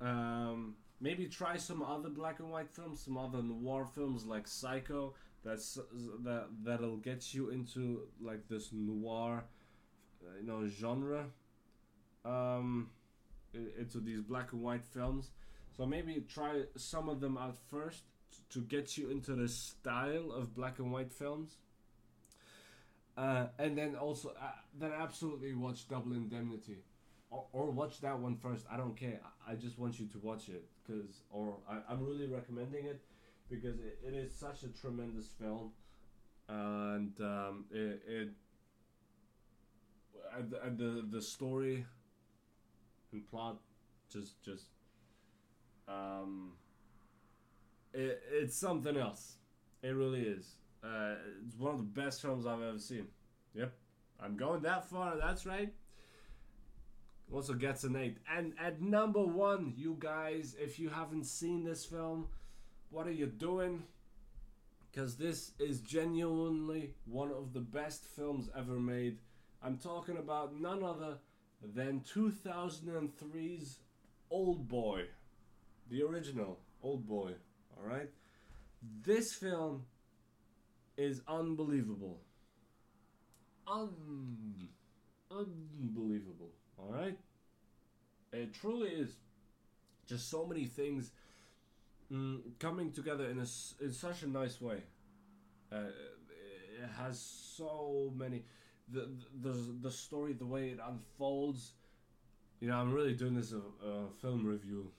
um, 0.02 0.76
maybe 0.99 1.28
try 1.28 1.58
some 1.58 1.82
other 1.82 2.10
black 2.10 2.39
and 2.39 2.49
white 2.49 2.70
films, 2.70 3.02
some 3.02 3.18
other 3.18 3.41
noir 3.41 3.86
films 3.86 4.26
like 4.26 4.47
Psycho. 4.47 5.14
That's 5.43 5.80
that 6.24 6.47
that'll 6.64 6.97
get 6.97 7.34
you 7.34 7.49
into 7.49 8.08
like 8.22 8.47
this 8.47 8.70
noir, 8.72 9.43
uh, 10.24 10.39
you 10.39 10.45
know, 10.45 10.68
genre. 10.68 11.26
Um, 12.24 12.89
into 13.54 13.99
these 13.99 14.22
black 14.22 14.54
and 14.54 14.62
white 14.62 14.84
films. 14.84 15.32
So 15.76 15.86
maybe 15.86 16.24
try 16.28 16.64
some 16.76 17.10
of 17.10 17.20
them 17.20 17.38
out 17.38 17.58
first 17.70 18.04
to 18.52 18.60
get 18.62 18.97
you 18.97 19.10
into 19.10 19.36
the 19.36 19.47
style 19.47 20.32
of 20.32 20.54
black 20.56 20.80
and 20.80 20.91
white 20.91 21.12
films. 21.12 21.58
Uh, 23.18 23.47
and 23.60 23.78
then 23.78 23.95
also 23.95 24.30
uh, 24.30 24.52
then 24.78 24.91
absolutely 24.97 25.54
watch 25.54 25.88
Double 25.88 26.14
Indemnity. 26.14 26.78
Or, 27.32 27.46
or 27.54 27.72
watch 27.72 28.02
that 28.02 28.20
one 28.20 28.36
first. 28.36 28.66
I 28.72 28.78
don't 28.78 28.96
care. 28.96 29.20
I, 29.48 29.54
I 29.54 29.56
just 29.56 29.80
want 29.80 30.00
you 30.00 30.06
to 30.08 30.20
watch 30.20 30.50
it 30.50 30.66
because, 30.86 31.22
or 31.32 31.56
I, 31.68 31.80
I'm 31.90 32.06
really 32.06 32.28
recommending 32.28 32.86
it 32.86 33.02
because 33.50 33.80
it, 33.80 34.00
it 34.06 34.14
is 34.14 34.34
such 34.36 34.64
a 34.64 34.68
tremendous 34.68 35.28
film, 35.40 35.72
and 36.48 37.14
um, 37.22 37.66
it, 37.72 38.02
it 38.08 38.30
and, 40.38 40.54
and 40.64 40.78
the 40.78 41.08
the 41.10 41.22
story 41.22 41.86
and 43.12 43.28
plot 43.30 43.58
just 44.12 44.42
just 44.44 44.66
um 45.88 46.54
it, 47.94 48.22
it's 48.32 48.58
something 48.58 48.96
else. 48.98 49.36
It 49.84 49.90
really 49.90 50.22
is. 50.22 50.56
Uh, 50.84 51.16
it's 51.46 51.58
one 51.58 51.74
of 51.74 51.78
the 51.78 52.02
best 52.02 52.22
films 52.22 52.46
i've 52.46 52.62
ever 52.62 52.78
seen. 52.80 53.08
Yep. 53.54 53.74
I'm 54.24 54.38
going 54.38 54.62
that 54.62 54.90
far. 54.90 55.18
That's 55.18 55.46
right 55.46 55.74
also 57.32 57.54
gets 57.54 57.84
an 57.84 57.96
8 57.96 58.18
and 58.36 58.54
at 58.60 58.82
number 58.82 59.24
one 59.24 59.74
you 59.76 59.96
guys 60.00 60.56
if 60.60 60.80
you 60.80 60.90
haven't 60.90 61.26
seen 61.26 61.64
this 61.64 61.86
film 61.86 62.28
what 62.92 63.08
are 63.08 63.14
you 63.14 63.26
doing? 63.26 63.84
Because 64.92 65.16
this 65.16 65.52
is 65.60 65.80
genuinely 65.80 66.94
one 67.06 67.32
of 67.32 67.54
the 67.54 67.62
best 67.62 68.04
films 68.04 68.50
ever 68.56 68.74
made. 68.74 69.20
I'm 69.64 69.78
talking 69.78 70.18
about 70.18 70.60
none 70.60 70.84
other 70.84 71.18
than 71.74 72.02
2003's 72.02 73.80
old 74.30 74.68
boy. 74.68 75.06
The 75.90 76.04
original 76.04 76.60
old 76.84 77.08
boy 77.08 77.32
all 77.78 77.90
right? 77.90 78.10
This 79.04 79.34
film 79.34 79.86
is 80.98 81.22
unbelievable. 81.28 82.20
Un- 83.68 84.68
unbelievable 85.32 86.52
all 86.82 86.94
right? 86.94 87.18
It 88.34 88.54
truly 88.54 88.90
is 88.90 89.16
just 90.08 90.30
so 90.30 90.46
many 90.46 90.66
things 90.66 91.12
mm, 92.12 92.40
coming 92.60 92.92
together 92.92 93.26
in 93.26 93.38
a 93.40 93.84
in 93.84 93.92
such 93.92 94.24
a 94.24 94.28
nice 94.28 94.60
way. 94.62 94.84
Uh, 95.72 95.88
it 96.82 96.90
has 96.98 97.20
so 97.20 98.12
many 98.16 98.44
the, 98.90 99.10
the 99.42 99.54
the 99.82 99.92
story 99.92 100.34
the 100.34 100.46
way 100.46 100.70
it 100.70 100.80
unfolds. 100.86 101.74
You 102.60 102.68
know 102.68 102.76
i'm 102.76 102.94
really 102.94 103.14
doing 103.14 103.34
this 103.34 103.54
a, 103.54 103.88
a 103.88 104.08
film 104.22 104.46
review 104.46 104.92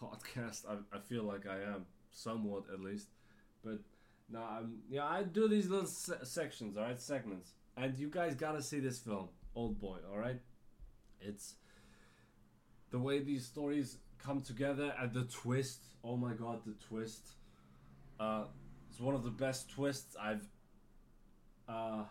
podcast. 0.00 0.64
I, 0.68 0.96
I 0.96 0.98
feel 1.00 1.24
like 1.24 1.46
i 1.46 1.56
am 1.56 1.86
somewhat 2.10 2.64
at 2.72 2.80
least. 2.80 3.08
But 3.64 3.78
now 4.30 4.46
i'm 4.58 4.78
yeah 4.90 5.06
i 5.06 5.22
do 5.22 5.48
these 5.48 5.68
little 5.68 5.86
se- 5.86 6.24
sections 6.24 6.76
all 6.76 6.84
right 6.84 7.00
segments. 7.00 7.52
And 7.76 7.98
you 7.98 8.08
guys 8.08 8.34
gotta 8.34 8.62
see 8.62 8.80
this 8.80 8.98
film 8.98 9.28
old 9.54 9.80
boy 9.80 9.98
all 10.10 10.18
right 10.18 10.40
it's 11.24 11.54
the 12.90 12.98
way 12.98 13.20
these 13.20 13.44
stories 13.46 13.98
come 14.18 14.40
together 14.40 14.94
and 15.00 15.12
the 15.12 15.24
twist. 15.24 15.82
Oh 16.04 16.16
my 16.16 16.32
god 16.32 16.60
the 16.64 16.74
twist. 16.86 17.32
Uh 18.20 18.44
it's 18.90 19.00
one 19.00 19.14
of 19.14 19.24
the 19.24 19.30
best 19.30 19.70
twists 19.70 20.16
i've 20.20 20.46
uh 21.66 22.04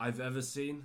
i've 0.00 0.20
ever 0.20 0.40
seen 0.40 0.84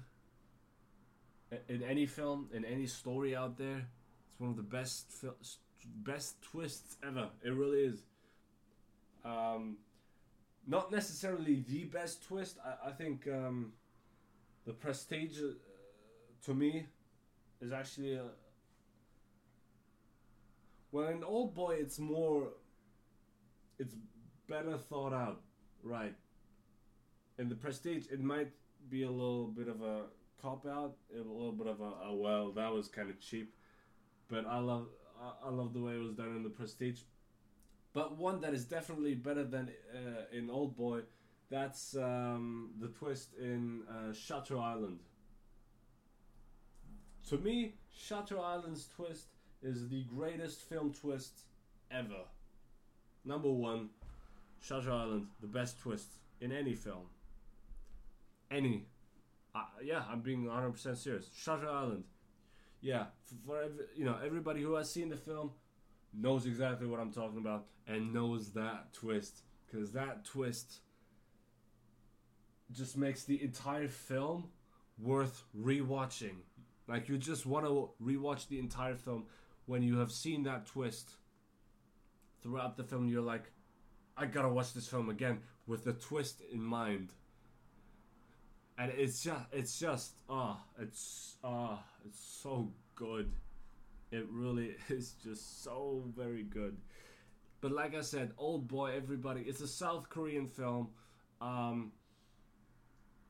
in 1.70 1.82
any 1.82 2.06
film 2.06 2.50
in 2.54 2.66
any 2.66 2.86
story 2.86 3.36
out 3.36 3.58
there. 3.58 3.88
It's 4.32 4.40
one 4.40 4.50
of 4.50 4.58
the 4.58 4.64
best 4.64 5.12
fil- 5.12 5.38
best 6.04 6.42
twists 6.42 6.98
ever. 7.06 7.30
It 7.44 7.54
really 7.54 7.86
is. 7.86 8.04
Um 9.24 9.78
not 10.68 10.92
necessarily 10.92 11.64
the 11.68 11.86
best 11.86 12.24
twist. 12.28 12.58
I, 12.64 12.90
I 12.90 12.92
think 12.92 13.28
um 13.28 13.72
the 14.66 14.74
prestige 14.74 15.40
to 16.48 16.54
me 16.54 16.88
is 17.62 17.74
actually 17.74 18.14
a 18.16 18.24
well 20.94 21.10
in 21.10 21.22
old 21.24 21.54
boy 21.54 21.76
it's 21.78 22.00
more 22.00 22.48
it's 23.78 23.96
better 24.48 24.78
thought 24.78 25.14
out 25.14 25.42
right? 25.84 26.16
In 27.38 27.50
the 27.50 27.56
prestige 27.56 28.06
it 28.10 28.22
might 28.22 28.52
be 28.90 29.04
a 29.04 29.12
little 29.12 29.48
bit 29.48 29.68
of 29.68 29.82
a 29.82 30.04
cop 30.42 30.66
out 30.66 30.96
a 31.14 31.18
little 31.18 31.52
bit 31.52 31.68
of 31.68 31.82
a 31.82 31.92
oh, 32.06 32.16
well 32.16 32.52
that 32.52 32.72
was 32.72 32.88
kind 32.88 33.10
of 33.10 33.20
cheap 33.20 33.54
but 34.30 34.46
i 34.46 34.60
love 34.60 34.88
I, 35.22 35.48
I 35.48 35.50
love 35.50 35.74
the 35.74 35.82
way 35.82 35.94
it 35.94 36.02
was 36.02 36.14
done 36.14 36.36
in 36.36 36.44
the 36.44 36.50
prestige. 36.50 37.02
But 37.94 38.18
one 38.18 38.42
that 38.42 38.54
is 38.54 38.66
definitely 38.66 39.16
better 39.16 39.44
than 39.44 39.72
uh, 39.94 40.38
in 40.38 40.50
old 40.50 40.78
boy 40.78 41.02
that's 41.50 41.96
um, 41.96 42.72
the 42.80 42.90
twist 42.90 43.34
in 43.40 43.82
uh, 43.90 44.14
shutter 44.14 44.60
island 44.60 45.00
to 47.30 47.38
me, 47.38 47.76
Shutter 47.96 48.40
Island's 48.40 48.88
twist 48.96 49.28
is 49.62 49.90
the 49.90 50.04
greatest 50.04 50.62
film 50.62 50.94
twist 50.94 51.42
ever. 51.92 52.24
Number 53.26 53.52
one, 53.52 53.90
Shutter 54.62 54.92
Island, 54.92 55.28
the 55.42 55.48
best 55.48 55.80
twist 55.80 56.08
in 56.40 56.52
any 56.52 56.74
film. 56.74 57.08
Any. 58.50 58.86
Uh, 59.54 59.64
yeah, 59.84 60.04
I'm 60.10 60.22
being 60.22 60.46
100% 60.46 60.98
serious. 60.98 61.30
Shutter 61.36 61.68
Island. 61.68 62.04
Yeah, 62.80 63.06
for 63.46 63.62
every, 63.64 63.86
you 63.96 64.06
know 64.06 64.18
everybody 64.24 64.62
who 64.62 64.76
has 64.76 64.90
seen 64.90 65.10
the 65.10 65.18
film 65.18 65.52
knows 66.14 66.46
exactly 66.46 66.88
what 66.88 67.00
I'm 67.00 67.12
talking 67.12 67.40
about 67.40 67.66
and 67.88 68.14
knows 68.14 68.52
that 68.52 68.94
twist 68.94 69.42
because 69.66 69.92
that 69.94 70.24
twist 70.24 70.80
just 72.72 72.96
makes 72.96 73.24
the 73.24 73.42
entire 73.42 73.88
film 73.88 74.50
worth 75.00 75.44
rewatching. 75.60 76.36
Like 76.88 77.10
you 77.10 77.18
just 77.18 77.46
want 77.46 77.66
to 77.66 77.90
rewatch 78.02 78.48
the 78.48 78.60
entire 78.60 78.96
film 78.96 79.26
when 79.66 79.84
you 79.84 79.98
have 79.98 80.12
seen 80.12 80.44
that 80.44 80.66
twist 80.66 81.12
throughout 82.42 82.78
the 82.78 82.84
film. 82.84 83.08
You're 83.08 83.22
like, 83.22 83.52
I 84.16 84.26
gotta 84.26 84.50
watch 84.50 84.74
this 84.74 84.88
film 84.88 85.10
again 85.10 85.40
with 85.68 85.84
the 85.84 85.94
twist 85.94 86.42
in 86.52 86.62
mind. 86.64 87.14
And 88.80 88.92
it's 88.96 89.24
just, 89.24 89.42
it's 89.52 89.80
just, 89.80 90.14
ah, 90.30 90.60
it's, 90.80 91.38
ah, 91.44 91.84
it's 92.06 92.20
so 92.42 92.72
good. 92.96 93.32
It 94.12 94.26
really 94.30 94.76
is 94.90 95.14
just 95.24 95.64
so 95.64 96.04
very 96.16 96.44
good. 96.44 96.78
But 97.60 97.72
like 97.72 97.96
I 97.96 98.02
said, 98.02 98.32
Old 98.38 98.68
Boy, 98.68 98.94
everybody, 98.96 99.42
it's 99.42 99.62
a 99.62 99.68
South 99.68 100.10
Korean 100.10 100.46
film. 100.46 100.90
Um, 101.42 101.92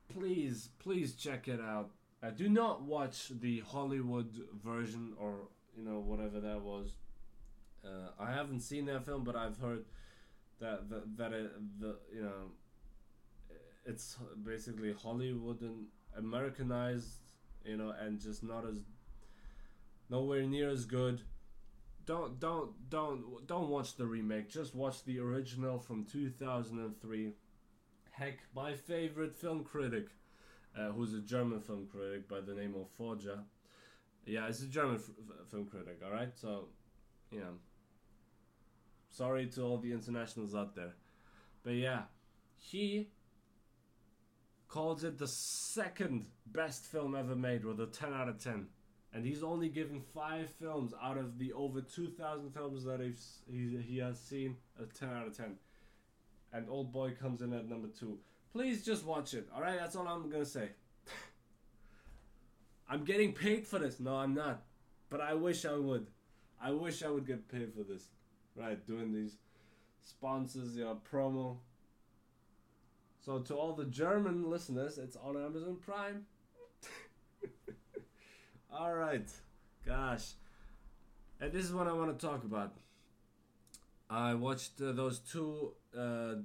please, 0.10 0.70
please 0.80 1.16
check 1.16 1.47
it 1.47 1.62
out. 1.62 1.91
Uh, 2.22 2.32
do 2.32 2.49
not 2.49 2.82
watch 2.82 3.32
the 3.39 3.59
Hollywood 3.59 4.34
version 4.63 5.13
or 5.20 5.49
you 5.78 5.84
know 5.84 5.99
whatever 5.99 6.39
that 6.39 6.61
was. 6.61 6.91
Uh, 7.86 8.09
I 8.20 8.32
haven't 8.32 8.61
seen 8.61 8.86
that 8.88 9.05
film, 9.05 9.24
but 9.24 9.36
I've 9.36 9.57
heard 9.57 9.86
that 10.59 10.89
that, 10.89 11.18
that 11.18 11.34
it, 11.34 11.51
the 11.80 11.97
you 12.13 12.24
know 12.24 12.51
it's 13.86 14.18
basically 14.43 14.93
Hollywood 14.93 15.61
and 15.61 15.86
Americanized, 16.18 17.20
you 17.63 17.78
know, 17.78 17.93
and 17.99 18.20
just 18.20 18.43
not 18.43 18.68
as 18.68 18.80
nowhere 20.09 20.43
near 20.43 20.70
as 20.70 20.86
good. 20.86 21.22
Don't 22.05 22.39
don't 22.39 22.89
don't 22.89 23.45
don't 23.47 23.70
watch 23.70 23.95
the 23.95 24.05
remake. 24.05 24.49
Just 24.49 24.74
watch 24.74 25.03
the 25.05 25.20
original 25.20 25.78
from 25.78 26.05
two 26.05 26.30
thousand 26.30 26.80
and 26.80 26.99
three. 26.99 27.34
Heck, 28.11 28.39
my 28.55 28.74
favorite 28.74 29.36
film 29.36 29.63
critic 29.63 30.07
uh, 30.78 30.92
who's 30.92 31.14
a 31.14 31.22
German 31.22 31.60
film 31.60 31.88
critic 31.92 32.28
by 32.28 32.42
the 32.42 32.54
name 32.54 32.76
of 32.76 32.90
Forger. 32.98 33.40
Yeah, 34.26 34.48
it's 34.48 34.62
a 34.62 34.68
German 34.68 34.96
f- 34.96 35.10
f- 35.20 35.48
film 35.50 35.66
critic, 35.66 36.02
alright? 36.04 36.30
So, 36.36 36.68
know, 37.32 37.56
sorry 39.10 39.48
to 39.48 39.64
all 39.64 39.78
the 39.78 39.92
internationals 39.92 40.54
out 40.54 40.76
there. 40.76 40.94
But 41.64 41.74
yeah, 41.74 42.04
he 42.58 43.10
calls 44.68 45.04
it 45.04 45.18
the 45.18 45.28
second 45.28 46.28
best 46.48 46.86
film 46.86 47.16
ever 47.16 47.36
made 47.36 47.66
with 47.66 47.80
a 47.80 47.88
10 47.88 48.14
out 48.14 48.30
of 48.30 48.38
10. 48.38 48.68
And 49.14 49.26
he's 49.26 49.42
only 49.42 49.70
given 49.70 50.02
five 50.14 50.50
films 50.50 50.94
out 51.02 51.18
of 51.18 51.40
the 51.40 51.54
over 51.54 51.82
2,000 51.82 52.52
films 52.52 52.84
that 52.84 53.00
he's, 53.00 53.40
he, 53.50 53.78
he 53.82 53.98
has 54.00 54.20
seen 54.20 54.58
a 54.80 54.86
10 54.86 55.10
out 55.10 55.28
of 55.28 55.36
10. 55.36 55.56
And 56.54 56.70
Old 56.70 56.92
Boy 56.92 57.12
comes 57.12 57.42
in 57.42 57.54
at 57.54 57.68
number 57.68 57.88
two 57.88 58.20
please 58.52 58.86
just 58.86 59.06
watch 59.06 59.34
it. 59.34 59.48
All 59.54 59.62
right, 59.62 59.78
that's 59.80 59.95
all 59.95 60.08
I'm 60.08 60.30
gonna 60.30 60.45
say. 60.45 60.70
I'm 62.89 63.04
getting 63.04 63.34
paid 63.34 63.68
for 63.68 63.80
this. 63.80 64.00
No, 64.00 64.16
I'm 64.16 64.34
not. 64.34 64.64
But 65.10 65.22
I 65.22 65.34
wish 65.34 65.66
I 65.66 65.76
would. 65.76 66.08
I 66.62 66.72
wish 66.72 67.04
I 67.04 67.10
would 67.10 67.26
get 67.26 67.48
paid 67.48 67.74
for 67.74 67.84
this. 67.84 68.10
Right, 68.56 68.86
doing 68.88 69.14
these 69.14 69.38
sponsors, 70.04 70.76
your 70.76 70.88
know, 70.88 71.02
promo. 71.12 71.58
So 73.20 73.39
to 73.39 73.56
all 73.56 73.74
the 73.74 73.86
German 73.86 74.50
listeners, 74.50 74.98
it's 74.98 75.18
on 75.18 75.36
Amazon 75.36 75.78
Prime. 75.86 76.26
all 78.72 78.93
right, 78.93 79.30
gosh, 79.86 80.32
and 81.39 81.52
this 81.52 81.66
is 81.66 81.74
what 81.74 81.88
I 81.88 81.93
want 81.93 82.18
to 82.18 82.26
talk 82.26 82.43
about. 82.43 82.74
I 84.10 84.34
watched 84.34 84.82
uh, 84.82 84.93
those 84.93 85.20
two. 85.20 85.74
Uh, 85.98 86.36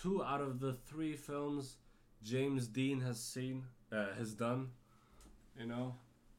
two 0.00 0.22
out 0.22 0.40
of 0.40 0.60
the 0.60 0.72
three 0.72 1.16
films 1.16 1.76
James 2.22 2.66
Dean 2.66 3.00
has 3.00 3.18
seen 3.18 3.64
uh, 3.92 4.06
has 4.18 4.34
done. 4.34 4.68
You 5.58 5.66
know, 5.66 5.94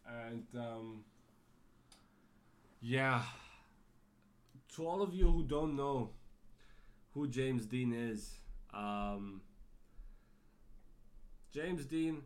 and 0.07 0.45
um, 0.55 1.03
yeah, 2.81 3.21
to 4.75 4.87
all 4.87 5.01
of 5.01 5.13
you 5.13 5.29
who 5.29 5.43
don't 5.43 5.75
know 5.75 6.09
who 7.13 7.27
James 7.27 7.65
Dean 7.65 7.93
is, 7.93 8.39
um, 8.73 9.41
James 11.53 11.85
Dean 11.85 12.21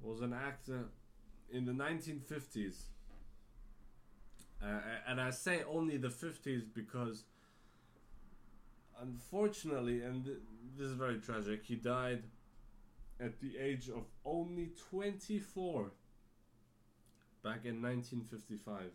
was 0.00 0.20
an 0.20 0.32
actor 0.32 0.84
in 1.50 1.64
the 1.64 1.72
1950s. 1.72 2.76
Uh, 4.62 4.78
and 5.06 5.20
I 5.20 5.30
say 5.30 5.62
only 5.68 5.96
the 5.96 6.08
50s 6.08 6.62
because, 6.72 7.24
unfortunately, 9.00 10.02
and 10.02 10.24
th- 10.24 10.38
this 10.76 10.86
is 10.88 10.94
very 10.94 11.18
tragic, 11.20 11.64
he 11.64 11.76
died 11.76 12.24
at 13.20 13.40
the 13.40 13.58
age 13.58 13.88
of 13.88 14.04
only 14.24 14.72
24 14.90 15.92
back 17.42 17.64
in 17.64 17.80
1955. 17.82 18.90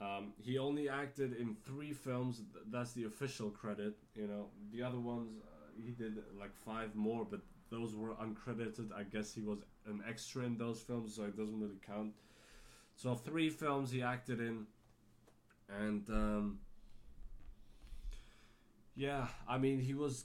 Um, 0.00 0.34
he 0.38 0.58
only 0.58 0.88
acted 0.88 1.32
in 1.34 1.54
three 1.64 1.92
films. 1.92 2.38
th- 2.38 2.64
That's 2.70 2.92
the 2.92 3.04
official 3.04 3.50
credit. 3.50 3.96
You 4.14 4.26
know, 4.26 4.46
the 4.70 4.82
other 4.82 4.98
ones 5.00 5.30
uh, 5.42 5.70
he 5.82 5.92
did 5.92 6.18
like 6.38 6.54
five 6.54 6.94
more, 6.94 7.24
but 7.24 7.40
those 7.70 7.94
were 7.96 8.14
uncredited. 8.14 8.92
I 8.94 9.04
guess 9.04 9.32
he 9.32 9.40
was 9.40 9.58
an 9.86 10.02
extra 10.06 10.44
in 10.44 10.58
those 10.58 10.80
films, 10.82 11.14
so 11.16 11.24
it 11.24 11.36
doesn't 11.36 11.58
really 11.58 11.80
count. 11.86 12.12
So 12.96 13.14
three 13.14 13.50
films 13.50 13.90
he 13.90 14.02
acted 14.02 14.40
in, 14.40 14.66
and 15.68 16.08
um, 16.10 16.58
yeah, 18.96 19.26
I 19.48 19.58
mean 19.58 19.78
he 19.78 19.94
was. 19.94 20.24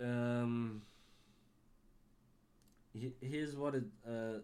Um, 0.00 0.82
he, 2.94 3.12
here's 3.20 3.54
what 3.54 3.74
it 3.74 3.84
uh, 4.08 4.40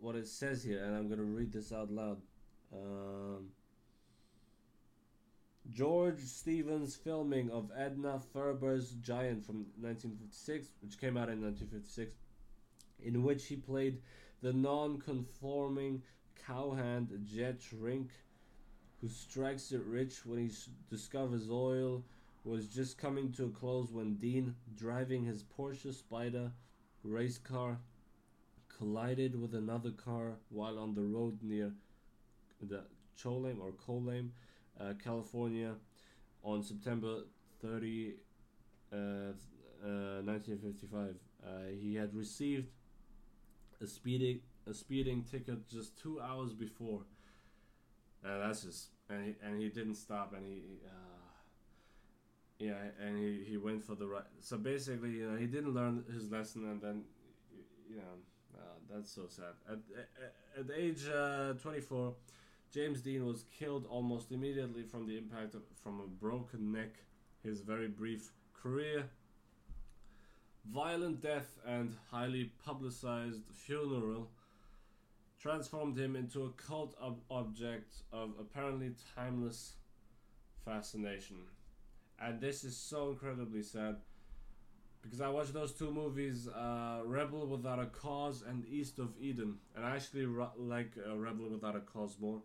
what 0.00 0.16
it 0.16 0.26
says 0.26 0.62
here, 0.62 0.82
and 0.84 0.96
I'm 0.96 1.08
gonna 1.08 1.22
read 1.22 1.52
this 1.52 1.72
out 1.72 1.90
loud. 1.90 2.20
Um, 2.72 3.50
George 5.70 6.20
Stevens' 6.20 6.96
filming 6.96 7.50
of 7.50 7.70
Edna 7.76 8.20
Ferber's 8.34 8.92
Giant 9.02 9.44
from 9.44 9.66
1956, 9.80 10.68
which 10.80 10.98
came 10.98 11.16
out 11.16 11.28
in 11.28 11.42
1956, 11.42 12.16
in 13.02 13.22
which 13.22 13.46
he 13.46 13.56
played 13.56 14.00
the 14.40 14.52
non-conforming 14.52 16.02
cowhand 16.46 17.10
Jett 17.24 17.60
Rink, 17.78 18.10
who 19.00 19.08
strikes 19.08 19.72
it 19.72 19.82
rich 19.84 20.26
when 20.26 20.38
he 20.38 20.50
discovers 20.90 21.50
oil, 21.50 22.02
was 22.44 22.68
just 22.68 22.98
coming 22.98 23.30
to 23.32 23.44
a 23.44 23.50
close 23.50 23.90
when 23.92 24.14
Dean, 24.14 24.54
driving 24.76 25.24
his 25.24 25.44
Porsche 25.44 25.94
Spyder 25.94 26.50
race 27.04 27.38
car, 27.38 27.78
collided 28.68 29.40
with 29.40 29.54
another 29.54 29.90
car 29.90 30.34
while 30.48 30.78
on 30.78 30.94
the 30.94 31.02
road 31.02 31.38
near 31.42 31.72
the 32.62 32.82
Cholame 33.20 33.60
or 33.60 33.72
Colame, 33.72 34.30
uh, 34.80 34.92
California, 35.02 35.74
on 36.42 36.62
September 36.62 37.22
30, 37.60 38.14
uh, 38.92 38.96
uh, 38.96 40.22
1955. 40.24 41.14
Uh, 41.44 41.48
he 41.80 41.94
had 41.94 42.14
received 42.14 42.66
a 43.80 43.86
speeding 43.86 44.40
a 44.68 44.74
speeding 44.74 45.24
ticket 45.24 45.66
just 45.68 45.98
two 45.98 46.20
hours 46.20 46.52
before. 46.52 47.00
Uh, 48.28 48.46
that's 48.46 48.62
just 48.64 48.88
and 49.08 49.24
he, 49.24 49.34
and 49.42 49.60
he 49.60 49.68
didn't 49.68 49.94
stop 49.94 50.34
and 50.36 50.46
he. 50.46 50.62
Uh, 50.86 51.08
yeah, 52.58 52.74
and 53.00 53.16
he, 53.16 53.44
he 53.48 53.56
went 53.56 53.84
for 53.84 53.94
the 53.94 54.06
right. 54.06 54.24
So 54.40 54.56
basically, 54.56 55.10
you 55.10 55.30
know, 55.30 55.36
he 55.36 55.46
didn't 55.46 55.74
learn 55.74 56.02
his 56.12 56.28
lesson, 56.30 56.64
and 56.64 56.82
then, 56.82 57.02
you 57.88 57.96
know, 57.96 58.58
uh, 58.58 58.62
that's 58.90 59.12
so 59.12 59.22
sad. 59.28 59.54
At 59.70 59.78
at, 59.96 60.68
at 60.70 60.76
age 60.76 61.06
uh, 61.08 61.52
24, 61.54 62.14
James 62.72 63.00
Dean 63.00 63.24
was 63.26 63.44
killed 63.56 63.86
almost 63.88 64.32
immediately 64.32 64.82
from 64.82 65.06
the 65.06 65.16
impact 65.16 65.54
of, 65.54 65.62
from 65.82 66.00
a 66.00 66.08
broken 66.08 66.72
neck. 66.72 66.96
His 67.44 67.60
very 67.60 67.86
brief 67.86 68.32
career, 68.60 69.04
violent 70.66 71.20
death, 71.22 71.58
and 71.64 71.94
highly 72.10 72.50
publicized 72.64 73.42
funeral 73.52 74.28
transformed 75.40 75.98
him 75.98 76.16
into 76.16 76.44
a 76.44 76.50
cult 76.50 76.94
ob- 77.00 77.22
object 77.30 77.94
of 78.12 78.32
apparently 78.40 78.94
timeless 79.14 79.74
fascination. 80.64 81.38
And 82.20 82.40
this 82.40 82.64
is 82.64 82.76
so 82.76 83.10
incredibly 83.10 83.62
sad 83.62 83.96
because 85.02 85.20
I 85.20 85.28
watched 85.28 85.52
those 85.54 85.72
two 85.72 85.90
movies, 85.90 86.48
uh, 86.48 87.00
Rebel 87.04 87.46
Without 87.46 87.78
a 87.78 87.86
Cause 87.86 88.42
and 88.46 88.66
East 88.66 88.98
of 88.98 89.14
Eden, 89.20 89.56
and 89.76 89.84
I 89.84 89.94
actually 89.96 90.26
like 90.56 90.92
uh, 91.06 91.16
Rebel 91.16 91.48
Without 91.48 91.76
a 91.76 91.80
Cause 91.80 92.16
more. 92.20 92.42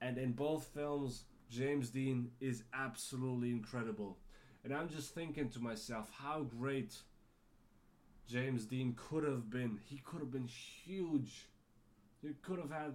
And 0.00 0.18
in 0.18 0.32
both 0.32 0.66
films, 0.74 1.24
James 1.48 1.90
Dean 1.90 2.30
is 2.40 2.64
absolutely 2.74 3.50
incredible. 3.50 4.18
And 4.64 4.74
I'm 4.74 4.88
just 4.88 5.14
thinking 5.14 5.48
to 5.50 5.60
myself, 5.60 6.10
how 6.12 6.42
great 6.42 6.94
James 8.28 8.64
Dean 8.64 8.94
could 8.96 9.24
have 9.24 9.48
been. 9.50 9.78
He 9.88 9.98
could 10.04 10.20
have 10.20 10.32
been 10.32 10.48
huge. 10.48 11.46
He 12.22 12.34
could 12.42 12.58
have 12.58 12.70
had. 12.70 12.94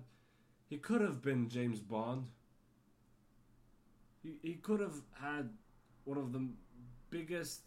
He 0.70 0.78
could 0.78 1.02
have 1.02 1.22
been 1.22 1.50
James 1.50 1.80
Bond. 1.80 2.28
He, 4.24 4.38
he 4.42 4.54
could 4.56 4.80
have 4.80 4.96
had 5.14 5.50
one 6.06 6.18
of 6.18 6.32
the 6.34 6.48
biggest, 7.10 7.62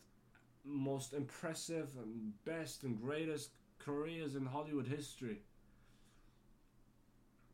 most 0.65 1.13
impressive, 1.13 1.89
and 2.03 2.33
best 2.45 2.83
and 2.83 3.01
greatest 3.01 3.51
careers 3.79 4.35
in 4.35 4.45
Hollywood 4.45 4.87
history. 4.87 5.39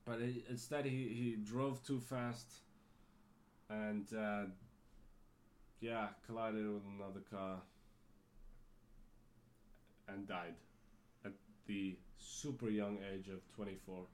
But 0.04 0.20
he, 0.20 0.44
instead, 0.48 0.84
he, 0.84 0.90
he 0.90 1.36
drove 1.44 1.84
too 1.84 2.00
fast 2.00 2.46
and, 3.68 4.06
uh, 4.16 4.44
yeah, 5.80 6.08
collided 6.26 6.66
with 6.72 6.82
another 6.96 7.20
car 7.30 7.58
and 10.08 10.26
died 10.28 10.54
the 11.66 11.96
super 12.18 12.68
young 12.68 12.98
age 13.12 13.28
of 13.28 13.40
24. 13.54 14.04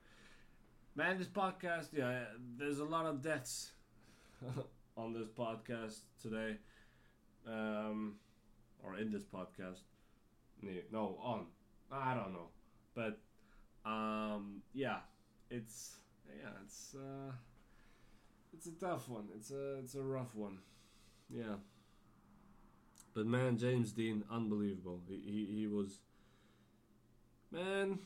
Man, 0.94 1.18
this 1.18 1.28
podcast, 1.28 1.88
yeah, 1.92 2.24
there's 2.58 2.78
a 2.78 2.84
lot 2.84 3.06
of 3.06 3.22
deaths 3.22 3.72
on 4.96 5.12
this 5.12 5.28
podcast 5.28 6.00
today, 6.20 6.56
um, 7.46 8.16
or 8.82 8.96
in 8.98 9.10
this 9.10 9.24
podcast. 9.24 9.80
No, 10.92 11.18
on. 11.22 11.46
I 11.90 12.14
don't 12.14 12.32
know, 12.32 12.48
but 12.94 13.18
um, 13.84 14.62
yeah, 14.72 14.98
it's 15.50 15.96
yeah, 16.26 16.50
it's 16.64 16.94
uh, 16.94 17.32
it's 18.54 18.66
a 18.66 18.72
tough 18.72 19.08
one. 19.08 19.24
It's 19.34 19.50
a 19.50 19.78
it's 19.78 19.94
a 19.94 20.02
rough 20.02 20.34
one. 20.34 20.58
Yeah. 21.28 21.56
But 23.14 23.26
man, 23.26 23.58
James 23.58 23.92
Dean, 23.92 24.24
unbelievable. 24.30 25.00
He 25.08 25.16
he, 25.16 25.60
he 25.60 25.66
was 25.66 25.98
man. 27.52 27.98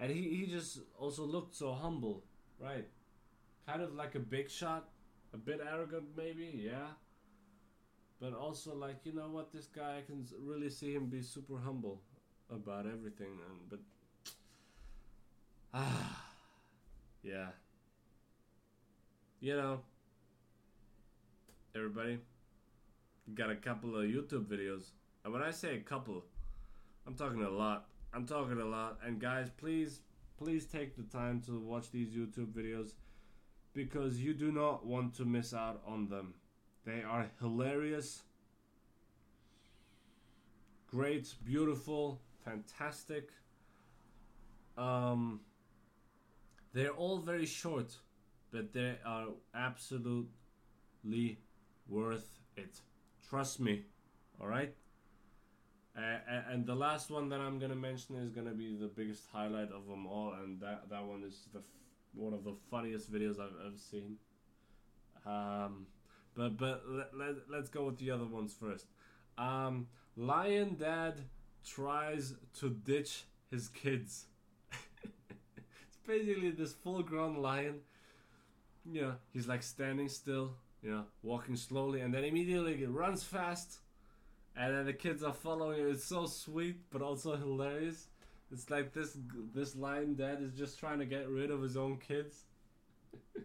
And 0.00 0.12
he, 0.12 0.22
he 0.36 0.46
just 0.46 0.80
also 0.98 1.24
looked 1.24 1.54
so 1.54 1.72
humble, 1.72 2.22
right? 2.60 2.86
Kind 3.66 3.82
of 3.82 3.94
like 3.94 4.14
a 4.14 4.20
big 4.20 4.50
shot, 4.50 4.88
a 5.34 5.36
bit 5.36 5.60
arrogant 5.60 6.04
maybe, 6.16 6.62
yeah. 6.64 6.88
But 8.20 8.32
also 8.32 8.74
like, 8.74 8.96
you 9.04 9.12
know 9.12 9.28
what, 9.28 9.52
this 9.52 9.66
guy 9.66 9.98
I 9.98 10.02
can 10.02 10.26
really 10.40 10.70
see 10.70 10.92
him 10.94 11.06
be 11.06 11.22
super 11.22 11.58
humble 11.58 12.00
about 12.50 12.86
everything 12.86 13.38
and 13.50 13.68
but 13.68 13.80
ah 15.74 16.24
yeah. 17.22 17.48
You 19.40 19.56
know, 19.56 19.80
everybody 21.74 22.18
got 23.34 23.50
a 23.50 23.56
couple 23.56 23.96
of 23.96 24.04
YouTube 24.04 24.46
videos. 24.46 24.90
And 25.28 25.34
when 25.34 25.42
I 25.42 25.50
say 25.50 25.76
a 25.76 25.80
couple, 25.80 26.24
I'm 27.06 27.12
talking 27.14 27.42
a 27.42 27.50
lot. 27.50 27.88
I'm 28.14 28.24
talking 28.24 28.58
a 28.58 28.64
lot. 28.64 28.98
And 29.04 29.20
guys, 29.20 29.50
please, 29.58 30.00
please 30.38 30.64
take 30.64 30.96
the 30.96 31.02
time 31.02 31.42
to 31.42 31.60
watch 31.60 31.90
these 31.90 32.08
YouTube 32.08 32.54
videos 32.54 32.92
because 33.74 34.18
you 34.18 34.32
do 34.32 34.50
not 34.50 34.86
want 34.86 35.14
to 35.16 35.26
miss 35.26 35.52
out 35.52 35.82
on 35.86 36.08
them. 36.08 36.32
They 36.86 37.02
are 37.02 37.26
hilarious, 37.40 38.22
great, 40.86 41.34
beautiful, 41.44 42.22
fantastic. 42.42 43.28
Um, 44.78 45.40
they're 46.72 46.92
all 46.92 47.18
very 47.18 47.44
short, 47.44 47.94
but 48.50 48.72
they 48.72 48.96
are 49.04 49.26
absolutely 49.54 50.30
worth 51.86 52.30
it. 52.56 52.80
Trust 53.28 53.60
me. 53.60 53.82
All 54.40 54.46
right. 54.46 54.74
Uh, 55.98 56.42
and 56.52 56.64
the 56.64 56.74
last 56.74 57.10
one 57.10 57.28
that 57.28 57.40
I'm 57.40 57.58
gonna 57.58 57.74
mention 57.74 58.14
is 58.16 58.30
gonna 58.30 58.52
be 58.52 58.76
the 58.76 58.86
biggest 58.86 59.24
highlight 59.32 59.72
of 59.72 59.86
them 59.88 60.06
all, 60.06 60.32
and 60.34 60.60
that 60.60 60.88
that 60.90 61.04
one 61.04 61.24
is 61.24 61.48
the 61.52 61.58
f- 61.58 61.64
one 62.14 62.32
of 62.32 62.44
the 62.44 62.54
funniest 62.70 63.12
videos 63.12 63.40
I've 63.40 63.58
ever 63.66 63.76
seen. 63.76 64.16
Um, 65.26 65.86
but 66.36 66.56
but 66.56 66.84
let, 66.88 67.16
let, 67.16 67.34
let's 67.50 67.68
go 67.68 67.84
with 67.84 67.98
the 67.98 68.12
other 68.12 68.26
ones 68.26 68.54
first. 68.54 68.86
Um, 69.36 69.88
Lion 70.16 70.76
Dad 70.76 71.20
tries 71.66 72.34
to 72.60 72.70
ditch 72.70 73.24
his 73.50 73.68
kids. 73.68 74.26
it's 75.30 75.98
basically 76.06 76.50
this 76.50 76.74
full 76.74 77.02
grown 77.02 77.36
lion. 77.42 77.80
You 78.84 79.02
know, 79.02 79.14
he's 79.32 79.48
like 79.48 79.64
standing 79.64 80.08
still, 80.08 80.54
you 80.80 80.90
know, 80.90 81.04
walking 81.22 81.56
slowly, 81.56 82.02
and 82.02 82.14
then 82.14 82.22
immediately 82.24 82.86
runs 82.86 83.24
fast, 83.24 83.78
and 84.58 84.74
then 84.74 84.86
the 84.86 84.92
kids 84.92 85.22
are 85.22 85.32
following. 85.32 85.88
It's 85.88 86.04
so 86.04 86.26
sweet, 86.26 86.90
but 86.90 87.00
also 87.00 87.36
hilarious. 87.36 88.08
It's 88.50 88.70
like 88.70 88.92
this 88.92 89.16
this 89.54 89.76
lion 89.76 90.14
dad 90.16 90.38
is 90.42 90.52
just 90.52 90.78
trying 90.78 90.98
to 90.98 91.06
get 91.06 91.28
rid 91.28 91.50
of 91.50 91.62
his 91.62 91.76
own 91.76 91.98
kids. 91.98 92.44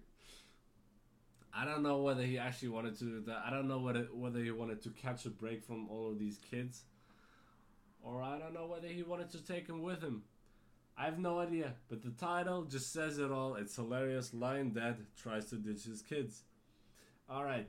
I 1.55 1.65
don't 1.65 1.83
know 1.83 2.01
whether 2.01 2.23
he 2.23 2.39
actually 2.39 2.69
wanted 2.69 2.97
to 2.99 3.03
do 3.03 3.21
that. 3.27 3.43
I 3.45 3.51
don't 3.51 3.67
know 3.67 3.79
whether 3.79 4.07
whether 4.11 4.39
he 4.39 4.49
wanted 4.51 4.81
to 4.83 4.89
catch 4.89 5.25
a 5.25 5.29
break 5.29 5.63
from 5.63 5.87
all 5.89 6.09
of 6.09 6.17
these 6.17 6.39
kids, 6.49 6.83
or 8.01 8.23
I 8.23 8.39
don't 8.39 8.53
know 8.53 8.65
whether 8.65 8.87
he 8.87 9.03
wanted 9.03 9.29
to 9.31 9.45
take 9.45 9.67
him 9.67 9.83
with 9.83 10.01
him. 10.01 10.23
I 10.97 11.05
have 11.05 11.19
no 11.19 11.39
idea, 11.39 11.73
but 11.89 12.01
the 12.01 12.11
title 12.11 12.63
just 12.63 12.91
says 12.91 13.19
it 13.19 13.31
all. 13.31 13.55
It's 13.55 13.75
hilarious. 13.75 14.33
Lion 14.33 14.73
Dad 14.73 14.97
tries 15.21 15.45
to 15.49 15.55
ditch 15.55 15.83
his 15.83 16.01
kids. 16.01 16.43
All 17.29 17.43
right, 17.43 17.67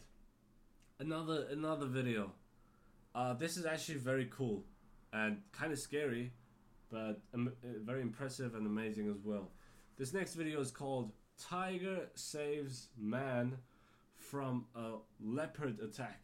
another 0.99 1.47
another 1.51 1.87
video. 1.87 2.33
Uh, 3.15 3.35
this 3.35 3.57
is 3.57 3.65
actually 3.65 3.99
very 3.99 4.29
cool 4.31 4.65
and 5.13 5.39
kind 5.53 5.73
of 5.73 5.79
scary, 5.79 6.33
but 6.91 7.21
um, 7.33 7.53
very 7.63 8.03
impressive 8.03 8.55
and 8.55 8.67
amazing 8.67 9.09
as 9.09 9.19
well. 9.25 9.51
This 9.97 10.13
next 10.13 10.35
video 10.35 10.61
is 10.61 10.71
called 10.71 11.13
"Tiger 11.39 12.09
Saves 12.15 12.89
Man." 12.99 13.59
from 14.25 14.67
a 14.75 14.95
leopard 15.21 15.79
attack. 15.81 16.23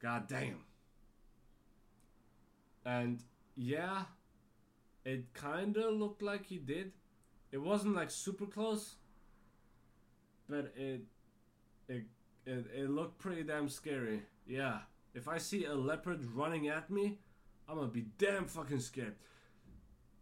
God 0.00 0.28
damn. 0.28 0.64
And 2.84 3.22
yeah, 3.56 4.04
it 5.04 5.24
kinda 5.34 5.90
looked 5.90 6.22
like 6.22 6.46
he 6.46 6.58
did. 6.58 6.92
It 7.50 7.58
wasn't 7.58 7.96
like 7.96 8.10
super 8.10 8.46
close, 8.46 8.96
but 10.48 10.72
it 10.76 11.02
it 11.88 12.04
it, 12.44 12.66
it 12.74 12.90
looked 12.90 13.18
pretty 13.18 13.42
damn 13.42 13.68
scary. 13.68 14.22
Yeah. 14.46 14.80
If 15.16 15.26
I 15.26 15.38
see 15.38 15.64
a 15.64 15.74
leopard 15.74 16.24
running 16.26 16.68
at 16.68 16.90
me, 16.90 17.18
I'm 17.68 17.76
gonna 17.76 17.88
be 17.88 18.06
damn 18.18 18.44
fucking 18.44 18.80
scared. 18.80 19.16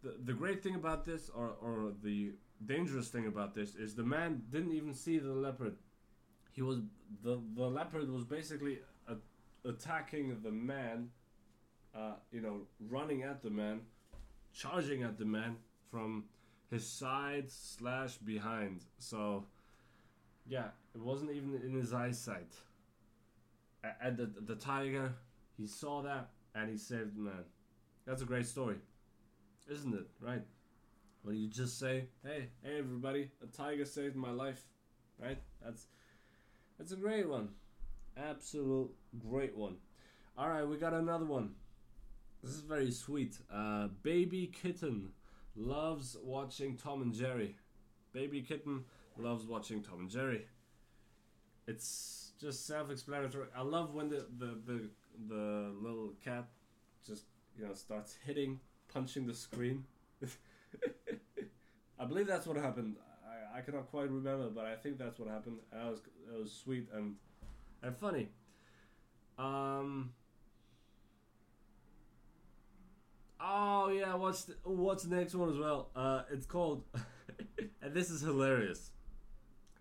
The 0.01 0.15
the 0.23 0.33
great 0.33 0.63
thing 0.63 0.75
about 0.75 1.05
this 1.05 1.29
or 1.29 1.55
or 1.61 1.93
the 2.01 2.33
dangerous 2.65 3.09
thing 3.09 3.27
about 3.27 3.53
this 3.53 3.75
is 3.75 3.93
the 3.93 4.03
man 4.03 4.41
didn't 4.49 4.71
even 4.71 4.93
see 4.93 5.19
the 5.19 5.33
leopard 5.33 5.75
he 6.55 6.61
was 6.61 6.79
the 7.21 7.41
the 7.55 7.69
leopard 7.69 8.09
was 8.09 8.23
basically 8.23 8.79
a, 9.07 9.15
attacking 9.67 10.37
the 10.41 10.51
man, 10.51 11.09
uh, 11.93 12.13
you 12.31 12.39
know, 12.39 12.61
running 12.89 13.23
at 13.23 13.43
the 13.43 13.49
man, 13.49 13.81
charging 14.53 15.03
at 15.03 15.17
the 15.17 15.25
man 15.25 15.57
from 15.91 16.23
his 16.71 16.87
side 16.87 17.51
slash 17.51 18.15
behind. 18.17 18.85
So, 18.99 19.45
yeah, 20.47 20.69
it 20.95 21.01
wasn't 21.01 21.31
even 21.31 21.59
in 21.61 21.73
his 21.73 21.93
eyesight. 21.93 22.53
And 24.01 24.17
the 24.17 24.25
the 24.41 24.55
tiger, 24.55 25.13
he 25.57 25.67
saw 25.67 26.01
that 26.03 26.29
and 26.53 26.69
he 26.69 26.77
saved 26.77 27.17
man. 27.17 27.45
That's 28.05 28.21
a 28.21 28.25
great 28.25 28.47
story, 28.47 28.77
isn't 29.69 29.93
it? 29.93 30.07
Right? 30.19 30.43
When 31.23 31.35
you 31.35 31.47
just 31.47 31.79
say, 31.79 32.09
"Hey, 32.23 32.49
hey, 32.63 32.77
everybody, 32.77 33.31
a 33.43 33.47
tiger 33.47 33.85
saved 33.85 34.15
my 34.15 34.31
life," 34.31 34.63
right? 35.19 35.39
That's 35.63 35.87
that's 36.77 36.91
a 36.91 36.97
great 36.97 37.27
one. 37.27 37.49
Absolute 38.17 38.91
great 39.19 39.55
one. 39.55 39.77
All 40.37 40.49
right, 40.49 40.67
we 40.67 40.77
got 40.77 40.93
another 40.93 41.25
one. 41.25 41.55
This 42.43 42.53
is 42.53 42.61
very 42.61 42.91
sweet. 42.91 43.37
Uh, 43.51 43.87
baby 44.03 44.47
kitten 44.47 45.13
loves 45.55 46.17
watching 46.21 46.77
Tom 46.77 47.01
and 47.01 47.13
Jerry. 47.13 47.55
Baby 48.13 48.41
kitten 48.41 48.83
loves 49.17 49.45
watching 49.45 49.81
Tom 49.81 50.01
and 50.01 50.09
Jerry. 50.09 50.45
It's 51.67 52.24
just 52.39 52.67
self-explanatory. 52.67 53.47
I 53.55 53.61
love 53.61 53.93
when 53.93 54.09
the 54.09 54.25
the 54.37 54.57
the, 54.65 54.89
the 55.27 55.71
little 55.81 56.13
cat 56.23 56.45
just 57.05 57.23
you 57.57 57.65
know 57.65 57.73
starts 57.73 58.15
hitting, 58.25 58.59
punching 58.93 59.25
the 59.25 59.33
screen. 59.33 59.85
I 61.99 62.05
believe 62.05 62.27
that's 62.27 62.45
what 62.45 62.57
happened. 62.57 62.97
I 63.25 63.59
I 63.59 63.61
cannot 63.61 63.89
quite 63.89 64.09
remember, 64.09 64.49
but 64.49 64.65
I 64.65 64.75
think 64.75 64.97
that's 64.97 65.19
what 65.19 65.29
happened. 65.29 65.57
That 65.71 65.85
was 65.85 65.99
that 66.27 66.39
was 66.39 66.51
sweet 66.51 66.87
and 66.93 67.15
and 67.81 67.95
funny. 67.95 68.29
Um. 69.37 70.11
Oh 73.39 73.89
yeah, 73.89 74.15
what's 74.15 74.45
the, 74.45 74.55
what's 74.63 75.03
the 75.03 75.15
next 75.15 75.35
one 75.35 75.49
as 75.49 75.57
well? 75.57 75.89
Uh, 75.95 76.23
it's 76.31 76.45
called, 76.45 76.83
and 77.81 77.93
this 77.93 78.09
is 78.09 78.21
hilarious. 78.21 78.91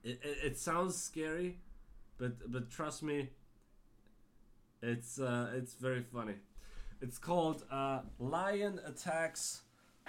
It, 0.02 0.20
it, 0.22 0.38
it 0.44 0.58
sounds 0.58 0.96
scary, 1.00 1.58
but 2.18 2.50
but 2.50 2.70
trust 2.70 3.02
me. 3.02 3.30
It's 4.82 5.18
uh, 5.18 5.50
it's 5.54 5.74
very 5.74 6.02
funny. 6.02 6.34
It's 7.00 7.18
called 7.18 7.64
uh, 7.70 8.00
Lion 8.18 8.80
Attacks 8.86 9.62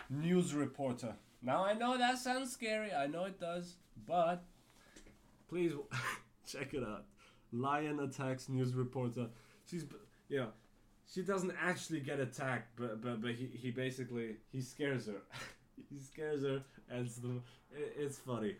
News 0.10 0.54
Reporter. 0.54 1.16
Now 1.42 1.64
I 1.64 1.74
know 1.74 1.98
that 1.98 2.18
sounds 2.18 2.52
scary. 2.52 2.92
I 2.94 3.08
know 3.08 3.26
it 3.26 3.40
does, 3.40 3.76
but 4.06 4.44
please 5.48 5.72
check 6.48 6.74
it 6.74 6.84
out. 6.84 7.06
Lion 7.52 8.00
attacks 8.00 8.50
news 8.50 8.74
reporter. 8.74 9.28
She's 9.70 9.86
you 10.28 10.40
know, 10.40 10.50
she 11.12 11.22
doesn't 11.22 11.54
actually 11.62 12.02
get 12.02 12.20
attacked, 12.20 12.76
but 12.76 13.02
but 13.02 13.22
but 13.22 13.32
he, 13.32 13.46
he 13.46 13.72
basically 13.72 14.38
he 14.52 14.62
scares 14.62 15.08
her. 15.08 15.22
he 15.90 16.00
scares 16.00 16.44
her, 16.44 16.64
and 16.90 17.06
it's, 17.06 17.18
the, 17.18 17.42
it's 17.98 18.18
funny. 18.18 18.56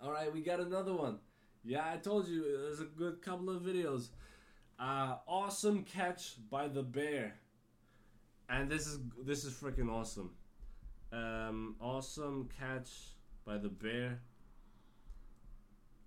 All 0.00 0.10
right, 0.10 0.32
we 0.32 0.42
got 0.42 0.60
another 0.60 0.94
one. 0.94 1.18
Yeah, 1.64 1.84
I 1.92 1.96
told 1.96 2.28
you 2.28 2.42
there's 2.42 2.80
a 2.80 2.84
good 2.84 3.22
couple 3.22 3.50
of 3.50 3.62
videos. 3.62 4.08
Uh, 4.78 5.16
awesome 5.28 5.84
catch 5.84 6.34
by 6.50 6.66
the 6.66 6.82
bear, 6.82 7.34
and 8.48 8.68
this 8.68 8.86
is 8.86 8.98
this 9.24 9.44
is 9.44 9.54
freaking 9.54 9.88
awesome. 9.88 10.30
Um, 11.12 11.76
awesome 11.80 12.48
catch 12.58 12.88
by 13.46 13.58
the 13.58 13.68
bear. 13.68 14.20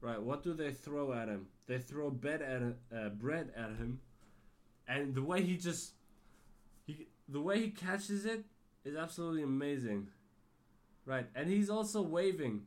Right, 0.02 0.22
what 0.22 0.44
do 0.44 0.54
they 0.54 0.72
throw 0.72 1.14
at 1.14 1.30
him? 1.30 1.48
They 1.68 1.78
throw 1.78 2.10
bread 2.10 2.42
at 2.42 2.62
uh, 2.96 3.10
bread 3.10 3.54
at 3.56 3.70
him, 3.78 4.02
and 4.90 5.16
the 5.16 5.24
way 5.24 5.42
he 5.42 5.56
just 5.56 5.94
he 6.86 7.08
the 7.30 7.40
way 7.40 7.62
he 7.62 7.70
catches 7.70 8.26
it 8.26 8.44
is 8.84 8.98
absolutely 8.98 9.44
amazing. 9.44 10.08
Right, 11.06 11.28
and 11.34 11.48
he's 11.48 11.70
also 11.70 12.02
waving. 12.02 12.64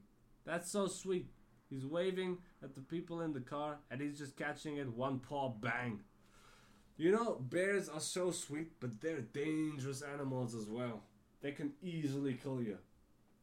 That's 0.47 0.70
so 0.70 0.86
sweet. 0.86 1.26
He's 1.68 1.84
waving 1.84 2.39
at 2.63 2.75
the 2.75 2.81
people 2.81 3.21
in 3.21 3.33
the 3.33 3.41
car, 3.41 3.79
and 3.91 4.01
he's 4.01 4.19
just 4.19 4.37
catching 4.37 4.77
it 4.77 4.89
one 4.93 5.19
paw, 5.21 5.49
bang. 5.49 6.01
You 6.97 7.13
know, 7.13 7.37
bears 7.41 7.89
are 7.89 8.01
so 8.01 8.31
sweet, 8.33 8.81
but 8.81 9.01
they're 9.01 9.21
dangerous 9.21 10.03
animals 10.03 10.55
as 10.55 10.69
well. 10.69 11.03
They 11.41 11.53
can 11.53 11.73
easily 11.83 12.35
kill 12.35 12.61
you. 12.61 12.79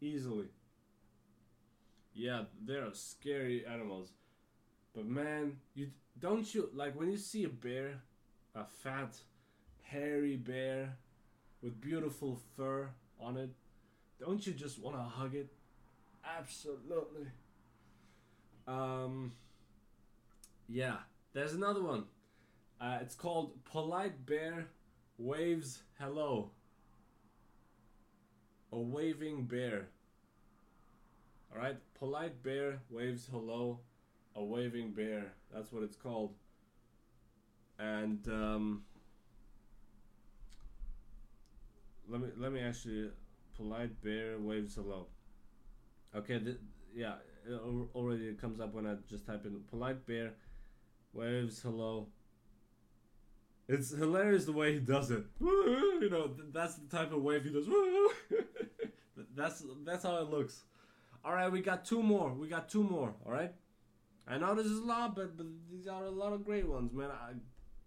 Easily. 0.01 0.47
Yeah, 2.13 2.43
they're 2.65 2.93
scary 2.93 3.65
animals. 3.65 4.09
But 4.93 5.05
man, 5.05 5.57
you 5.73 5.91
don't 6.19 6.53
you 6.53 6.69
like 6.73 6.97
when 6.97 7.11
you 7.11 7.17
see 7.17 7.43
a 7.45 7.49
bear, 7.49 8.01
a 8.55 8.63
fat, 8.65 9.17
hairy 9.83 10.35
bear 10.35 10.97
with 11.61 11.79
beautiful 11.81 12.39
fur 12.55 12.89
on 13.19 13.37
it, 13.37 13.49
don't 14.19 14.45
you 14.45 14.53
just 14.53 14.79
want 14.79 14.95
to 14.95 15.03
hug 15.03 15.35
it? 15.35 15.51
Absolutely. 16.37 17.27
Um 18.67 19.33
yeah, 20.67 20.97
there's 21.33 21.53
another 21.53 21.83
one. 21.83 22.05
Uh, 22.81 22.97
it's 23.01 23.15
called 23.15 23.53
Polite 23.65 24.25
Bear 24.25 24.67
Waves 25.17 25.83
Hello 25.99 26.51
a 28.75 28.79
waving 28.79 29.45
bear. 29.45 29.87
Alright? 31.51 31.77
Polite 31.97 32.43
bear 32.43 32.81
waves 32.89 33.27
hello. 33.31 33.79
A 34.35 34.43
waving 34.43 34.91
bear. 34.91 35.31
That's 35.53 35.71
what 35.71 35.83
it's 35.83 35.95
called. 35.95 36.33
And 37.79 38.27
um, 38.27 38.83
let 42.09 42.21
me 42.21 42.27
let 42.37 42.51
me 42.51 42.59
actually 42.59 43.09
polite 43.55 44.01
bear 44.01 44.37
waves 44.39 44.75
hello. 44.75 45.07
Okay, 46.13 46.41
yeah, 46.93 47.15
already 47.93 48.33
comes 48.33 48.59
up 48.59 48.73
when 48.73 48.87
I 48.87 48.95
just 49.09 49.25
type 49.25 49.45
in 49.45 49.59
polite 49.69 50.05
bear 50.05 50.33
waves 51.13 51.61
hello. 51.61 52.07
It's 53.67 53.89
hilarious 53.89 54.45
the 54.45 54.51
way 54.51 54.73
he 54.73 54.79
does 54.79 55.11
it. 55.11 55.23
You 56.01 56.09
know, 56.11 56.31
that's 56.53 56.75
the 56.75 56.95
type 56.95 57.13
of 57.13 57.23
wave 57.23 57.45
he 57.45 57.51
does. 57.51 57.67
That's 59.35 59.63
that's 59.85 60.03
how 60.03 60.17
it 60.17 60.29
looks. 60.29 60.63
All 61.23 61.33
right, 61.33 61.51
we 61.51 61.61
got 61.61 61.85
two 61.85 62.03
more. 62.03 62.33
We 62.33 62.47
got 62.47 62.69
two 62.69 62.83
more. 62.83 63.13
All 63.25 63.31
right. 63.31 63.51
I 64.27 64.37
know 64.37 64.55
this 64.55 64.65
is 64.65 64.79
a 64.79 64.83
lot, 64.83 65.15
but 65.15 65.35
but 65.37 65.47
these 65.71 65.87
are 65.87 66.05
a 66.05 66.11
lot 66.11 66.33
of 66.33 66.45
great 66.45 66.67
ones, 66.67 66.93
man. 66.93 67.09
I, 67.11 67.33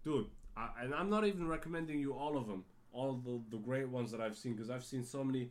dude, 0.05 0.27
I, 0.57 0.71
and 0.83 0.95
I'm 0.95 1.11
not 1.11 1.27
even 1.27 1.47
recommending 1.49 2.01
you 2.01 2.13
all 2.13 2.37
of 2.37 2.47
them, 2.47 2.65
all 2.93 3.15
the, 3.15 3.41
the 3.51 3.63
great 3.63 3.89
ones 3.89 4.11
that 4.11 4.21
I've 4.21 4.37
seen, 4.37 4.55
because 4.55 4.71
I've 4.71 4.85
seen 4.85 5.05
so 5.05 5.23
many 5.23 5.51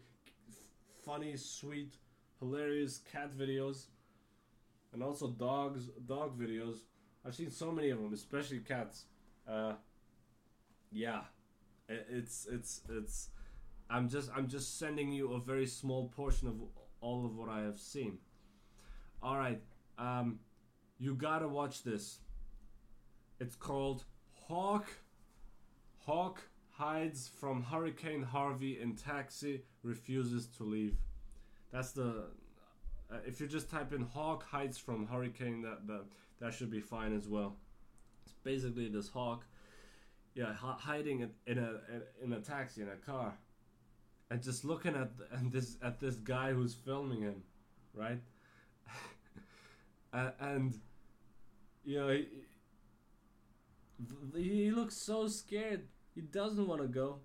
funny, 1.05 1.38
sweet, 1.38 1.95
hilarious 2.39 2.99
cat 3.12 3.38
videos, 3.38 3.86
and 4.94 5.04
also 5.04 5.28
dogs, 5.30 5.90
dog 6.06 6.40
videos. 6.40 6.78
I've 7.26 7.36
seen 7.36 7.52
so 7.52 7.72
many 7.72 7.90
of 7.90 8.00
them, 8.00 8.14
especially 8.14 8.60
cats. 8.60 9.06
Uh, 9.48 9.74
yeah, 10.92 11.22
it, 11.90 12.08
it's 12.10 12.48
it's 12.52 12.82
it's. 12.90 13.30
I'm 13.90 14.10
just 14.10 14.30
I'm 14.36 14.48
just 14.48 14.80
sending 14.80 15.12
you 15.12 15.34
a 15.34 15.40
very 15.40 15.66
small 15.66 16.10
portion 16.10 16.48
of 16.48 16.56
all 17.02 17.26
of 17.26 17.36
what 17.36 17.50
I 17.50 17.62
have 17.62 17.80
seen. 17.80 18.18
All 19.22 19.38
right, 19.38 19.62
um, 19.98 20.40
you 21.00 21.16
gotta 21.16 21.48
watch 21.48 21.84
this. 21.84 22.20
It's 23.40 23.56
called 23.56 24.04
Hawk. 24.34 24.88
Hawk 26.06 26.42
hides 26.72 27.30
from 27.40 27.64
Hurricane 27.64 28.24
Harvey 28.24 28.80
in 28.80 28.96
taxi, 28.96 29.64
refuses 29.84 30.48
to 30.58 30.64
leave. 30.64 30.96
That's 31.72 31.92
the. 31.92 32.26
Uh, 33.12 33.18
if 33.26 33.39
you 33.39 33.47
just 33.47 33.70
type 33.70 33.93
in 33.93 34.01
Hawk 34.01 34.43
hides 34.43 34.78
from 34.78 35.08
Hurricane, 35.08 35.62
that 35.62 35.88
that 35.88 36.05
that 36.39 36.53
should 36.53 36.70
be 36.70 36.82
fine 36.82 37.16
as 37.16 37.28
well. 37.28 37.55
It's 38.26 38.36
basically 38.43 38.89
this 38.89 39.08
hawk, 39.08 39.45
yeah, 40.36 40.53
hiding 40.53 41.30
in, 41.45 41.58
a 41.58 41.80
in 42.24 42.34
a 42.34 42.39
taxi 42.41 42.82
in 42.82 42.89
a 42.89 42.95
car, 42.95 43.34
and 44.30 44.41
just 44.43 44.66
looking 44.66 44.95
at 44.95 45.10
and 45.32 45.51
this 45.51 45.78
at 45.82 45.99
this 45.99 46.16
guy 46.16 46.51
who's 46.51 46.74
filming 46.74 47.22
him, 47.22 47.43
right? 47.93 48.20
and 50.41 50.78
you 51.86 51.99
know 51.99 52.10
he, 52.10 52.28
he 54.36 54.72
looks 54.72 54.95
so 54.95 55.28
scared. 55.28 55.84
He 56.14 56.22
doesn't 56.22 56.68
want 56.68 56.82
to 56.82 56.88
go. 56.88 57.20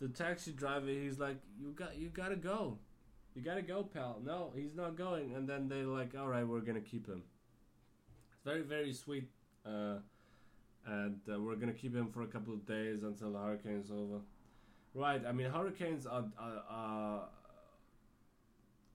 The 0.00 0.08
taxi 0.08 0.52
driver, 0.52 0.86
he's 0.86 1.18
like, 1.18 1.36
"You 1.60 1.72
got, 1.72 1.96
you 1.96 2.08
gotta 2.08 2.36
go, 2.36 2.78
you 3.34 3.42
gotta 3.42 3.62
go, 3.62 3.82
pal." 3.82 4.20
No, 4.24 4.52
he's 4.54 4.74
not 4.74 4.96
going. 4.96 5.34
And 5.34 5.48
then 5.48 5.68
they're 5.68 5.84
like, 5.86 6.14
"All 6.16 6.28
right, 6.28 6.46
we're 6.46 6.60
gonna 6.60 6.80
keep 6.80 7.06
him." 7.06 7.22
It's 8.32 8.42
very, 8.44 8.62
very 8.62 8.92
sweet, 8.92 9.28
uh, 9.64 9.98
and 10.86 11.20
uh, 11.32 11.40
we're 11.40 11.56
gonna 11.56 11.72
keep 11.72 11.94
him 11.94 12.10
for 12.10 12.22
a 12.22 12.26
couple 12.26 12.52
of 12.52 12.66
days 12.66 13.02
until 13.02 13.32
the 13.32 13.38
hurricane's 13.38 13.90
over. 13.90 14.20
Right? 14.94 15.24
I 15.26 15.32
mean, 15.32 15.50
hurricanes 15.50 16.06
are, 16.06 16.24
are, 16.38 16.62
are 16.70 17.28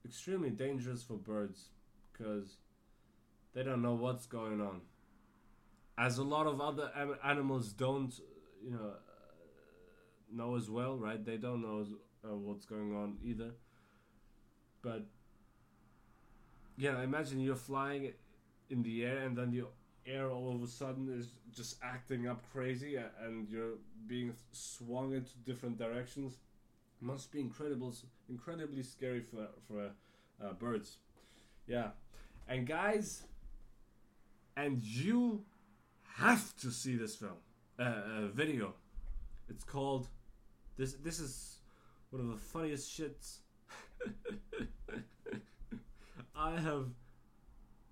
extremely 0.06 0.50
dangerous 0.50 1.04
for 1.04 1.16
birds 1.16 1.70
because 2.12 2.58
they 3.54 3.64
don't 3.64 3.82
know 3.82 3.94
what's 3.94 4.26
going 4.26 4.62
on. 4.62 4.82
As 5.98 6.18
a 6.18 6.24
lot 6.24 6.48
of 6.48 6.62
other 6.62 6.90
animals 7.24 7.74
don't, 7.74 8.14
you 8.64 8.72
know, 8.72 8.78
uh, 8.78 9.00
know 10.32 10.56
as 10.56 10.70
well, 10.70 10.96
right? 10.98 11.24
They 11.24 11.38
don't 11.38 11.62
know 11.62 11.86
uh, 12.24 12.36
what's 12.36 12.66
going 12.66 12.96
on 12.96 13.18
either. 13.24 13.52
But 14.82 15.04
yeah, 16.78 17.02
imagine 17.02 17.40
you're 17.40 17.56
flying 17.56 18.14
in 18.70 18.84
the 18.84 19.06
air 19.06 19.20
and 19.20 19.38
then 19.38 19.52
the 19.52 19.64
air 20.06 20.30
all 20.30 20.56
of 20.56 20.64
a 20.64 20.68
sudden 20.68 21.10
is 21.14 21.28
just 21.54 21.78
acting 21.84 22.28
up 22.28 22.42
crazy 22.52 22.98
and 23.24 23.48
you're 23.50 23.78
being 24.08 24.34
swung 24.52 25.14
into 25.14 25.32
different 25.46 25.78
directions. 25.78 26.38
Must 27.02 27.32
be 27.32 27.40
incredible, 27.40 27.94
incredibly 28.30 28.84
scary 28.84 29.22
for 29.22 29.48
for 29.68 29.92
uh, 30.44 30.54
birds. 30.54 30.98
Yeah, 31.66 31.90
and 32.48 32.68
guys, 32.68 33.24
and 34.58 34.82
you 34.84 35.46
have 36.18 36.54
to 36.58 36.72
see 36.72 36.98
this 36.98 37.16
film, 37.16 37.40
uh, 37.80 37.84
uh, 37.84 38.28
video. 38.34 38.74
It's 39.50 39.64
called. 39.64 40.08
This 40.78 40.94
this 40.94 41.20
is 41.20 41.60
one 42.10 42.22
of 42.22 42.28
the 42.28 42.38
funniest 42.38 42.90
shits 42.92 43.38
I 46.40 46.58
have 46.58 46.86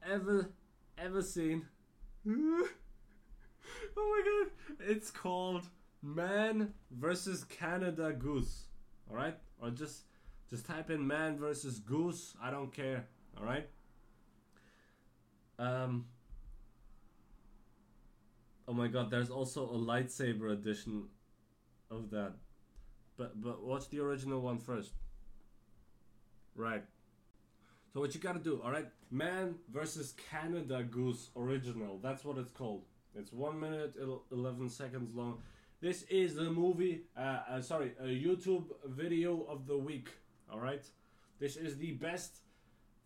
ever 0.10 0.50
ever 0.98 1.22
seen. 1.22 1.66
oh 2.30 2.68
my 3.98 4.22
god! 4.26 4.88
It's 4.90 5.12
called 5.12 5.66
Man 6.02 6.74
versus 6.90 7.44
Canada 7.44 8.14
Goose. 8.14 8.68
All 9.10 9.18
right, 9.18 9.36
or 9.62 9.70
just 9.72 10.04
just 10.50 10.66
type 10.66 10.90
in 10.90 11.06
Man 11.06 11.38
versus 11.38 11.80
Goose. 11.80 12.36
I 12.42 12.50
don't 12.50 12.74
care. 12.74 13.08
All 13.38 13.46
right. 13.46 13.68
Um. 15.60 16.06
Oh 18.66 18.74
my 18.74 18.88
god! 18.88 19.12
There's 19.12 19.30
also 19.30 19.66
a 19.66 19.78
lightsaber 19.78 20.54
edition 20.54 21.04
of 21.92 22.12
that, 22.12 22.32
but 23.18 23.42
but 23.42 23.62
watch 23.62 23.90
the 23.90 24.00
original 24.00 24.40
one 24.40 24.58
first. 24.58 24.94
Right. 26.56 26.84
So 27.94 28.02
what 28.02 28.14
you 28.14 28.22
gotta 28.22 28.40
do, 28.40 28.62
all 28.64 28.72
right? 28.72 28.88
Man 29.10 29.56
versus 29.74 30.14
Canada 30.30 30.84
Goose 30.84 31.30
original. 31.36 32.00
That's 32.04 32.24
what 32.26 32.38
it's 32.38 32.52
called. 32.52 32.84
It's 33.16 33.32
one 33.32 33.60
minute 33.60 33.96
eleven 34.32 34.70
seconds 34.70 35.16
long. 35.16 35.40
This 35.80 36.04
is 36.04 36.36
the 36.36 36.50
movie. 36.50 37.04
Uh, 37.18 37.40
uh, 37.50 37.62
sorry, 37.62 37.94
a 38.00 38.06
YouTube 38.06 38.66
video 38.86 39.44
of 39.50 39.68
the 39.68 39.78
week. 39.78 40.10
All 40.52 40.60
right. 40.60 40.84
This 41.40 41.56
is 41.56 41.78
the 41.78 41.94
best 41.94 42.38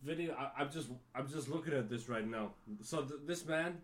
video. 0.02 0.34
I, 0.34 0.62
I'm 0.62 0.70
just 0.70 0.88
I'm 1.14 1.28
just 1.28 1.48
looking 1.48 1.74
at 1.74 1.88
this 1.88 2.08
right 2.08 2.26
now. 2.26 2.52
So 2.82 3.02
th- 3.02 3.20
this 3.26 3.46
man, 3.46 3.78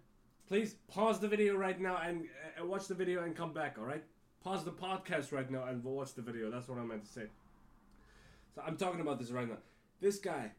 please 0.46 0.74
pause 0.88 1.20
the 1.20 1.28
video 1.28 1.56
right 1.56 1.80
now 1.80 1.98
and 2.04 2.26
uh, 2.60 2.66
watch 2.66 2.88
the 2.88 2.94
video 2.94 3.22
and 3.24 3.36
come 3.36 3.52
back. 3.52 3.76
All 3.78 3.84
right. 3.84 4.04
Pause 4.42 4.64
the 4.64 4.72
podcast 4.72 5.32
right 5.32 5.50
now 5.50 5.64
and 5.64 5.82
watch 5.84 6.14
the 6.14 6.22
video. 6.22 6.50
That's 6.50 6.68
what 6.68 6.78
I 6.78 6.84
meant 6.84 7.04
to 7.04 7.10
say. 7.10 7.26
So 8.54 8.62
I'm 8.66 8.76
talking 8.76 9.00
about 9.00 9.18
this 9.18 9.30
right 9.30 9.48
now. 9.48 9.58
This 10.00 10.18
guy. 10.18 10.52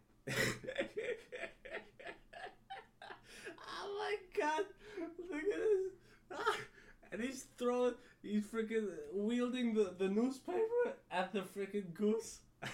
Oh 3.68 3.98
my 3.98 4.16
god! 4.38 4.66
Look 5.30 5.42
at 5.42 5.50
this. 5.50 5.94
Ah, 6.32 6.56
and 7.12 7.22
he's 7.22 7.46
throwing, 7.58 7.96
he's 8.22 8.44
freaking 8.44 8.90
wielding 9.14 9.74
the, 9.74 9.94
the 9.98 10.08
newspaper 10.08 10.94
at 11.12 11.34
the 11.34 11.40
freaking 11.42 11.94
goose. 11.94 12.40
oh 12.64 12.68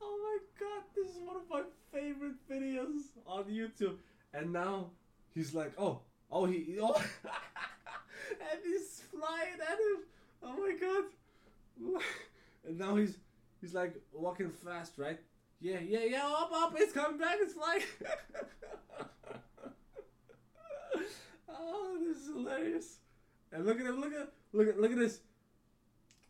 my 0.00 0.38
god, 0.60 0.82
this 0.94 1.08
is 1.08 1.20
one 1.22 1.36
of 1.36 1.42
my 1.50 1.62
favorite 1.92 2.36
videos 2.50 3.10
on 3.26 3.44
YouTube. 3.44 3.96
And 4.34 4.52
now 4.52 4.90
he's 5.34 5.54
like, 5.54 5.72
oh, 5.78 6.00
oh, 6.30 6.46
he, 6.46 6.78
oh, 6.82 7.02
and 7.24 8.60
he's 8.64 9.02
flying 9.10 9.60
at 9.60 9.78
him. 9.78 10.04
Oh 10.42 10.56
my 10.56 10.74
god. 10.80 11.04
And 12.64 12.78
now 12.78 12.94
he's 12.94 13.18
he's 13.62 13.72
like 13.72 13.94
walking 14.12 14.50
fast, 14.50 14.98
right? 14.98 15.18
Yeah, 15.60 15.78
yeah, 15.78 16.00
yeah, 16.00 16.26
up, 16.26 16.50
up, 16.52 16.74
it's 16.76 16.92
coming 16.92 17.18
back, 17.18 17.36
it's 17.40 17.54
flying. 17.54 17.82
oh, 21.48 21.98
this 22.06 22.18
is 22.18 22.26
hilarious. 22.34 22.98
And 23.52 23.64
look 23.64 23.78
at 23.78 23.86
him, 23.86 24.00
look 24.00 24.12
at 24.12 24.32
look 24.52 24.68
at 24.68 24.80
look 24.80 24.90
at 24.90 24.98
this. 24.98 25.20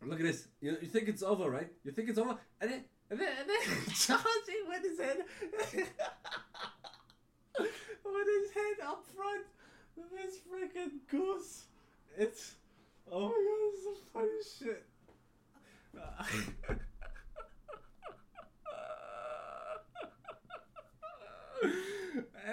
Look 0.05 0.19
at 0.19 0.25
this. 0.25 0.47
You, 0.61 0.77
you 0.81 0.87
think 0.87 1.07
it's 1.07 1.23
over, 1.23 1.49
right? 1.49 1.71
You 1.83 1.91
think 1.91 2.09
it's 2.09 2.19
over, 2.19 2.37
and 2.61 2.71
then 2.71 2.83
and 3.09 3.19
then 3.19 3.29
and 3.39 3.49
then 3.49 3.61
charging 3.95 4.67
with 4.67 4.83
his 4.83 4.99
head 4.99 5.25
with 7.59 8.27
his 8.27 8.51
head 8.51 8.79
up 8.85 9.03
front 9.15 9.45
with 9.95 10.11
this 10.11 10.35
freaking 10.47 10.99
goose. 11.09 11.63
It's 12.17 12.55
oh 13.11 13.29
my 13.29 13.29
god, 13.29 13.71
this 13.73 13.85
is 13.85 13.97
funny 14.13 14.43
shit. 14.59 14.85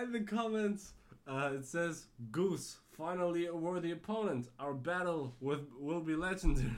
And 0.00 0.14
the 0.14 0.20
comments, 0.20 0.92
uh, 1.26 1.50
it 1.54 1.64
says, 1.64 2.06
"Goose 2.32 2.78
finally 2.90 3.46
a 3.46 3.54
worthy 3.54 3.92
opponent. 3.92 4.48
Our 4.58 4.72
battle 4.72 5.34
with 5.40 5.68
will 5.78 6.00
be 6.00 6.14
legendary." 6.14 6.72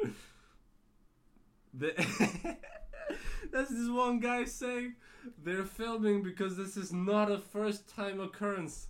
the 1.74 1.92
That's 3.52 3.70
this 3.70 3.88
one 3.88 4.20
guy 4.20 4.44
saying 4.44 4.94
they're 5.44 5.64
filming 5.64 6.22
because 6.22 6.56
this 6.56 6.76
is 6.76 6.92
not 6.92 7.30
a 7.30 7.38
first 7.38 7.88
time 7.94 8.20
occurrence. 8.20 8.86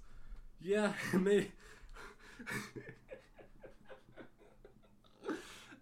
Yeah, 0.60 0.92
me. 1.14 1.50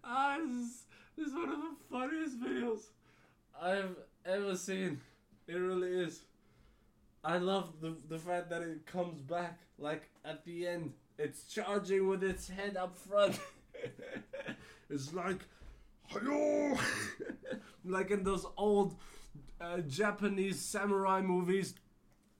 ah, 0.03 0.37
this 0.39 0.49
is, 0.49 0.83
this 1.17 1.27
is 1.27 1.33
one 1.33 1.49
of 1.49 1.59
the 1.59 1.75
funniest 1.91 2.41
videos 2.41 2.79
I've 3.61 3.95
ever 4.25 4.55
seen. 4.55 5.01
It 5.47 5.55
really 5.55 5.89
is. 5.89 6.21
I 7.23 7.37
love 7.37 7.81
the 7.81 7.95
the 8.09 8.17
fact 8.17 8.49
that 8.49 8.61
it 8.61 8.85
comes 8.85 9.21
back 9.21 9.59
like 9.77 10.09
at 10.25 10.43
the 10.45 10.67
end. 10.67 10.93
It's 11.17 11.43
charging 11.43 12.07
with 12.07 12.23
its 12.23 12.49
head 12.49 12.77
up 12.77 12.97
front. 12.97 13.39
it's 14.89 15.13
like, 15.13 15.41
hello, 16.07 16.77
like 17.85 18.09
in 18.09 18.23
those 18.23 18.45
old 18.57 18.95
uh, 19.59 19.81
Japanese 19.81 20.59
samurai 20.59 21.21
movies, 21.21 21.75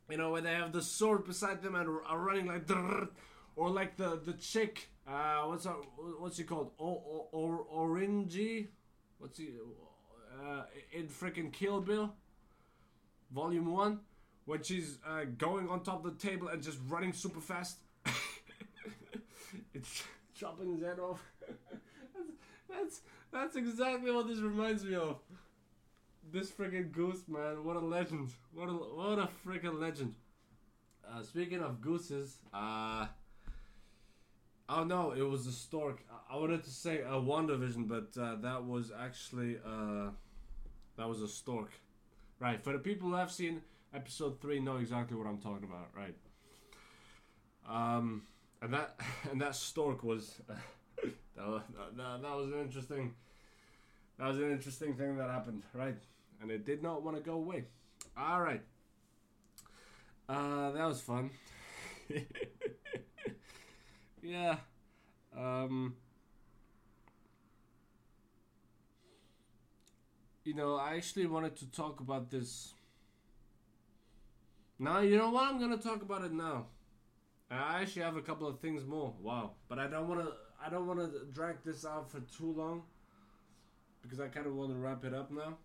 you 0.09 0.17
know, 0.17 0.31
where 0.31 0.41
they 0.41 0.53
have 0.53 0.71
the 0.71 0.81
sword 0.81 1.25
beside 1.25 1.61
them 1.61 1.75
and 1.75 1.87
are 2.07 2.19
running 2.19 2.47
like. 2.47 2.67
or 3.55 3.69
like 3.69 3.97
the 3.97 4.19
the 4.25 4.33
chick. 4.33 4.89
Uh, 5.07 5.43
what's 5.43 5.65
her, 5.65 5.75
what's 6.19 6.37
she 6.37 6.43
called? 6.43 6.71
O, 6.79 7.27
or, 7.31 7.65
Orangey? 7.75 8.67
What's 9.17 9.37
he? 9.37 9.49
Uh, 10.41 10.63
in 10.93 11.07
freaking 11.07 11.51
Kill 11.51 11.81
Bill, 11.81 12.13
Volume 13.33 13.71
One, 13.71 13.99
when 14.51 14.61
she's 14.61 14.97
uh, 15.07 15.23
going 15.37 15.69
on 15.69 15.81
top 15.81 16.05
of 16.05 16.19
the 16.19 16.27
table 16.27 16.49
and 16.49 16.61
just 16.61 16.77
running 16.89 17.13
super 17.13 17.39
fast. 17.39 17.77
it's 19.73 20.03
chopping 20.35 20.73
his 20.73 20.83
head 20.83 20.99
off. 20.99 21.23
that's, 21.47 22.29
that's 22.69 23.01
that's 23.31 23.55
exactly 23.55 24.11
what 24.11 24.27
this 24.27 24.39
reminds 24.39 24.83
me 24.83 24.95
of. 24.95 25.19
This 26.33 26.51
freaking 26.51 26.91
goose, 26.91 27.23
man! 27.29 27.63
What 27.63 27.77
a 27.77 27.79
legend! 27.79 28.31
What 28.53 28.67
a 28.67 28.73
what 28.73 29.19
a 29.19 29.29
freaking 29.47 29.79
legend! 29.79 30.15
Uh, 31.09 31.23
speaking 31.23 31.61
of 31.61 31.79
gooses, 31.79 32.35
uh, 32.53 33.07
oh 34.67 34.83
no, 34.83 35.11
it 35.11 35.21
was 35.21 35.47
a 35.47 35.53
stork. 35.53 36.03
I, 36.11 36.35
I 36.35 36.37
wanted 36.37 36.65
to 36.65 36.71
say 36.71 36.99
a 36.99 37.13
WandaVision, 37.13 37.87
but 37.87 38.21
uh, 38.21 38.35
that 38.41 38.65
was 38.65 38.91
actually 38.99 39.59
uh, 39.65 40.09
that 40.97 41.07
was 41.07 41.21
a 41.21 41.27
stork. 41.29 41.71
Right. 42.37 42.61
For 42.61 42.73
the 42.73 42.79
people 42.79 43.09
who 43.09 43.15
have 43.15 43.31
seen 43.31 43.61
episode 43.93 44.41
three, 44.41 44.59
know 44.59 44.77
exactly 44.77 45.17
what 45.17 45.27
I'm 45.27 45.39
talking 45.39 45.63
about. 45.63 45.89
Right. 45.95 46.15
Um, 47.69 48.23
and 48.61 48.73
that 48.73 48.99
and 49.31 49.41
that 49.41 49.55
stork 49.55 50.03
was 50.03 50.41
that, 50.47 51.47
was, 51.47 51.61
that, 51.97 52.21
that 52.21 52.35
was 52.35 52.51
an 52.51 52.59
interesting 52.59 53.13
that 54.17 54.27
was 54.27 54.37
an 54.37 54.51
interesting 54.51 54.95
thing 54.95 55.17
that 55.17 55.29
happened, 55.29 55.63
right? 55.73 55.97
And 56.41 56.51
it 56.51 56.65
did 56.65 56.83
not 56.83 57.03
want 57.03 57.17
to 57.17 57.23
go 57.23 57.33
away. 57.33 57.65
All 58.17 58.41
right. 58.41 58.61
Uh, 60.27 60.71
that 60.71 60.85
was 60.85 61.01
fun. 61.01 61.29
yeah. 64.21 64.57
Um, 65.37 65.95
you 70.43 70.53
know, 70.53 70.75
I 70.75 70.95
actually 70.95 71.27
wanted 71.27 71.55
to 71.57 71.71
talk 71.71 71.99
about 71.99 72.29
this. 72.29 72.73
Now, 74.81 75.01
you 75.01 75.15
know 75.15 75.29
what? 75.29 75.43
I'm 75.43 75.59
gonna 75.59 75.77
talk 75.77 76.01
about 76.01 76.23
it 76.23 76.33
now. 76.33 76.65
I 77.51 77.81
actually 77.81 78.01
have 78.01 78.17
a 78.17 78.21
couple 78.21 78.47
of 78.47 78.59
things 78.59 78.83
more. 78.83 79.13
Wow, 79.21 79.51
but 79.69 79.77
I 79.77 79.85
don't 79.85 80.07
want 80.07 80.21
to. 80.21 80.31
I 80.59 80.71
don't 80.71 80.87
want 80.87 80.99
to 80.99 81.25
drag 81.31 81.57
this 81.63 81.85
out 81.85 82.09
for 82.09 82.19
too 82.21 82.51
long 82.51 82.81
because 84.01 84.19
I 84.19 84.27
kind 84.27 84.47
of 84.47 84.55
want 84.55 84.71
to 84.71 84.77
wrap 84.77 85.05
it 85.05 85.13
up 85.13 85.29
now, 85.29 85.59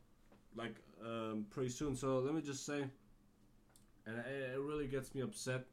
like 0.55 0.75
um, 1.03 1.47
pretty 1.49 1.71
soon. 1.71 1.97
So 1.97 2.19
let 2.19 2.35
me 2.35 2.43
just 2.43 2.67
say, 2.67 2.85
and 4.07 4.19
it, 4.19 4.51
it 4.55 4.61
really 4.61 4.87
gets 4.87 5.15
me 5.15 5.23
upset. 5.23 5.65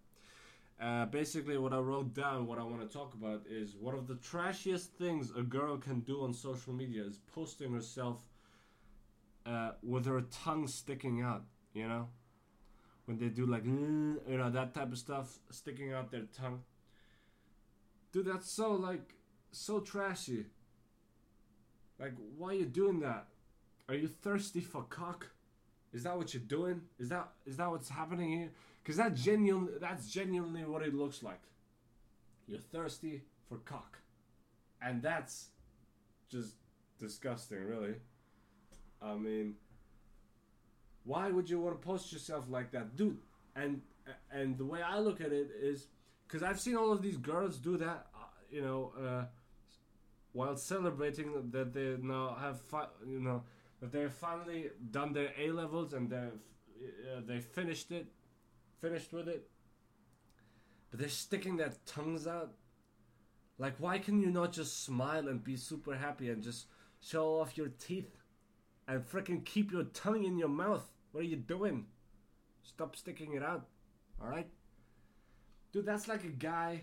Uh, 0.81 1.07
basically, 1.07 1.57
what 1.57 1.73
I 1.73 1.79
wrote 1.79 2.13
down, 2.13 2.47
what 2.47 2.59
I 2.59 2.63
want 2.63 2.79
to 2.79 2.97
talk 2.97 3.13
about 3.13 3.41
is 3.49 3.75
one 3.75 3.93
of 3.93 4.07
the 4.07 4.15
trashiest 4.15 4.85
things 4.97 5.33
a 5.37 5.43
girl 5.43 5.75
can 5.75 5.99
do 5.99 6.23
on 6.23 6.33
social 6.33 6.71
media 6.71 7.03
is 7.03 7.19
posting 7.35 7.73
herself 7.73 8.23
uh, 9.45 9.71
with 9.83 10.05
her 10.05 10.21
tongue 10.31 10.65
sticking 10.65 11.21
out. 11.21 11.43
You 11.73 11.89
know, 11.89 12.07
when 13.05 13.17
they 13.17 13.27
do 13.27 13.45
like 13.45 13.63
uh, 13.63 14.29
you 14.29 14.37
know 14.37 14.49
that 14.49 14.73
type 14.73 14.91
of 14.91 14.97
stuff 14.97 15.39
sticking 15.49 15.93
out 15.93 16.11
their 16.11 16.25
tongue. 16.37 16.61
Dude 18.11 18.27
that's 18.27 18.49
so 18.49 18.73
like 18.73 19.13
so 19.51 19.79
trashy. 19.79 20.45
Like 21.99 22.13
why 22.37 22.49
are 22.49 22.53
you 22.53 22.65
doing 22.65 22.99
that? 23.01 23.27
Are 23.89 23.95
you 23.95 24.07
thirsty 24.07 24.61
for 24.61 24.83
cock? 24.83 25.27
Is 25.91 26.03
that 26.03 26.17
what 26.17 26.33
you're 26.33 26.43
doing? 26.43 26.81
Is 26.99 27.09
that 27.09 27.29
is 27.45 27.57
that 27.57 27.69
what's 27.69 27.89
happening 27.89 28.31
here? 28.31 28.51
Because 28.81 28.97
that 28.97 29.15
genuine 29.15 29.69
that's 29.79 30.09
genuinely 30.09 30.63
what 30.65 30.81
it 30.81 30.93
looks 30.93 31.21
like. 31.23 31.41
You're 32.47 32.59
thirsty 32.59 33.21
for 33.47 33.57
cock. 33.57 33.99
And 34.81 35.01
that's 35.01 35.47
just 36.29 36.55
disgusting 36.99 37.63
really. 37.65 37.95
I 39.01 39.15
mean 39.15 39.55
why 41.03 41.29
would 41.29 41.49
you 41.49 41.59
want 41.59 41.79
to 41.79 41.85
post 41.85 42.11
yourself 42.13 42.45
like 42.49 42.71
that, 42.71 42.95
dude? 42.95 43.17
And 43.55 43.81
and 44.31 44.57
the 44.57 44.65
way 44.65 44.81
I 44.81 44.99
look 44.99 45.21
at 45.21 45.31
it 45.31 45.51
is 45.59 45.87
because 46.27 46.43
I've 46.43 46.59
seen 46.59 46.75
all 46.75 46.91
of 46.91 47.01
these 47.01 47.17
girls 47.17 47.57
do 47.57 47.77
that, 47.77 48.07
uh, 48.15 48.25
you 48.49 48.61
know, 48.61 48.91
uh, 48.99 49.25
while 50.33 50.57
celebrating 50.57 51.51
that 51.51 51.73
they 51.73 51.95
now 52.01 52.35
have, 52.39 52.59
fi- 52.59 52.87
you 53.07 53.19
know, 53.19 53.43
that 53.79 53.91
they've 53.91 54.11
finally 54.11 54.71
done 54.91 55.13
their 55.13 55.31
A 55.37 55.51
levels 55.51 55.93
and 55.93 56.09
they've 56.09 56.39
uh, 57.15 57.21
they 57.25 57.39
finished 57.39 57.91
it, 57.91 58.07
finished 58.81 59.13
with 59.13 59.27
it. 59.27 59.49
But 60.89 60.99
they're 60.99 61.09
sticking 61.09 61.57
their 61.57 61.73
tongues 61.85 62.27
out. 62.27 62.53
Like, 63.57 63.75
why 63.77 63.99
can 63.99 64.19
you 64.19 64.29
not 64.29 64.51
just 64.51 64.83
smile 64.83 65.27
and 65.27 65.43
be 65.43 65.55
super 65.55 65.95
happy 65.95 66.29
and 66.29 66.43
just 66.43 66.67
show 66.99 67.39
off 67.39 67.57
your 67.57 67.69
teeth 67.79 68.09
and 68.87 69.01
freaking 69.01 69.45
keep 69.45 69.71
your 69.71 69.83
tongue 69.85 70.23
in 70.23 70.37
your 70.37 70.49
mouth? 70.49 70.89
What 71.13 71.21
are 71.21 71.27
you 71.27 71.37
doing? 71.37 71.85
Stop 72.63 72.95
sticking 72.95 73.33
it 73.33 73.43
out. 73.43 73.67
Alright? 74.21 74.47
Dude, 75.71 75.85
that's 75.85 76.07
like 76.07 76.23
a 76.23 76.29
guy 76.29 76.81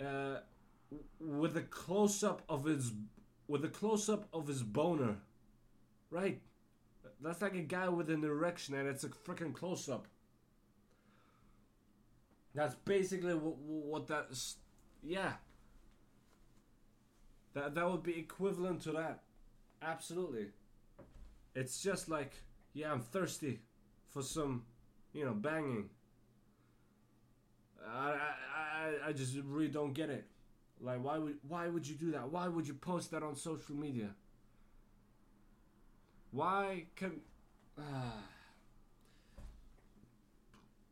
uh, 0.00 0.38
with 1.20 1.56
a 1.56 1.62
close 1.62 2.22
up 2.22 2.42
of 2.48 2.64
his 2.64 2.92
with 3.48 3.64
a 3.64 3.68
close 3.68 4.08
up 4.08 4.28
of 4.32 4.46
his 4.46 4.62
boner. 4.62 5.16
Right? 6.10 6.40
That's 7.20 7.42
like 7.42 7.56
a 7.56 7.62
guy 7.62 7.88
with 7.88 8.08
an 8.08 8.22
erection 8.22 8.76
and 8.76 8.88
it's 8.88 9.02
a 9.02 9.08
freaking 9.08 9.52
close 9.52 9.88
up. 9.88 10.06
That's 12.54 12.76
basically 12.84 13.34
what, 13.34 13.56
what 13.58 14.06
that's 14.06 14.56
yeah. 15.02 15.32
That 17.54 17.74
that 17.74 17.90
would 17.90 18.04
be 18.04 18.16
equivalent 18.16 18.82
to 18.82 18.92
that. 18.92 19.22
Absolutely. 19.82 20.46
It's 21.56 21.82
just 21.82 22.08
like 22.08 22.34
yeah, 22.72 22.92
I'm 22.92 23.00
thirsty 23.00 23.60
for 24.08 24.22
some, 24.22 24.64
you 25.12 25.24
know, 25.24 25.32
banging. 25.32 25.90
I, 27.86 28.16
I, 28.56 29.08
I 29.08 29.12
just 29.12 29.36
really 29.44 29.68
don't 29.68 29.92
get 29.92 30.10
it. 30.10 30.26
Like, 30.80 31.02
why 31.04 31.18
would 31.18 31.36
why 31.46 31.68
would 31.68 31.86
you 31.86 31.94
do 31.94 32.10
that? 32.12 32.30
Why 32.30 32.48
would 32.48 32.66
you 32.66 32.74
post 32.74 33.10
that 33.10 33.22
on 33.22 33.36
social 33.36 33.74
media? 33.74 34.10
Why 36.30 36.86
can? 36.96 37.20
Uh, 37.78 37.82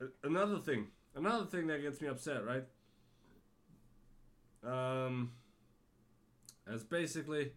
another 0.24 0.59
thing, 0.59 0.89
another 1.15 1.47
thing 1.47 1.69
that 1.69 1.81
gets 1.81 2.01
me 2.01 2.09
upset, 2.09 2.44
right? 2.44 2.65
Um, 4.65 5.32
it's 6.66 6.82
basically 6.82 7.53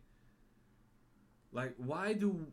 like, 1.52 1.74
why 1.78 2.14
do 2.14 2.48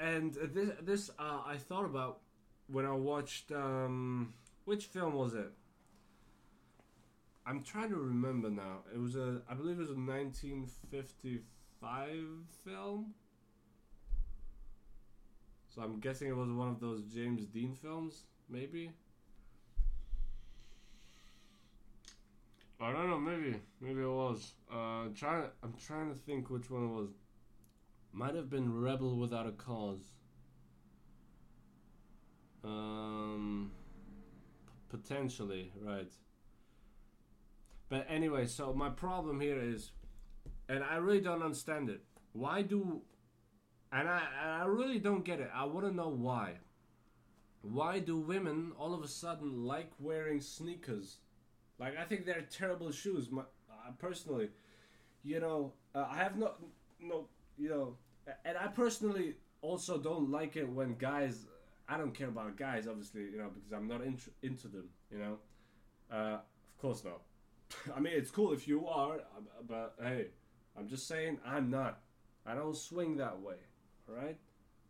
and 0.00 0.34
this 0.34 0.70
this 0.82 1.10
uh, 1.18 1.42
I 1.46 1.56
thought 1.56 1.84
about 1.84 2.20
when 2.66 2.84
I 2.84 2.92
watched 2.92 3.52
um, 3.52 4.34
which 4.64 4.86
film 4.86 5.14
was 5.14 5.34
it? 5.34 5.52
I'm 7.46 7.62
trying 7.62 7.90
to 7.90 7.96
remember 7.96 8.50
now. 8.50 8.80
It 8.94 8.98
was 8.98 9.14
a 9.16 9.42
I 9.48 9.54
believe 9.54 9.76
it 9.76 9.80
was 9.80 9.90
a 9.90 9.94
1955 9.94 12.08
film. 12.64 13.14
So 15.74 15.82
I'm 15.82 16.00
guessing 16.00 16.28
it 16.28 16.36
was 16.36 16.50
one 16.50 16.68
of 16.68 16.80
those 16.80 17.02
James 17.04 17.46
Dean 17.46 17.74
films, 17.74 18.24
maybe. 18.48 18.90
I 22.80 22.92
don't 22.92 23.10
know, 23.10 23.18
maybe, 23.18 23.60
maybe 23.80 24.02
it 24.02 24.06
was. 24.06 24.52
Uh, 24.72 25.06
trying, 25.14 25.44
I'm 25.62 25.74
trying 25.84 26.12
to 26.12 26.18
think 26.18 26.48
which 26.48 26.70
one 26.70 26.84
it 26.84 26.88
was. 26.88 27.08
Might 28.12 28.34
have 28.34 28.50
been 28.50 28.80
Rebel 28.80 29.16
Without 29.16 29.46
a 29.46 29.52
Cause. 29.52 30.12
Um, 32.64 33.70
potentially, 34.88 35.72
right. 35.80 36.12
But 37.88 38.06
anyway, 38.08 38.46
so 38.46 38.72
my 38.74 38.90
problem 38.90 39.40
here 39.40 39.60
is, 39.60 39.92
and 40.68 40.82
I 40.84 40.96
really 40.96 41.20
don't 41.20 41.42
understand 41.42 41.88
it. 41.88 42.02
Why 42.32 42.62
do, 42.62 43.02
and 43.92 44.08
I, 44.08 44.22
and 44.42 44.62
I 44.62 44.64
really 44.66 44.98
don't 44.98 45.24
get 45.24 45.40
it. 45.40 45.50
I 45.54 45.64
want 45.64 45.86
to 45.86 45.94
know 45.94 46.08
why. 46.08 46.54
Why 47.62 47.98
do 47.98 48.18
women 48.18 48.72
all 48.78 48.94
of 48.94 49.02
a 49.02 49.08
sudden 49.08 49.64
like 49.64 49.90
wearing 49.98 50.40
sneakers? 50.40 51.18
Like 51.78 51.96
I 51.96 52.04
think 52.04 52.26
they're 52.26 52.46
terrible 52.50 52.90
shoes. 52.90 53.30
My, 53.30 53.42
uh, 53.70 53.92
personally, 53.98 54.50
you 55.22 55.40
know, 55.40 55.72
uh, 55.94 56.06
I 56.10 56.18
have 56.18 56.36
no 56.36 56.52
no 57.00 57.28
you 57.58 57.68
know, 57.68 57.96
and 58.44 58.56
I 58.56 58.68
personally 58.68 59.34
also 59.60 59.98
don't 59.98 60.30
like 60.30 60.56
it 60.56 60.68
when 60.68 60.94
guys. 60.94 61.46
I 61.88 61.96
don't 61.96 62.12
care 62.12 62.28
about 62.28 62.56
guys, 62.56 62.86
obviously, 62.86 63.22
you 63.22 63.38
know, 63.38 63.50
because 63.54 63.72
I'm 63.72 63.88
not 63.88 64.02
in, 64.02 64.18
into 64.42 64.68
them, 64.68 64.88
you 65.10 65.18
know. 65.18 65.38
Uh, 66.12 66.34
of 66.38 66.78
course 66.80 67.02
not. 67.04 67.22
I 67.96 68.00
mean, 68.00 68.12
it's 68.14 68.30
cool 68.30 68.52
if 68.52 68.68
you 68.68 68.86
are, 68.86 69.20
but 69.66 69.94
hey, 70.00 70.26
I'm 70.76 70.88
just 70.88 71.08
saying 71.08 71.38
I'm 71.44 71.70
not. 71.70 72.00
I 72.46 72.54
don't 72.54 72.76
swing 72.76 73.16
that 73.16 73.40
way. 73.40 73.56
All 74.08 74.14
right, 74.14 74.36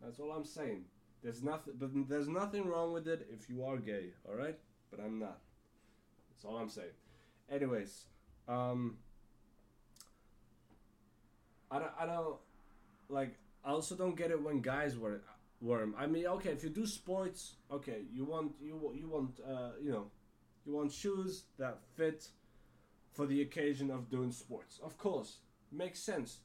that's 0.01 0.19
all 0.19 0.31
I'm 0.31 0.45
saying. 0.45 0.85
There's 1.23 1.43
nothing, 1.43 1.73
but 1.77 1.89
there's 2.07 2.29
nothing 2.29 2.67
wrong 2.67 2.93
with 2.93 3.07
it 3.07 3.27
if 3.33 3.49
you 3.49 3.65
are 3.65 3.77
gay. 3.77 4.11
All 4.27 4.35
right, 4.35 4.57
but 4.91 4.99
I'm 4.99 5.19
not. 5.19 5.39
That's 6.29 6.45
all 6.45 6.57
I'm 6.57 6.69
saying. 6.69 6.87
Anyways, 7.51 8.05
um, 8.47 8.97
I 11.71 11.79
don't, 11.79 11.91
I 11.99 12.05
don't 12.05 12.37
like. 13.09 13.37
I 13.63 13.71
also 13.71 13.95
don't 13.95 14.15
get 14.15 14.31
it 14.31 14.41
when 14.41 14.61
guys 14.61 14.97
wear 14.97 15.21
'em. 15.81 15.93
I 15.97 16.07
mean, 16.07 16.25
okay, 16.25 16.51
if 16.51 16.63
you 16.63 16.69
do 16.69 16.85
sports, 16.85 17.55
okay, 17.71 18.03
you 18.11 18.23
want 18.25 18.53
you 18.61 18.93
you 18.95 19.09
want 19.09 19.39
uh, 19.45 19.71
you 19.81 19.91
know, 19.91 20.11
you 20.65 20.73
want 20.73 20.91
shoes 20.91 21.43
that 21.57 21.79
fit 21.95 22.29
for 23.11 23.25
the 23.25 23.41
occasion 23.41 23.91
of 23.91 24.09
doing 24.09 24.31
sports. 24.31 24.79
Of 24.83 24.97
course, 24.97 25.39
makes 25.71 25.99
sense. 25.99 26.39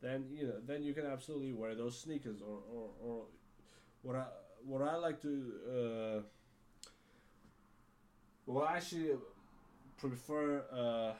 Then 0.00 0.26
you 0.32 0.46
know, 0.48 0.60
then 0.66 0.82
you 0.82 0.94
can 0.94 1.06
absolutely 1.06 1.52
wear 1.52 1.74
those 1.74 1.98
sneakers 2.00 2.40
or 2.42 2.60
or, 2.72 2.90
or 3.02 3.24
what 4.02 4.16
I 4.16 4.26
what 4.64 4.82
I 4.82 4.96
like 4.96 5.20
to. 5.22 5.52
Uh, 5.76 6.22
well, 8.46 8.64
I 8.64 8.76
actually 8.76 9.10
prefer 9.98 10.64
uh, 10.72 11.12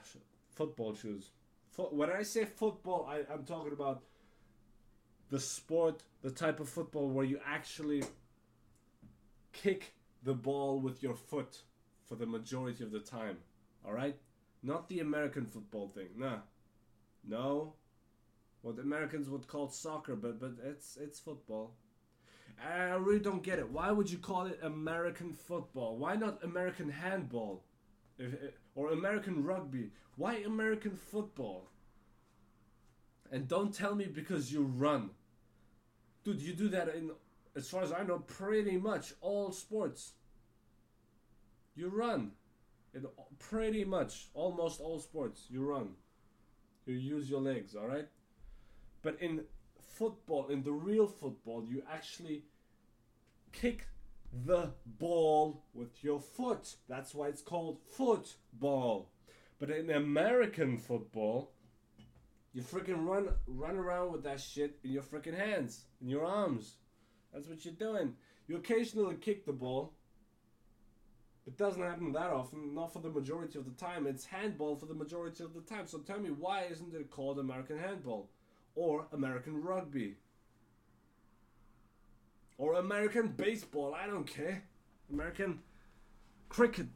football 0.54 0.94
shoes. 0.94 1.30
When 1.76 2.10
I 2.10 2.22
say 2.22 2.44
football, 2.44 3.08
I, 3.08 3.22
I'm 3.32 3.44
talking 3.44 3.72
about 3.72 4.02
the 5.30 5.40
sport, 5.40 6.02
the 6.22 6.30
type 6.30 6.60
of 6.60 6.68
football 6.68 7.08
where 7.08 7.24
you 7.24 7.40
actually 7.46 8.02
kick 9.52 9.94
the 10.22 10.34
ball 10.34 10.78
with 10.78 11.02
your 11.02 11.14
foot 11.14 11.62
for 12.06 12.14
the 12.14 12.26
majority 12.26 12.82
of 12.82 12.90
the 12.90 13.00
time. 13.00 13.38
All 13.84 13.92
right? 13.92 14.16
Not 14.62 14.88
the 14.88 15.00
American 15.00 15.46
football 15.46 15.88
thing. 15.88 16.08
Nah. 16.16 16.38
No. 17.26 17.74
What 18.62 18.78
Americans 18.78 19.28
would 19.28 19.46
call 19.46 19.68
soccer, 19.68 20.16
but 20.16 20.40
but 20.40 20.52
it's 20.64 20.96
it's 21.00 21.20
football. 21.20 21.74
I 22.64 22.94
really 22.94 23.20
don't 23.20 23.42
get 23.42 23.60
it. 23.60 23.70
Why 23.70 23.92
would 23.92 24.10
you 24.10 24.18
call 24.18 24.46
it 24.46 24.58
American 24.62 25.32
football? 25.32 25.96
Why 25.96 26.16
not 26.16 26.42
American 26.42 26.90
handball? 26.90 27.62
If, 28.18 28.34
eh, 28.34 28.48
or 28.74 28.90
American 28.90 29.44
rugby? 29.44 29.92
Why 30.16 30.36
American 30.36 30.96
football? 30.96 31.68
And 33.30 33.46
don't 33.46 33.72
tell 33.72 33.94
me 33.94 34.06
because 34.06 34.52
you 34.52 34.62
run. 34.62 35.10
Dude, 36.28 36.42
you 36.42 36.52
do 36.52 36.68
that 36.68 36.94
in, 36.94 37.10
as 37.56 37.70
far 37.70 37.82
as 37.82 37.90
I 37.90 38.02
know, 38.02 38.18
pretty 38.18 38.76
much 38.76 39.14
all 39.22 39.50
sports. 39.50 40.12
You 41.74 41.88
run. 41.88 42.32
In 42.92 43.06
pretty 43.38 43.82
much 43.82 44.28
almost 44.34 44.78
all 44.78 44.98
sports, 44.98 45.46
you 45.48 45.64
run. 45.64 45.94
You 46.84 46.96
use 46.96 47.30
your 47.30 47.40
legs, 47.40 47.74
alright? 47.74 48.08
But 49.00 49.16
in 49.22 49.44
football, 49.80 50.48
in 50.48 50.64
the 50.64 50.72
real 50.72 51.06
football, 51.06 51.64
you 51.64 51.82
actually 51.90 52.44
kick 53.52 53.86
the 54.30 54.72
ball 54.84 55.64
with 55.72 56.04
your 56.04 56.20
foot. 56.20 56.76
That's 56.90 57.14
why 57.14 57.28
it's 57.28 57.40
called 57.40 57.78
football. 57.96 59.08
But 59.58 59.70
in 59.70 59.88
American 59.88 60.76
football, 60.76 61.52
you 62.52 62.62
freaking 62.62 63.06
run 63.06 63.28
run 63.46 63.76
around 63.76 64.12
with 64.12 64.24
that 64.24 64.40
shit 64.40 64.78
in 64.82 64.92
your 64.92 65.02
freaking 65.02 65.36
hands, 65.36 65.84
in 66.00 66.08
your 66.08 66.24
arms. 66.24 66.76
That's 67.32 67.48
what 67.48 67.64
you're 67.64 67.74
doing. 67.74 68.14
You 68.46 68.56
occasionally 68.56 69.16
kick 69.16 69.44
the 69.44 69.52
ball. 69.52 69.92
It 71.46 71.56
doesn't 71.56 71.82
happen 71.82 72.12
that 72.12 72.30
often, 72.30 72.74
not 72.74 72.92
for 72.92 73.00
the 73.00 73.10
majority 73.10 73.58
of 73.58 73.64
the 73.64 73.70
time. 73.82 74.06
It's 74.06 74.24
handball 74.24 74.76
for 74.76 74.86
the 74.86 74.94
majority 74.94 75.44
of 75.44 75.54
the 75.54 75.62
time. 75.62 75.86
So 75.86 75.98
tell 75.98 76.18
me, 76.18 76.30
why 76.30 76.64
isn't 76.70 76.94
it 76.94 77.10
called 77.10 77.38
American 77.38 77.78
handball? 77.78 78.30
Or 78.74 79.06
American 79.12 79.62
rugby? 79.62 80.16
Or 82.58 82.74
American 82.74 83.28
baseball? 83.28 83.94
I 83.94 84.06
don't 84.06 84.26
care. 84.26 84.62
American 85.10 85.60
cricket? 86.48 86.88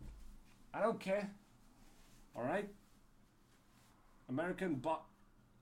I 0.74 0.82
don't 0.82 1.00
care. 1.00 1.30
Alright? 2.36 2.68
American 4.28 4.76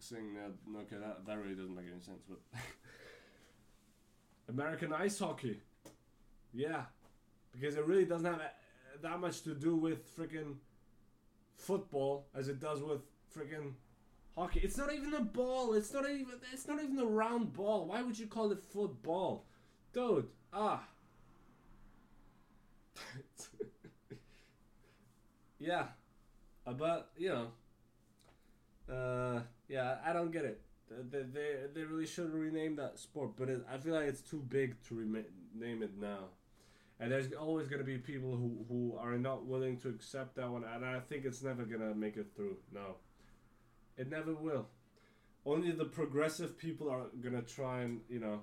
boxing? 0.01 0.35
that 0.35 0.53
okay, 0.81 0.97
that, 0.97 1.27
that 1.27 1.39
really 1.39 1.55
doesn't 1.55 1.75
make 1.75 1.87
any 1.91 2.01
sense, 2.01 2.23
but. 2.29 2.39
American 4.49 4.93
ice 4.93 5.19
hockey? 5.19 5.61
Yeah. 6.53 6.83
Because 7.53 7.77
it 7.77 7.87
really 7.87 8.05
doesn't 8.05 8.27
have 8.27 8.41
uh, 8.41 8.49
that 9.03 9.21
much 9.21 9.43
to 9.43 9.55
do 9.55 9.77
with 9.77 10.17
freaking 10.17 10.57
football 11.57 12.27
as 12.35 12.49
it 12.49 12.61
does 12.61 12.83
with 12.83 13.03
freaking 13.37 13.75
hockey. 14.37 14.61
It's 14.63 14.77
not 14.77 14.93
even 14.93 15.15
a 15.15 15.21
ball. 15.21 15.75
It's 15.75 15.93
not 15.93 16.09
even. 16.09 16.35
It's 16.53 16.67
not 16.67 16.83
even 16.83 16.99
a 16.99 17.05
round 17.05 17.53
ball. 17.53 17.87
Why 17.87 18.03
would 18.03 18.19
you 18.19 18.27
call 18.27 18.51
it 18.51 18.63
football, 18.63 19.45
dude? 19.93 20.27
Ah. 20.53 20.83
yeah, 25.59 25.87
uh, 26.67 26.73
but 26.73 27.11
you 27.17 27.29
know. 27.29 27.47
Uh, 28.93 29.41
yeah, 29.71 29.99
I 30.05 30.13
don't 30.13 30.33
get 30.33 30.45
it. 30.45 30.61
They, 30.91 31.23
they, 31.23 31.55
they 31.73 31.85
really 31.85 32.07
should 32.07 32.35
rename 32.35 32.75
that 32.77 32.99
sport, 32.99 33.31
but 33.39 33.49
it, 33.49 33.65
I 33.73 33.79
feel 33.79 33.95
like 33.95 34.09
it's 34.09 34.21
too 34.21 34.45
big 34.49 34.83
to 34.89 34.97
rename 34.97 35.27
name 35.55 35.83
it 35.83 35.97
now. 35.99 36.25
And 36.99 37.13
there's 37.13 37.33
always 37.33 37.69
going 37.69 37.79
to 37.79 37.85
be 37.85 37.97
people 37.97 38.31
who, 38.33 38.65
who 38.69 38.99
are 38.99 39.17
not 39.17 39.47
willing 39.47 39.79
to 39.79 39.89
accept 39.89 40.35
that 40.37 40.51
one, 40.51 40.65
and 40.65 40.85
I 40.85 40.99
think 40.99 41.25
it's 41.25 41.43
never 41.43 41.63
going 41.63 41.81
to 41.81 41.95
make 41.95 42.17
it 42.17 42.27
through. 42.37 42.57
No. 42.75 42.97
It 43.97 44.11
never 44.11 44.35
will. 44.35 44.67
Only 45.47 45.71
the 45.71 45.87
progressive 45.87 46.59
people 46.59 46.91
are 46.91 47.07
going 47.23 47.35
to 47.35 47.43
try 47.43 47.83
and, 47.83 48.01
you 48.09 48.19
know, 48.19 48.41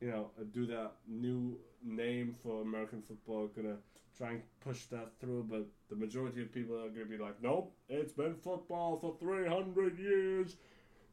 you 0.00 0.10
know, 0.10 0.30
do 0.52 0.66
that 0.66 0.92
new 1.08 1.56
name 1.84 2.34
for 2.42 2.62
American 2.62 3.02
football, 3.02 3.48
to 3.48 3.76
try 4.16 4.30
and 4.30 4.42
push 4.60 4.84
that 4.86 5.12
through, 5.20 5.46
but 5.48 5.66
the 5.88 5.96
majority 5.96 6.42
of 6.42 6.52
people 6.52 6.76
are 6.76 6.88
to 6.88 7.04
be 7.04 7.18
like, 7.18 7.42
nope, 7.42 7.74
it's 7.88 8.12
been 8.12 8.34
football 8.34 8.98
for 8.98 9.16
300 9.20 9.98
years. 9.98 10.56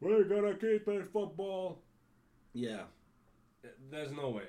We're 0.01 0.23
to 0.23 0.57
keep 0.59 0.87
it 0.87 1.07
football. 1.07 1.81
Yeah. 2.53 2.83
There's 3.91 4.11
no 4.11 4.29
way 4.29 4.43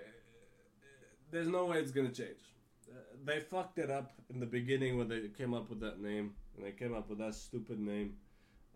there's 1.31 1.49
no 1.49 1.67
way 1.67 1.79
it's 1.79 1.93
gonna 1.93 2.11
change. 2.11 2.39
They 3.25 3.41
fucked 3.41 3.79
it 3.79 3.91
up 3.91 4.13
in 4.33 4.41
the 4.41 4.47
beginning 4.47 4.99
when 4.99 5.09
they 5.09 5.29
came 5.37 5.55
up 5.55 5.69
with 5.71 5.81
that 5.81 6.01
name, 6.01 6.33
and 6.57 6.65
they 6.65 6.73
came 6.73 6.95
up 6.95 7.09
with 7.09 7.19
that 7.19 7.35
stupid 7.35 7.79
name. 7.79 8.15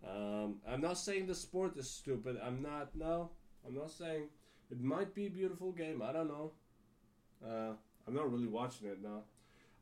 Um, 0.06 0.56
I'm 0.68 0.80
not 0.80 0.98
saying 0.98 1.26
the 1.26 1.34
sport 1.34 1.76
is 1.76 1.90
stupid. 1.90 2.38
I'm 2.44 2.62
not. 2.62 2.94
No, 2.94 3.30
I'm 3.66 3.74
not 3.74 3.90
saying 3.90 4.28
it 4.70 4.80
might 4.80 5.14
be 5.14 5.26
a 5.26 5.30
beautiful 5.30 5.72
game. 5.72 6.02
I 6.02 6.12
don't 6.12 6.28
know. 6.28 6.52
Uh, 7.42 7.72
I'm 8.06 8.14
not 8.14 8.30
really 8.30 8.46
watching 8.46 8.88
it 8.88 9.02
now. 9.02 9.22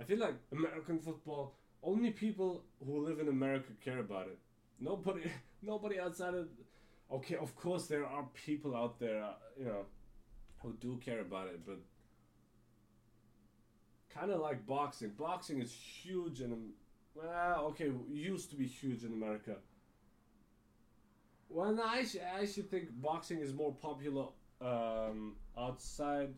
I 0.00 0.04
feel 0.04 0.18
like 0.18 0.34
American 0.52 0.98
football. 0.98 1.54
Only 1.82 2.10
people 2.10 2.62
who 2.84 3.04
live 3.04 3.18
in 3.18 3.28
America 3.28 3.72
care 3.84 3.98
about 3.98 4.26
it. 4.28 4.38
Nobody, 4.80 5.22
nobody 5.62 5.98
outside 5.98 6.34
of. 6.34 6.48
Okay, 7.10 7.36
of 7.36 7.54
course 7.56 7.88
there 7.88 8.06
are 8.06 8.26
people 8.46 8.74
out 8.74 8.98
there, 8.98 9.22
uh, 9.22 9.34
you 9.58 9.66
know, 9.66 9.84
who 10.62 10.72
do 10.80 10.98
care 11.04 11.20
about 11.20 11.48
it, 11.48 11.60
but 11.66 11.78
kind 14.08 14.30
of 14.30 14.40
like 14.40 14.66
boxing. 14.66 15.10
Boxing 15.18 15.60
is 15.60 15.72
huge 15.72 16.40
in, 16.40 16.70
well, 17.14 17.66
okay, 17.66 17.90
used 18.10 18.50
to 18.50 18.56
be 18.56 18.66
huge 18.66 19.04
in 19.04 19.12
America. 19.12 19.56
Well, 21.48 21.78
I 21.84 22.06
I 22.38 22.42
actually 22.42 22.62
think 22.64 22.88
boxing 23.02 23.40
is 23.40 23.52
more 23.52 23.74
popular 23.74 24.28
um, 24.62 25.36
outside 25.58 26.30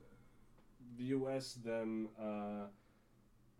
the 0.96 1.04
U.S. 1.04 1.54
than 1.64 2.08
uh, 2.20 2.66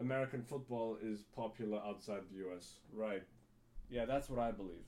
American 0.00 0.42
football 0.42 0.98
is 1.02 1.22
popular 1.36 1.80
outside 1.86 2.22
the 2.30 2.38
U.S. 2.38 2.78
Right? 2.92 3.22
Yeah, 3.90 4.04
that's 4.06 4.30
what 4.30 4.38
I 4.40 4.50
believe. 4.52 4.86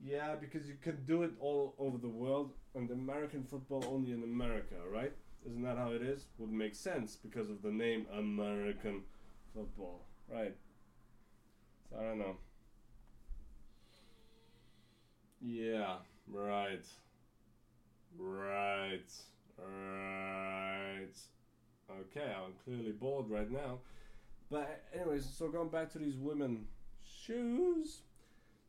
Yeah, 0.00 0.34
because 0.34 0.68
you 0.68 0.74
can 0.82 1.04
do 1.06 1.22
it 1.22 1.32
all 1.40 1.74
over 1.78 1.96
the 1.98 2.08
world, 2.08 2.52
and 2.74 2.90
American 2.90 3.44
football 3.44 3.84
only 3.88 4.12
in 4.12 4.22
America, 4.22 4.76
right? 4.92 5.12
Isn't 5.46 5.62
that 5.62 5.76
how 5.78 5.92
it 5.92 6.02
is? 6.02 6.26
Would 6.38 6.52
make 6.52 6.74
sense 6.74 7.16
because 7.16 7.48
of 7.50 7.62
the 7.62 7.70
name 7.70 8.06
American 8.12 9.02
football, 9.54 10.06
right? 10.28 10.54
So 11.90 11.96
I 11.98 12.02
don't 12.02 12.18
know. 12.18 12.36
Yeah, 15.40 15.98
right. 16.26 16.84
Right. 18.16 19.10
Right. 19.58 21.14
Okay, 21.90 22.32
I'm 22.32 22.52
clearly 22.64 22.92
bored 22.92 23.28
right 23.28 23.50
now. 23.50 23.78
But 24.50 24.84
anyways, 24.94 25.26
so 25.26 25.48
going 25.48 25.68
back 25.68 25.90
to 25.92 25.98
these 25.98 26.16
women 26.16 26.66
shoes. 27.04 28.00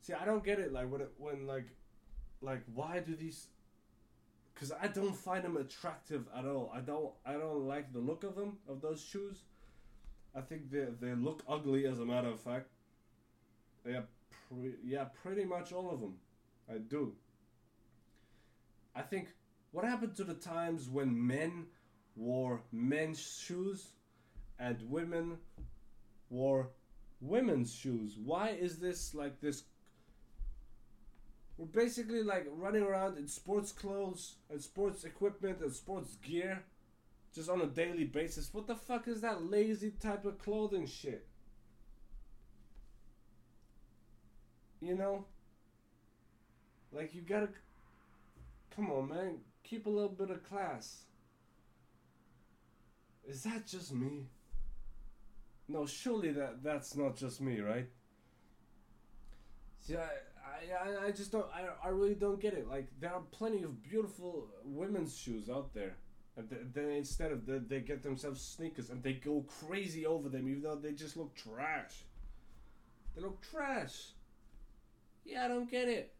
See, 0.00 0.12
I 0.12 0.24
don't 0.24 0.44
get 0.44 0.58
it. 0.58 0.72
Like 0.72 0.90
when 0.90 1.00
it, 1.00 1.12
when 1.18 1.46
like 1.46 1.66
like 2.40 2.62
why 2.74 3.00
do 3.00 3.14
these 3.16 3.48
because 4.54 4.72
I 4.72 4.86
don't 4.86 5.14
find 5.14 5.44
them 5.44 5.56
attractive 5.56 6.26
at 6.36 6.44
all. 6.46 6.72
I 6.74 6.80
don't 6.80 7.12
I 7.24 7.34
don't 7.34 7.66
like 7.66 7.92
the 7.92 7.98
look 7.98 8.24
of 8.24 8.36
them 8.36 8.58
of 8.68 8.80
those 8.80 9.02
shoes. 9.02 9.42
I 10.34 10.40
think 10.40 10.70
they 10.70 10.86
they 11.00 11.14
look 11.14 11.42
ugly 11.48 11.86
as 11.86 11.98
a 11.98 12.04
matter 12.04 12.28
of 12.28 12.40
fact. 12.40 12.68
Yeah, 13.86 14.02
pre- 14.48 14.76
yeah, 14.84 15.04
pretty 15.22 15.44
much 15.44 15.72
all 15.72 15.90
of 15.90 16.00
them. 16.00 16.14
I 16.68 16.78
do. 16.78 17.12
I 18.94 19.02
think 19.02 19.28
what 19.72 19.84
happened 19.84 20.14
to 20.16 20.24
the 20.24 20.34
times 20.34 20.88
when 20.88 21.26
men 21.26 21.66
wore 22.16 22.62
men's 22.72 23.20
shoes 23.20 23.88
and 24.58 24.78
women 24.88 25.38
wore 26.30 26.70
women's 27.20 27.74
shoes. 27.74 28.16
Why 28.22 28.50
is 28.50 28.78
this 28.78 29.14
like 29.14 29.40
this? 29.40 29.64
We're 31.58 31.66
basically 31.66 32.22
like 32.22 32.46
running 32.50 32.82
around 32.82 33.18
in 33.18 33.28
sports 33.28 33.72
clothes 33.72 34.36
and 34.50 34.62
sports 34.62 35.04
equipment 35.04 35.60
and 35.60 35.72
sports 35.72 36.16
gear 36.22 36.62
just 37.34 37.50
on 37.50 37.60
a 37.60 37.66
daily 37.66 38.04
basis. 38.04 38.52
What 38.52 38.66
the 38.66 38.74
fuck 38.74 39.08
is 39.08 39.20
that 39.20 39.42
lazy 39.42 39.90
type 39.90 40.24
of 40.24 40.38
clothing 40.38 40.86
shit? 40.86 41.26
You 44.80 44.94
know? 44.94 45.24
Like, 46.92 47.14
you 47.14 47.20
gotta. 47.20 47.48
Come 48.74 48.90
on, 48.90 49.08
man. 49.08 49.38
Keep 49.68 49.86
a 49.86 49.90
little 49.90 50.10
bit 50.10 50.30
of 50.30 50.44
class. 50.48 51.02
Is 53.26 53.42
that 53.42 53.66
just 53.66 53.92
me? 53.92 54.28
No, 55.68 55.84
surely 55.86 56.30
that 56.32 56.62
that's 56.62 56.96
not 56.96 57.16
just 57.16 57.40
me, 57.40 57.58
right? 57.60 57.88
See, 59.80 59.96
I, 59.96 60.08
I, 60.84 61.06
I 61.06 61.10
just 61.10 61.32
don't, 61.32 61.46
I, 61.52 61.66
I 61.84 61.88
really 61.88 62.14
don't 62.14 62.40
get 62.40 62.54
it. 62.54 62.68
Like, 62.68 62.86
there 63.00 63.12
are 63.12 63.22
plenty 63.32 63.64
of 63.64 63.82
beautiful 63.82 64.48
women's 64.64 65.16
shoes 65.18 65.48
out 65.48 65.74
there. 65.74 65.96
And 66.36 66.48
then 66.72 66.90
instead 66.90 67.32
of 67.32 67.46
that, 67.46 67.68
they 67.68 67.80
get 67.80 68.02
themselves 68.02 68.40
sneakers 68.42 68.90
and 68.90 69.02
they 69.02 69.14
go 69.14 69.44
crazy 69.60 70.06
over 70.06 70.28
them, 70.28 70.48
even 70.48 70.62
though 70.62 70.76
they 70.76 70.92
just 70.92 71.16
look 71.16 71.34
trash. 71.34 72.04
They 73.14 73.22
look 73.22 73.40
trash. 73.42 74.10
Yeah, 75.24 75.46
I 75.46 75.48
don't 75.48 75.70
get 75.70 75.88
it. 75.88 76.15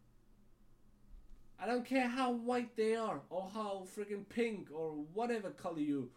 I 1.59 1.67
don't 1.67 1.85
care 1.85 2.09
how 2.09 2.33
white 2.33 2.77
they 2.77 2.95
are 2.95 3.21
or 3.31 3.51
how 3.53 3.87
freaking 3.97 4.29
pink 4.29 4.69
or 4.73 4.91
whatever 5.15 5.51
color 5.51 5.81
you 5.81 6.11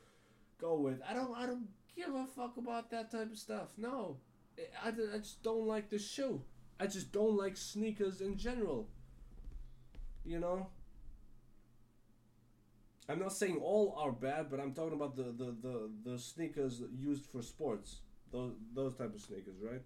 go 0.59 0.75
with. 0.75 1.01
I 1.07 1.13
don't. 1.13 1.35
I 1.35 1.45
don't 1.45 1.67
give 1.95 2.13
a 2.13 2.25
fuck 2.25 2.57
about 2.57 2.91
that 2.91 3.11
type 3.11 3.31
of 3.31 3.37
stuff. 3.37 3.69
No, 3.77 4.17
I, 4.83 4.89
I 4.89 5.17
just 5.17 5.41
don't 5.41 5.65
like 5.65 5.89
the 5.89 5.99
shoe. 5.99 6.41
I 6.79 6.87
just 6.87 7.11
don't 7.11 7.37
like 7.37 7.57
sneakers 7.57 8.21
in 8.21 8.37
general. 8.37 8.87
You 10.25 10.39
know. 10.39 10.67
I'm 13.07 13.19
not 13.19 13.33
saying 13.33 13.57
all 13.57 13.95
are 13.97 14.11
bad, 14.11 14.51
but 14.51 14.59
I'm 14.59 14.73
talking 14.73 14.93
about 14.93 15.15
the 15.15 15.23
the, 15.23 15.55
the, 15.61 15.89
the 16.11 16.19
sneakers 16.19 16.81
used 16.95 17.25
for 17.25 17.41
sports. 17.41 18.01
Those 18.31 18.53
those 18.75 18.95
type 18.95 19.15
of 19.15 19.21
sneakers, 19.21 19.55
right? 19.61 19.81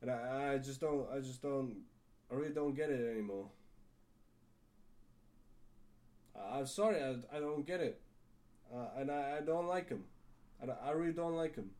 And 0.00 0.10
I, 0.10 0.54
I 0.54 0.58
just 0.58 0.80
don't 0.80 1.06
I 1.12 1.18
just 1.18 1.42
don't 1.42 1.76
I 2.30 2.34
really 2.34 2.54
don't 2.54 2.74
get 2.74 2.88
it 2.88 3.10
anymore. 3.10 3.48
I'm 6.36 6.66
sorry, 6.66 7.02
I, 7.02 7.36
I 7.36 7.40
don't 7.40 7.66
get 7.66 7.80
it, 7.80 8.00
uh, 8.74 8.88
and 8.98 9.10
I, 9.10 9.38
I 9.38 9.40
don't 9.40 9.66
like 9.66 9.88
them. 9.88 10.04
I, 10.62 10.88
I 10.88 10.90
really 10.92 11.12
don't 11.12 11.34
like 11.34 11.56
them. 11.56 11.70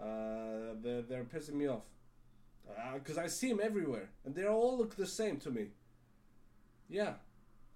Uh, 0.00 0.74
they're 0.82 1.02
they're 1.02 1.24
pissing 1.24 1.54
me 1.54 1.68
off, 1.68 1.84
because 2.94 3.18
uh, 3.18 3.22
I 3.22 3.26
see 3.28 3.48
them 3.48 3.60
everywhere, 3.62 4.10
and 4.24 4.34
they 4.34 4.46
all 4.46 4.76
look 4.76 4.96
the 4.96 5.06
same 5.06 5.38
to 5.38 5.50
me. 5.50 5.68
Yeah, 6.88 7.14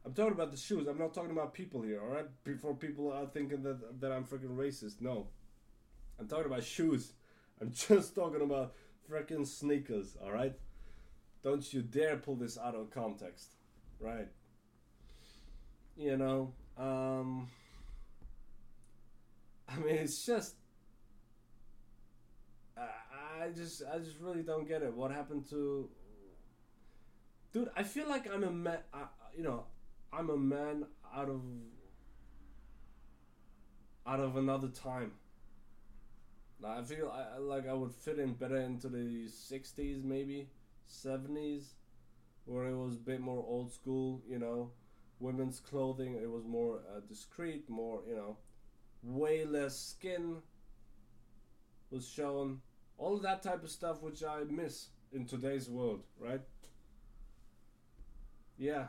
I'm 0.04 0.12
talking 0.12 0.32
about 0.32 0.50
the 0.50 0.56
shoes. 0.56 0.86
I'm 0.86 0.98
not 0.98 1.14
talking 1.14 1.30
about 1.30 1.54
people 1.54 1.82
here. 1.82 2.00
All 2.00 2.08
right, 2.08 2.26
before 2.44 2.74
people 2.74 3.12
are 3.12 3.26
thinking 3.26 3.62
that 3.62 4.00
that 4.00 4.12
I'm 4.12 4.24
freaking 4.24 4.56
racist. 4.56 5.00
No, 5.00 5.28
I'm 6.18 6.28
talking 6.28 6.46
about 6.46 6.64
shoes. 6.64 7.12
I'm 7.60 7.72
just 7.88 8.14
talking 8.14 8.42
about 8.42 8.74
freaking 9.10 9.46
sneakers. 9.46 10.16
All 10.22 10.32
right, 10.32 10.54
don't 11.42 11.72
you 11.72 11.82
dare 11.82 12.16
pull 12.16 12.36
this 12.36 12.58
out 12.58 12.74
of 12.74 12.90
context. 12.90 13.54
Right. 13.98 14.28
You 16.00 16.16
know, 16.16 16.54
um, 16.78 17.48
I 19.68 19.76
mean, 19.76 19.96
it's 19.96 20.24
just, 20.24 20.54
I, 22.76 23.48
just, 23.54 23.82
I 23.92 23.98
just 23.98 24.18
really 24.20 24.42
don't 24.42 24.66
get 24.68 24.82
it. 24.82 24.94
What 24.94 25.10
happened 25.10 25.48
to, 25.50 25.88
dude? 27.52 27.70
I 27.76 27.82
feel 27.82 28.08
like 28.08 28.32
I'm 28.32 28.44
a 28.44 28.50
man. 28.50 28.78
I, 28.92 29.04
you 29.36 29.42
know, 29.42 29.64
I'm 30.12 30.30
a 30.30 30.36
man 30.36 30.84
out 31.14 31.28
of, 31.28 31.42
out 34.06 34.20
of 34.20 34.36
another 34.36 34.68
time. 34.68 35.12
I 36.64 36.82
feel 36.82 37.12
like 37.40 37.66
I 37.66 37.72
would 37.72 37.92
fit 37.94 38.18
in 38.18 38.34
better 38.34 38.58
into 38.58 38.88
the 38.88 39.28
'60s, 39.28 40.04
maybe 40.04 40.48
'70s, 40.86 41.74
where 42.44 42.66
it 42.66 42.76
was 42.76 42.94
a 42.96 42.98
bit 42.98 43.20
more 43.20 43.42
old 43.46 43.72
school. 43.72 44.22
You 44.28 44.38
know, 44.38 44.70
women's 45.20 45.60
clothing. 45.60 46.14
It 46.20 46.30
was 46.30 46.44
more 46.44 46.80
uh, 46.90 47.00
discreet, 47.08 47.68
more 47.68 48.00
you 48.08 48.16
know, 48.16 48.36
way 49.02 49.44
less 49.44 49.78
skin 49.78 50.38
was 51.90 52.08
shown. 52.08 52.60
All 52.98 53.18
that 53.18 53.42
type 53.42 53.62
of 53.62 53.70
stuff 53.70 54.02
which 54.02 54.24
I 54.24 54.44
miss 54.48 54.88
in 55.12 55.26
today's 55.26 55.68
world, 55.68 56.02
right? 56.18 56.40
Yeah. 58.58 58.86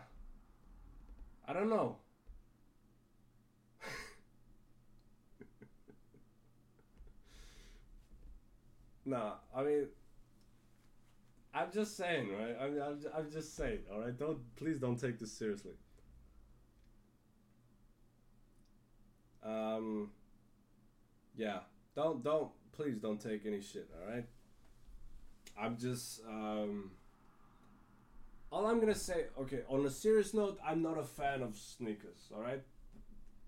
I 1.48 1.54
don't 1.54 1.70
know. 1.70 1.98
nah, 9.06 9.34
I 9.56 9.64
mean, 9.64 9.88
I'm 11.54 11.72
just 11.74 11.98
saying, 11.98 12.30
right? 12.32 12.56
I'm, 12.62 12.82
I'm, 12.82 13.00
I'm 13.18 13.32
just 13.32 13.56
saying, 13.56 13.80
all 13.92 14.02
right? 14.02 14.18
Don't 14.18 14.40
please 14.56 14.80
don't 14.80 14.98
take 15.00 15.20
this 15.20 15.32
seriously. 15.32 15.72
Um, 19.44 20.12
yeah, 21.36 21.60
don't 21.96 22.24
don't 22.24 22.50
please 22.72 22.98
don't 22.98 23.20
take 23.20 23.46
any 23.46 23.62
shit. 23.62 23.90
All 24.00 24.14
right. 24.14 24.26
I'm 25.60 25.78
just 25.78 26.22
um. 26.28 26.92
All 28.52 28.66
I'm 28.66 28.82
gonna 28.82 28.94
say, 28.94 29.28
okay, 29.40 29.62
on 29.70 29.86
a 29.86 29.90
serious 29.90 30.34
note, 30.34 30.60
I'm 30.66 30.82
not 30.82 30.98
a 30.98 31.04
fan 31.04 31.42
of 31.42 31.56
sneakers. 31.56 32.30
All 32.36 32.42
right, 32.42 32.62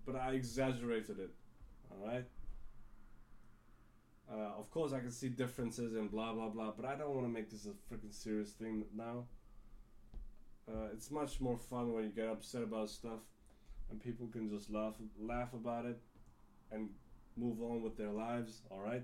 but 0.06 0.16
I 0.16 0.32
exaggerated 0.32 1.18
it. 1.18 1.30
All 1.90 2.06
right. 2.06 2.24
Uh, 4.32 4.58
of 4.58 4.70
course, 4.70 4.94
I 4.94 5.00
can 5.00 5.10
see 5.10 5.28
differences 5.28 5.94
and 5.94 6.10
blah 6.10 6.32
blah 6.32 6.48
blah, 6.48 6.72
but 6.72 6.86
I 6.86 6.94
don't 6.94 7.14
want 7.14 7.26
to 7.26 7.32
make 7.32 7.50
this 7.50 7.66
a 7.66 7.94
freaking 7.94 8.12
serious 8.12 8.52
thing 8.52 8.84
now. 8.96 9.26
Uh, 10.66 10.88
it's 10.94 11.10
much 11.10 11.40
more 11.42 11.58
fun 11.58 11.92
when 11.92 12.04
you 12.04 12.10
get 12.10 12.26
upset 12.26 12.62
about 12.62 12.88
stuff 12.88 13.20
and 13.90 14.02
people 14.02 14.26
can 14.32 14.50
just 14.50 14.70
laugh 14.70 14.94
laugh 15.20 15.52
about 15.52 15.86
it 15.86 15.98
and 16.72 16.88
move 17.36 17.60
on 17.62 17.82
with 17.82 17.96
their 17.96 18.10
lives. 18.10 18.62
All 18.70 18.80
right, 18.80 19.02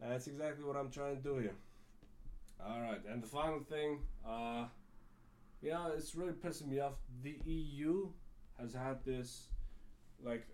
and 0.00 0.12
that's 0.12 0.26
exactly 0.26 0.64
what 0.64 0.76
I'm 0.76 0.90
trying 0.90 1.16
to 1.16 1.22
do 1.22 1.38
here. 1.38 1.54
All 2.64 2.80
right, 2.80 3.00
and 3.10 3.22
the 3.22 3.26
final 3.26 3.60
thing, 3.60 3.98
uh, 4.26 4.66
yeah, 5.60 5.88
it's 5.96 6.14
really 6.14 6.32
pissing 6.32 6.68
me 6.68 6.78
off. 6.78 6.94
The 7.22 7.36
EU 7.44 8.08
has 8.60 8.72
had 8.72 9.04
this, 9.04 9.48
like, 10.24 10.46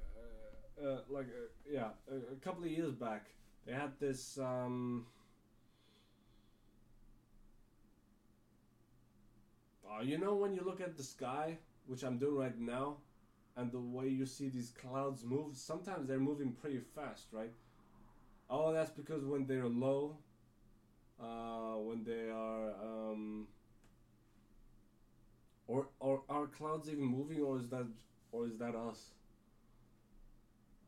uh, 0.80 0.86
uh, 0.86 1.00
like, 1.10 1.26
uh, 1.26 1.48
yeah, 1.70 1.88
a, 2.10 2.32
a, 2.32 2.36
couple 2.36 2.64
of 2.64 2.70
years 2.70 2.94
back, 2.94 3.26
they 3.66 3.72
had 3.72 3.92
this. 4.00 4.38
Um, 4.38 5.06
uh, 9.86 10.02
you 10.02 10.16
know 10.16 10.34
when 10.34 10.54
you 10.54 10.62
look 10.64 10.80
at 10.80 10.96
the 10.96 11.02
sky, 11.02 11.58
which 11.86 12.02
I'm 12.02 12.18
doing 12.18 12.36
right 12.36 12.58
now, 12.58 12.96
and 13.58 13.72
the 13.72 13.80
way 13.80 14.08
you 14.08 14.26
see 14.26 14.48
these 14.48 14.70
clouds 14.70 15.24
move, 15.24 15.56
sometimes 15.56 16.08
they're 16.08 16.20
moving 16.20 16.52
pretty 16.52 16.80
fast, 16.80 17.26
right? 17.32 17.52
Oh, 18.50 18.72
that's 18.72 18.90
because 18.90 19.24
when 19.24 19.46
they're 19.46 19.68
low, 19.68 20.18
uh, 21.20 21.74
when 21.76 22.04
they 22.04 22.30
are, 22.30 22.72
um, 22.82 23.48
or 25.68 25.86
or 26.00 26.22
are 26.28 26.46
clouds 26.48 26.88
even 26.88 27.04
moving, 27.04 27.40
or 27.42 27.58
is 27.58 27.68
that 27.68 27.86
or 28.32 28.46
is 28.46 28.56
that 28.58 28.74
us? 28.74 29.12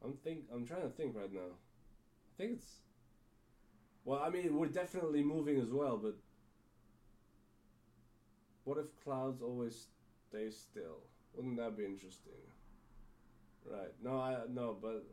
I'm 0.02 0.14
think 0.14 0.44
I'm 0.52 0.64
trying 0.64 0.82
to 0.82 0.88
think 0.88 1.16
right 1.16 1.32
now. 1.32 1.56
I 2.34 2.36
think 2.36 2.52
it's. 2.54 2.80
Well, 4.04 4.20
I 4.22 4.28
mean, 4.30 4.56
we're 4.56 4.66
definitely 4.66 5.22
moving 5.22 5.58
as 5.58 5.72
well, 5.72 5.96
but 5.98 6.16
what 8.64 8.78
if 8.78 8.86
clouds 9.04 9.42
always 9.42 9.86
stay 10.28 10.50
still? 10.50 11.00
Wouldn't 11.34 11.56
that 11.58 11.76
be 11.76 11.84
interesting? 11.84 12.40
Right. 13.64 13.92
No, 14.02 14.18
I 14.18 14.36
no, 14.48 14.76
but 14.80 15.04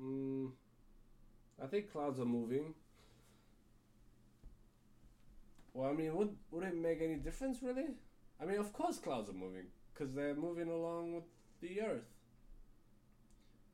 mm, 0.00 0.50
I 1.62 1.66
think 1.66 1.90
clouds 1.90 2.20
are 2.20 2.24
moving. 2.24 2.74
Well, 5.74 5.90
I 5.90 5.92
mean, 5.92 6.14
would 6.16 6.36
would 6.50 6.64
it 6.64 6.74
make 6.76 7.02
any 7.02 7.16
difference 7.16 7.62
really? 7.62 7.96
I 8.40 8.44
mean, 8.46 8.58
of 8.58 8.72
course 8.72 8.98
clouds 8.98 9.28
are 9.28 9.34
moving 9.34 9.66
because 9.92 10.14
they're 10.14 10.34
moving 10.34 10.68
along 10.70 11.14
with 11.14 11.24
the 11.60 11.80
Earth, 11.82 12.08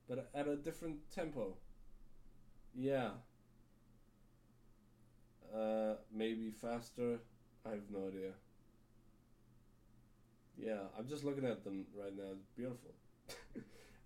but 0.09 0.29
at 0.35 0.47
a 0.49 0.57
different 0.57 1.11
tempo. 1.11 1.57
Yeah. 2.75 3.11
Uh, 5.55 5.95
maybe 6.13 6.51
faster. 6.51 7.19
I 7.67 7.71
have 7.71 7.91
no 7.91 8.09
idea. 8.09 8.33
Yeah, 10.57 10.83
I'm 10.99 11.09
just 11.09 11.25
looking 11.25 11.45
at 11.45 11.65
them 11.65 11.87
right 11.97 12.15
now. 12.17 12.33
It's 12.33 12.47
beautiful. 12.57 12.93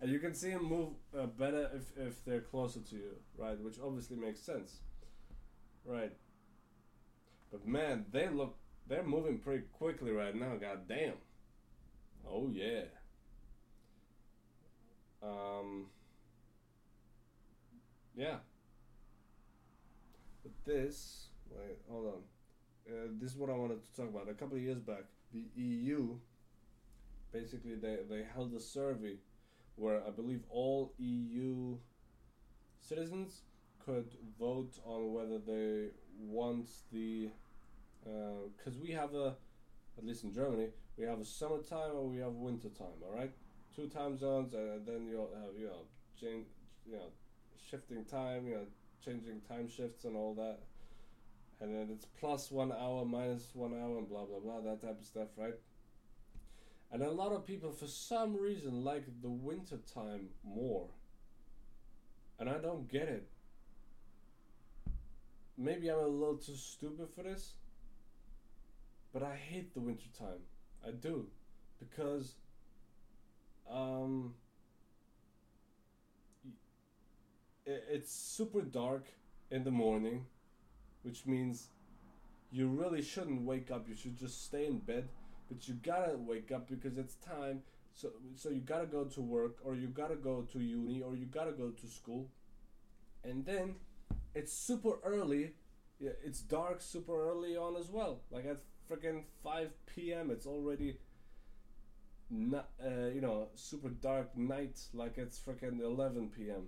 You 0.05 0.19
can 0.19 0.33
see 0.33 0.51
them 0.51 0.65
move 0.65 0.89
uh, 1.17 1.25
better 1.25 1.69
if, 1.73 1.97
if 1.97 2.25
they're 2.25 2.41
closer 2.41 2.79
to 2.79 2.95
you, 2.95 3.11
right? 3.37 3.59
Which 3.59 3.77
obviously 3.83 4.17
makes 4.17 4.41
sense. 4.41 4.77
Right. 5.85 6.11
But 7.51 7.67
man, 7.67 8.05
they 8.11 8.27
look 8.29 8.57
they're 8.87 9.03
moving 9.03 9.39
pretty 9.39 9.63
quickly 9.71 10.11
right 10.11 10.35
now, 10.35 10.55
god 10.59 10.87
damn. 10.87 11.13
Oh 12.29 12.49
yeah. 12.51 12.83
Um 15.23 15.85
Yeah. 18.15 18.37
But 20.43 20.51
this 20.65 21.27
wait, 21.49 21.77
hold 21.89 22.07
on. 22.07 22.21
Uh, 22.87 23.07
this 23.19 23.31
is 23.31 23.37
what 23.37 23.49
I 23.49 23.53
wanted 23.53 23.79
to 23.81 24.01
talk 24.01 24.09
about. 24.09 24.29
A 24.29 24.33
couple 24.33 24.57
of 24.57 24.63
years 24.63 24.79
back, 24.79 25.05
the 25.31 25.45
EU 25.55 26.15
basically 27.31 27.75
they, 27.75 27.97
they 28.09 28.23
held 28.33 28.53
a 28.53 28.59
survey 28.59 29.17
where 29.75 30.01
I 30.05 30.09
believe 30.09 30.41
all 30.49 30.93
EU 30.97 31.77
citizens 32.79 33.41
could 33.83 34.15
vote 34.39 34.79
on 34.85 35.13
whether 35.13 35.37
they 35.37 35.89
want 36.19 36.69
the 36.91 37.29
because 38.03 38.75
uh, 38.77 38.83
we 38.83 38.91
have 38.91 39.13
a 39.13 39.35
at 39.97 40.05
least 40.05 40.23
in 40.23 40.33
Germany 40.33 40.69
we 40.97 41.05
have 41.05 41.19
a 41.19 41.25
summertime 41.25 41.91
or 41.95 42.07
we 42.07 42.17
have 42.17 42.33
winter 42.33 42.69
time 42.69 42.97
all 43.03 43.15
right 43.15 43.31
two 43.75 43.87
time 43.87 44.17
zones 44.17 44.53
and 44.53 44.85
then 44.85 45.07
you'll 45.07 45.31
have 45.35 45.59
you 45.59 45.67
know 45.67 45.85
change 46.19 46.45
you 46.85 46.93
know 46.93 47.11
shifting 47.69 48.05
time 48.05 48.47
you 48.47 48.55
know 48.55 48.65
changing 49.05 49.41
time 49.47 49.69
shifts 49.69 50.05
and 50.05 50.15
all 50.15 50.33
that. 50.35 50.59
And 51.61 51.73
then 51.73 51.89
it's 51.91 52.05
plus 52.19 52.51
one 52.51 52.71
hour 52.71 53.05
minus 53.05 53.51
one 53.53 53.73
hour 53.73 53.97
and 53.97 54.09
blah 54.09 54.25
blah 54.25 54.39
blah 54.39 54.61
that 54.61 54.81
type 54.81 54.99
of 54.99 55.05
stuff 55.05 55.29
right 55.37 55.53
and 56.95 57.03
a 57.03 57.11
lot 57.11 57.31
of 57.31 57.45
people 57.45 57.71
for 57.71 57.87
some 57.87 58.35
reason 58.35 58.83
like 58.83 59.03
the 59.21 59.29
winter 59.29 59.77
time 59.93 60.29
more 60.43 60.87
and 62.39 62.49
i 62.49 62.57
don't 62.57 62.89
get 62.89 63.07
it 63.09 63.27
maybe 65.57 65.89
I'm 65.89 65.99
a 65.99 66.07
little 66.07 66.37
too 66.37 66.55
stupid 66.55 67.07
for 67.15 67.23
this, 67.23 67.53
but 69.13 69.23
I 69.23 69.35
hate 69.35 69.73
the 69.73 69.79
winter 69.79 70.07
time. 70.17 70.41
I 70.85 70.91
do, 70.91 71.27
because 71.79 72.35
um, 73.71 74.33
it's 77.65 78.13
super 78.13 78.61
dark 78.61 79.07
in 79.51 79.63
the 79.63 79.71
morning, 79.71 80.25
which 81.03 81.25
means 81.25 81.69
you 82.51 82.67
really 82.67 83.01
shouldn't 83.01 83.41
wake 83.41 83.71
up. 83.71 83.87
You 83.87 83.95
should 83.95 84.17
just 84.17 84.45
stay 84.45 84.67
in 84.67 84.79
bed, 84.79 85.07
but 85.49 85.67
you 85.67 85.75
gotta 85.75 86.17
wake 86.17 86.51
up 86.51 86.67
because 86.69 86.97
it's 86.97 87.15
time. 87.15 87.61
So, 87.93 88.09
so 88.35 88.49
you 88.49 88.59
gotta 88.59 88.85
go 88.85 89.05
to 89.05 89.21
work, 89.21 89.57
or 89.63 89.75
you 89.75 89.87
gotta 89.87 90.15
go 90.15 90.41
to 90.51 90.59
uni, 90.59 91.01
or 91.01 91.15
you 91.15 91.25
gotta 91.25 91.53
go 91.53 91.69
to 91.69 91.87
school, 91.87 92.29
and 93.23 93.45
then 93.45 93.75
it's 94.33 94.53
super 94.53 94.99
early. 95.03 95.53
Yeah, 95.99 96.11
it's 96.23 96.41
dark 96.41 96.81
super 96.81 97.29
early 97.29 97.55
on 97.55 97.77
as 97.77 97.89
well. 97.89 98.19
Like 98.29 98.45
at 98.45 98.57
freaking 98.89 99.23
5 99.43 99.71
p.m. 99.85 100.29
It's 100.29 100.45
already 100.45 100.97
not, 102.29 102.69
uh, 102.83 103.07
you 103.13 103.21
know, 103.21 103.47
super 103.55 103.89
dark 103.89 104.37
night. 104.37 104.79
Like 104.93 105.17
it's 105.17 105.39
freaking 105.39 105.81
11 105.81 106.31
p.m. 106.35 106.67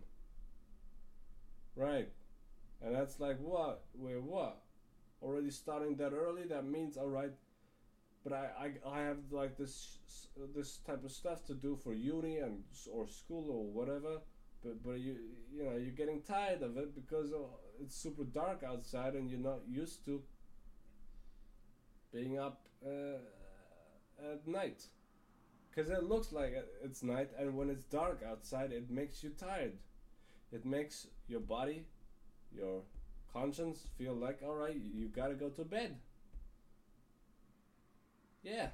Right. 1.75 2.09
And 2.81 2.95
that's 2.95 3.19
like, 3.19 3.37
what? 3.39 3.83
Wait, 3.95 4.21
what? 4.21 4.61
Already 5.21 5.51
starting 5.51 5.95
that 5.97 6.13
early? 6.13 6.43
That 6.43 6.65
means, 6.65 6.97
alright. 6.97 7.33
But 8.27 8.35
I, 8.35 8.49
I, 8.65 8.89
I 8.89 9.01
have 9.03 9.19
like 9.31 9.57
this 9.57 9.99
this 10.53 10.79
type 10.85 11.05
of 11.05 11.11
stuff 11.11 11.45
to 11.45 11.53
do 11.53 11.77
for 11.81 11.93
uni 11.93 12.39
and 12.39 12.63
or 12.91 13.07
school 13.07 13.49
or 13.49 13.63
whatever 13.63 14.19
but 14.63 14.83
but 14.83 14.99
you 14.99 15.15
you 15.53 15.63
know 15.63 15.77
you're 15.77 15.95
getting 15.95 16.21
tired 16.21 16.61
of 16.61 16.77
it 16.77 16.93
because 16.93 17.31
it's 17.79 17.95
super 17.95 18.25
dark 18.25 18.63
outside 18.63 19.13
and 19.13 19.29
you're 19.29 19.39
not 19.39 19.61
used 19.67 20.03
to 20.05 20.21
being 22.13 22.37
up 22.37 22.65
uh, 22.85 23.19
at 24.33 24.47
night. 24.47 24.83
Because 25.69 25.91
it 25.91 26.03
looks 26.03 26.31
like 26.31 26.55
it's 26.83 27.03
night 27.03 27.29
and 27.39 27.55
when 27.55 27.69
it's 27.69 27.83
dark 27.85 28.23
outside 28.27 28.71
it 28.71 28.89
makes 28.89 29.23
you 29.23 29.29
tired. 29.29 29.73
It 30.51 30.65
makes 30.65 31.07
your 31.27 31.41
body 31.41 31.85
your 32.51 32.81
conscience 33.31 33.87
feel 33.97 34.15
like 34.15 34.39
all 34.43 34.55
right 34.55 34.75
you 34.75 35.07
gotta 35.07 35.33
go 35.35 35.49
to 35.49 35.63
bed 35.63 35.97
yeah 38.43 38.67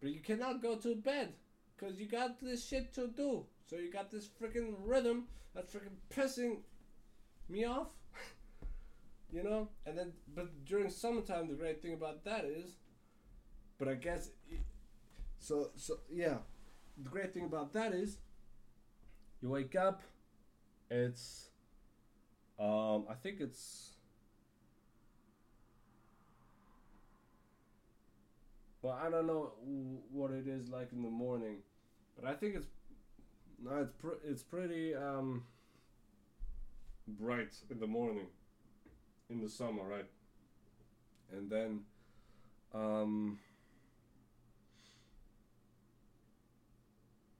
but 0.00 0.10
you 0.10 0.20
cannot 0.20 0.62
go 0.62 0.76
to 0.76 0.94
bed 0.96 1.32
because 1.76 1.98
you 1.98 2.06
got 2.06 2.40
this 2.40 2.66
shit 2.66 2.92
to 2.94 3.08
do 3.08 3.44
so 3.66 3.76
you 3.76 3.90
got 3.90 4.10
this 4.10 4.28
freaking 4.40 4.74
rhythm 4.84 5.24
that's 5.54 5.72
freaking 5.72 5.96
pissing 6.10 6.58
me 7.48 7.64
off. 7.64 7.88
you 9.32 9.42
know? 9.42 9.68
And 9.86 9.96
then, 9.96 10.12
but 10.34 10.64
during 10.64 10.90
summertime, 10.90 11.48
the 11.48 11.54
great 11.54 11.82
thing 11.82 11.94
about 11.94 12.24
that 12.24 12.44
is, 12.44 12.76
but 13.78 13.88
I 13.88 13.94
guess, 13.94 14.30
so, 15.38 15.70
so, 15.76 15.98
yeah. 16.10 16.38
The 17.02 17.10
great 17.10 17.34
thing 17.34 17.44
about 17.44 17.72
that 17.72 17.92
is, 17.92 18.18
you 19.42 19.48
wake 19.50 19.74
up, 19.74 20.02
it's, 20.90 21.48
um, 22.58 23.06
I 23.10 23.14
think 23.20 23.40
it's, 23.40 23.93
well, 28.84 29.00
I 29.02 29.08
don't 29.08 29.26
know 29.26 29.52
what 30.12 30.30
it 30.30 30.46
is 30.46 30.68
like 30.68 30.92
in 30.92 31.02
the 31.02 31.08
morning, 31.08 31.56
but 32.14 32.28
I 32.28 32.34
think 32.34 32.54
it's 32.54 32.66
no, 33.58 33.78
it's 33.78 33.92
pr- 33.92 34.22
it's 34.28 34.42
pretty 34.42 34.94
um, 34.94 35.44
bright 37.08 37.54
in 37.70 37.80
the 37.80 37.86
morning, 37.86 38.26
in 39.30 39.40
the 39.40 39.48
summer, 39.48 39.84
right? 39.84 40.04
And 41.32 41.48
then, 41.48 41.80
um, 42.74 43.38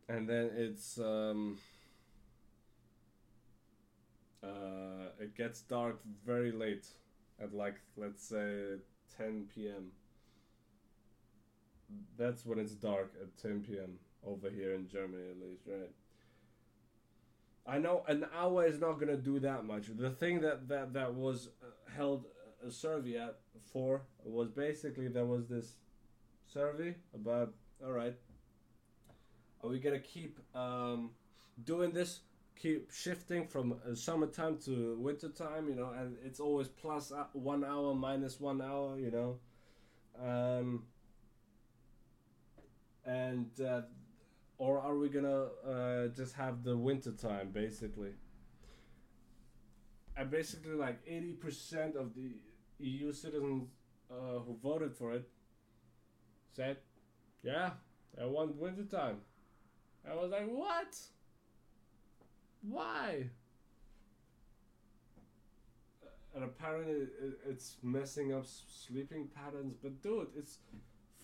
and 0.09 0.27
then 0.27 0.51
it's 0.57 0.99
um, 0.99 1.59
uh, 4.43 5.11
it 5.21 5.37
gets 5.37 5.61
dark 5.61 6.01
very 6.25 6.53
late, 6.53 6.87
at 7.39 7.53
like 7.53 7.81
let's 7.99 8.25
say 8.27 8.77
10 9.19 9.49
p.m. 9.55 9.91
That's 12.17 12.45
when 12.45 12.59
it's 12.59 12.73
dark 12.73 13.13
at 13.21 13.37
10 13.39 13.63
p.m. 13.63 13.99
over 14.27 14.51
here 14.51 14.75
in 14.75 14.89
Germany, 14.89 15.25
at 15.31 15.41
least, 15.41 15.63
right? 15.67 15.91
I 17.67 17.79
know 17.79 18.05
an 18.09 18.27
hour 18.37 18.67
is 18.67 18.79
not 18.79 19.01
gonna 19.01 19.17
do 19.17 19.41
that 19.41 19.65
much. 19.65 19.87
The 19.97 20.11
thing 20.11 20.41
that 20.43 20.69
that 20.69 20.93
that 20.93 21.15
was 21.15 21.49
uh, 21.63 21.91
held 21.97 22.27
a 22.67 22.71
survey 22.71 23.17
at 23.17 23.39
for 23.73 24.03
was 24.23 24.51
basically 24.51 25.09
there 25.09 25.25
was 25.25 25.49
this 25.49 25.77
survey 26.47 26.95
about 27.15 27.55
all 27.85 27.93
right, 27.93 28.15
are 29.63 29.71
we 29.71 29.79
gonna 29.79 29.99
keep 29.99 30.39
um, 30.55 31.11
doing 31.65 31.93
this? 31.93 32.21
Keep 32.57 32.93
shifting 32.93 33.47
from 33.47 33.73
uh, 33.73 33.95
summertime 33.95 34.59
to 34.65 34.97
wintertime, 35.01 35.69
you 35.69 35.75
know, 35.75 35.91
and 35.91 36.17
it's 36.25 36.41
always 36.41 36.69
uh, 36.85 37.25
one 37.33 37.65
hour, 37.65 37.95
minus 37.95 38.39
one 38.41 38.63
hour, 38.63 38.97
you 38.99 39.11
know. 39.11 39.39
Um, 40.23 40.85
and 43.07 43.49
uh, 43.61 43.83
or 44.59 44.81
are 44.81 44.97
we 44.97 45.09
gonna 45.09 45.47
uh, 45.67 46.09
just 46.09 46.35
have 46.35 46.63
the 46.63 46.77
winter 46.77 47.13
time 47.13 47.51
basically? 47.53 48.13
And 50.17 50.31
basically, 50.31 50.75
like 50.75 51.01
eighty 51.07 51.33
percent 51.33 51.97
of 51.97 52.15
the 52.15 52.37
EU 52.79 53.13
citizens 53.13 53.69
uh, 54.11 54.39
who 54.41 54.57
voted 54.63 54.95
for 54.95 55.13
it 55.13 55.29
said, 56.53 56.79
"Yeah, 57.43 57.71
I 58.21 58.27
want 58.27 58.57
winter 58.57 58.85
time." 58.85 59.21
I 60.09 60.15
was 60.15 60.31
like, 60.31 60.47
"What? 60.47 60.97
Why?" 62.63 63.31
And 66.35 66.45
apparently, 66.45 67.07
it's 67.49 67.77
messing 67.83 68.33
up 68.33 68.47
sleeping 68.47 69.29
patterns. 69.29 69.75
But 69.81 70.03
dude, 70.03 70.29
it's 70.37 70.59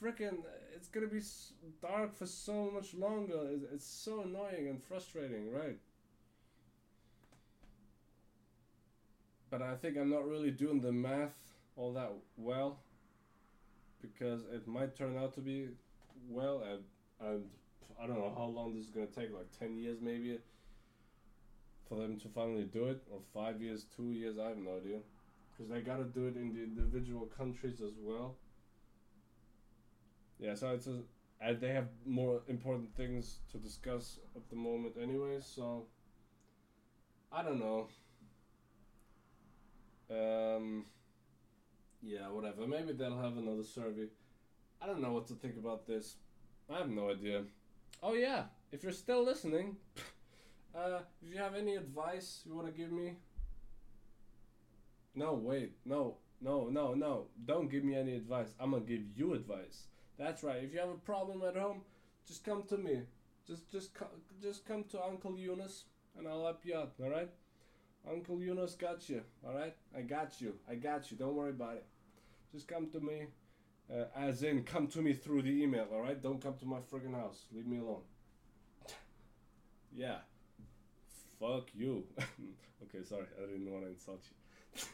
freaking 0.02 0.38
it's 0.74 0.88
gonna 0.88 1.06
be 1.06 1.20
dark 1.82 2.16
for 2.16 2.26
so 2.26 2.70
much 2.72 2.94
longer. 2.94 3.38
It's, 3.50 3.64
it's 3.72 3.86
so 3.86 4.22
annoying 4.22 4.68
and 4.68 4.82
frustrating 4.82 5.52
right? 5.52 5.78
But 9.50 9.62
i 9.62 9.74
think 9.74 9.96
i'm 9.98 10.10
not 10.10 10.28
really 10.28 10.52
doing 10.52 10.80
the 10.80 10.92
math 10.92 11.34
all 11.76 11.92
that 11.94 12.12
well 12.36 12.78
because 14.00 14.42
it 14.54 14.66
might 14.68 14.94
turn 14.94 15.18
out 15.18 15.34
to 15.34 15.40
be 15.40 15.70
well 16.28 16.62
and 16.70 16.84
and 17.28 17.44
i 18.00 18.06
don't 18.06 18.18
know 18.18 18.32
how 18.36 18.44
long 18.44 18.74
this 18.74 18.84
is 18.84 18.90
gonna 18.90 19.06
take 19.06 19.34
like 19.34 19.50
10 19.58 19.76
years 19.76 19.98
maybe 20.00 20.38
for 21.88 21.96
them 21.96 22.16
to 22.20 22.28
finally 22.28 22.62
do 22.62 22.86
it 22.86 23.02
or 23.10 23.18
five 23.34 23.60
years 23.60 23.86
two 23.96 24.12
years 24.12 24.38
i 24.38 24.50
have 24.50 24.58
no 24.58 24.76
idea. 24.76 24.98
Because 25.50 25.68
they 25.70 25.80
gotta 25.80 26.04
do 26.04 26.26
it 26.26 26.36
in 26.36 26.54
the 26.54 26.62
individual 26.62 27.26
countries 27.26 27.80
as 27.80 27.94
well 28.00 28.36
yeah, 30.40 30.54
so 30.54 30.70
it's 30.70 30.86
a, 30.86 31.00
and 31.40 31.60
they 31.60 31.68
have 31.68 31.88
more 32.06 32.42
important 32.48 32.94
things 32.96 33.40
to 33.52 33.58
discuss 33.58 34.18
at 34.34 34.48
the 34.48 34.56
moment, 34.56 34.94
anyway. 35.00 35.38
So 35.40 35.86
I 37.30 37.42
don't 37.42 37.60
know. 37.60 37.88
Um, 40.10 40.86
yeah, 42.02 42.28
whatever. 42.28 42.66
Maybe 42.66 42.92
they'll 42.92 43.18
have 43.18 43.36
another 43.36 43.62
survey. 43.62 44.08
I 44.82 44.86
don't 44.86 45.02
know 45.02 45.12
what 45.12 45.26
to 45.28 45.34
think 45.34 45.56
about 45.56 45.86
this. 45.86 46.16
I 46.72 46.78
have 46.78 46.88
no 46.88 47.10
idea. 47.10 47.42
Oh 48.02 48.14
yeah, 48.14 48.44
if 48.72 48.82
you're 48.82 48.92
still 48.92 49.22
listening, 49.22 49.76
uh, 50.74 51.00
if 51.22 51.32
you 51.32 51.38
have 51.38 51.54
any 51.54 51.76
advice 51.76 52.40
you 52.46 52.54
want 52.54 52.66
to 52.66 52.72
give 52.72 52.90
me. 52.90 53.16
No, 55.14 55.34
wait, 55.34 55.72
no, 55.84 56.16
no, 56.40 56.68
no, 56.70 56.94
no. 56.94 57.26
Don't 57.44 57.70
give 57.70 57.84
me 57.84 57.94
any 57.94 58.14
advice. 58.14 58.54
I'm 58.58 58.70
gonna 58.70 58.84
give 58.84 59.02
you 59.14 59.34
advice. 59.34 59.88
That's 60.20 60.44
right. 60.44 60.62
If 60.62 60.74
you 60.74 60.80
have 60.80 60.90
a 60.90 60.94
problem 60.94 61.42
at 61.48 61.56
home, 61.56 61.80
just 62.28 62.44
come 62.44 62.62
to 62.64 62.76
me. 62.76 63.00
Just, 63.46 63.70
just, 63.72 63.92
just 64.42 64.66
come 64.66 64.84
to 64.90 65.02
Uncle 65.02 65.38
Eunice, 65.38 65.84
and 66.18 66.28
I'll 66.28 66.44
help 66.44 66.60
you 66.66 66.76
out. 66.76 66.92
All 67.02 67.08
right. 67.08 67.30
Uncle 68.08 68.38
Eunice 68.38 68.74
got 68.74 69.08
you. 69.08 69.22
All 69.46 69.54
right. 69.54 69.74
I 69.96 70.02
got 70.02 70.38
you. 70.38 70.56
I 70.68 70.74
got 70.74 71.10
you. 71.10 71.16
Don't 71.16 71.34
worry 71.34 71.50
about 71.50 71.76
it. 71.76 71.86
Just 72.52 72.68
come 72.68 72.90
to 72.90 73.00
me. 73.00 73.28
Uh, 73.90 74.04
as 74.14 74.42
in, 74.42 74.62
come 74.62 74.88
to 74.88 75.00
me 75.00 75.14
through 75.14 75.42
the 75.42 75.62
email, 75.62 75.88
alright? 75.92 76.22
Don't 76.22 76.40
come 76.40 76.54
to 76.58 76.66
my 76.66 76.78
friggin' 76.92 77.14
house. 77.14 77.46
Leave 77.52 77.66
me 77.66 77.78
alone. 77.78 78.02
yeah. 79.92 80.18
Fuck 81.40 81.70
you. 81.74 82.04
okay, 82.18 83.04
sorry. 83.04 83.24
I 83.42 83.46
didn't 83.46 83.72
want 83.72 83.84
to 83.84 83.90
insult 83.90 84.22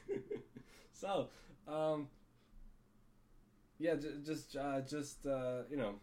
you. 0.08 0.22
so, 0.92 1.28
um, 1.68 2.06
yeah, 3.78 3.94
just, 4.24 4.56
uh, 4.56 4.80
just, 4.80 5.26
uh, 5.26 5.62
you 5.70 5.76
know, 5.76 5.96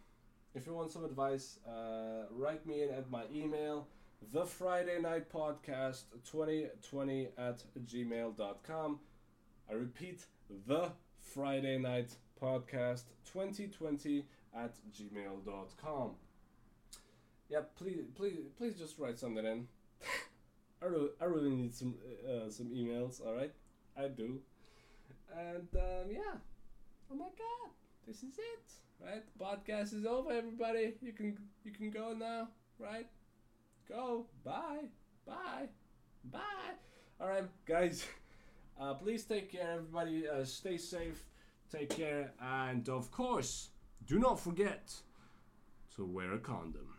if 0.54 0.66
you 0.66 0.74
want 0.74 0.92
some 0.92 1.04
advice, 1.04 1.58
uh, 1.66 2.26
write 2.30 2.64
me 2.66 2.82
in 2.82 2.90
at 2.90 3.10
my 3.10 3.24
email, 3.34 3.88
the 4.32 4.44
Friday 4.46 5.00
Night 5.00 5.30
Podcast 5.30 6.04
2020 6.30 7.28
at 7.36 7.62
gmail.com. 7.84 9.00
I 9.68 9.72
repeat, 9.72 10.24
the 10.66 10.92
Friday 11.20 11.78
Night 11.78 12.14
Podcast 12.40 13.04
2020 13.32 14.24
at 14.54 14.74
gmail.com. 14.92 16.10
Yeah, 17.48 17.60
please, 17.76 18.04
please, 18.14 18.38
please 18.56 18.74
just 18.78 18.98
write 18.98 19.18
something 19.18 19.44
in. 19.44 19.66
I 20.82 20.86
really, 20.86 21.08
I 21.20 21.24
really 21.24 21.50
need 21.50 21.74
some, 21.74 21.94
uh, 22.26 22.50
some 22.50 22.66
emails. 22.66 23.24
All 23.24 23.34
right, 23.34 23.52
I 23.96 24.08
do. 24.08 24.40
And 25.36 25.68
um, 25.74 26.10
yeah, 26.10 26.36
oh 27.10 27.14
my 27.14 27.24
God, 27.24 27.70
this 28.06 28.18
is 28.18 28.38
it. 28.38 29.04
Right, 29.04 29.22
the 29.26 29.44
podcast 29.44 29.92
is 29.92 30.06
over. 30.06 30.32
Everybody, 30.32 30.94
you 31.02 31.12
can, 31.12 31.36
you 31.64 31.72
can 31.72 31.90
go 31.90 32.14
now. 32.14 32.48
Right, 32.78 33.06
go. 33.88 34.26
Bye, 34.44 34.86
bye, 35.26 35.68
bye. 36.30 36.74
All 37.20 37.28
right, 37.28 37.44
guys. 37.66 38.04
Uh, 38.80 38.92
please 38.92 39.22
take 39.24 39.52
care, 39.52 39.74
everybody. 39.74 40.28
Uh, 40.28 40.44
stay 40.44 40.76
safe. 40.76 41.24
Take 41.70 41.90
care. 41.90 42.32
And 42.40 42.88
of 42.88 43.10
course, 43.12 43.68
do 44.04 44.18
not 44.18 44.40
forget 44.40 44.92
to 45.94 46.04
wear 46.04 46.32
a 46.32 46.38
condom. 46.40 46.93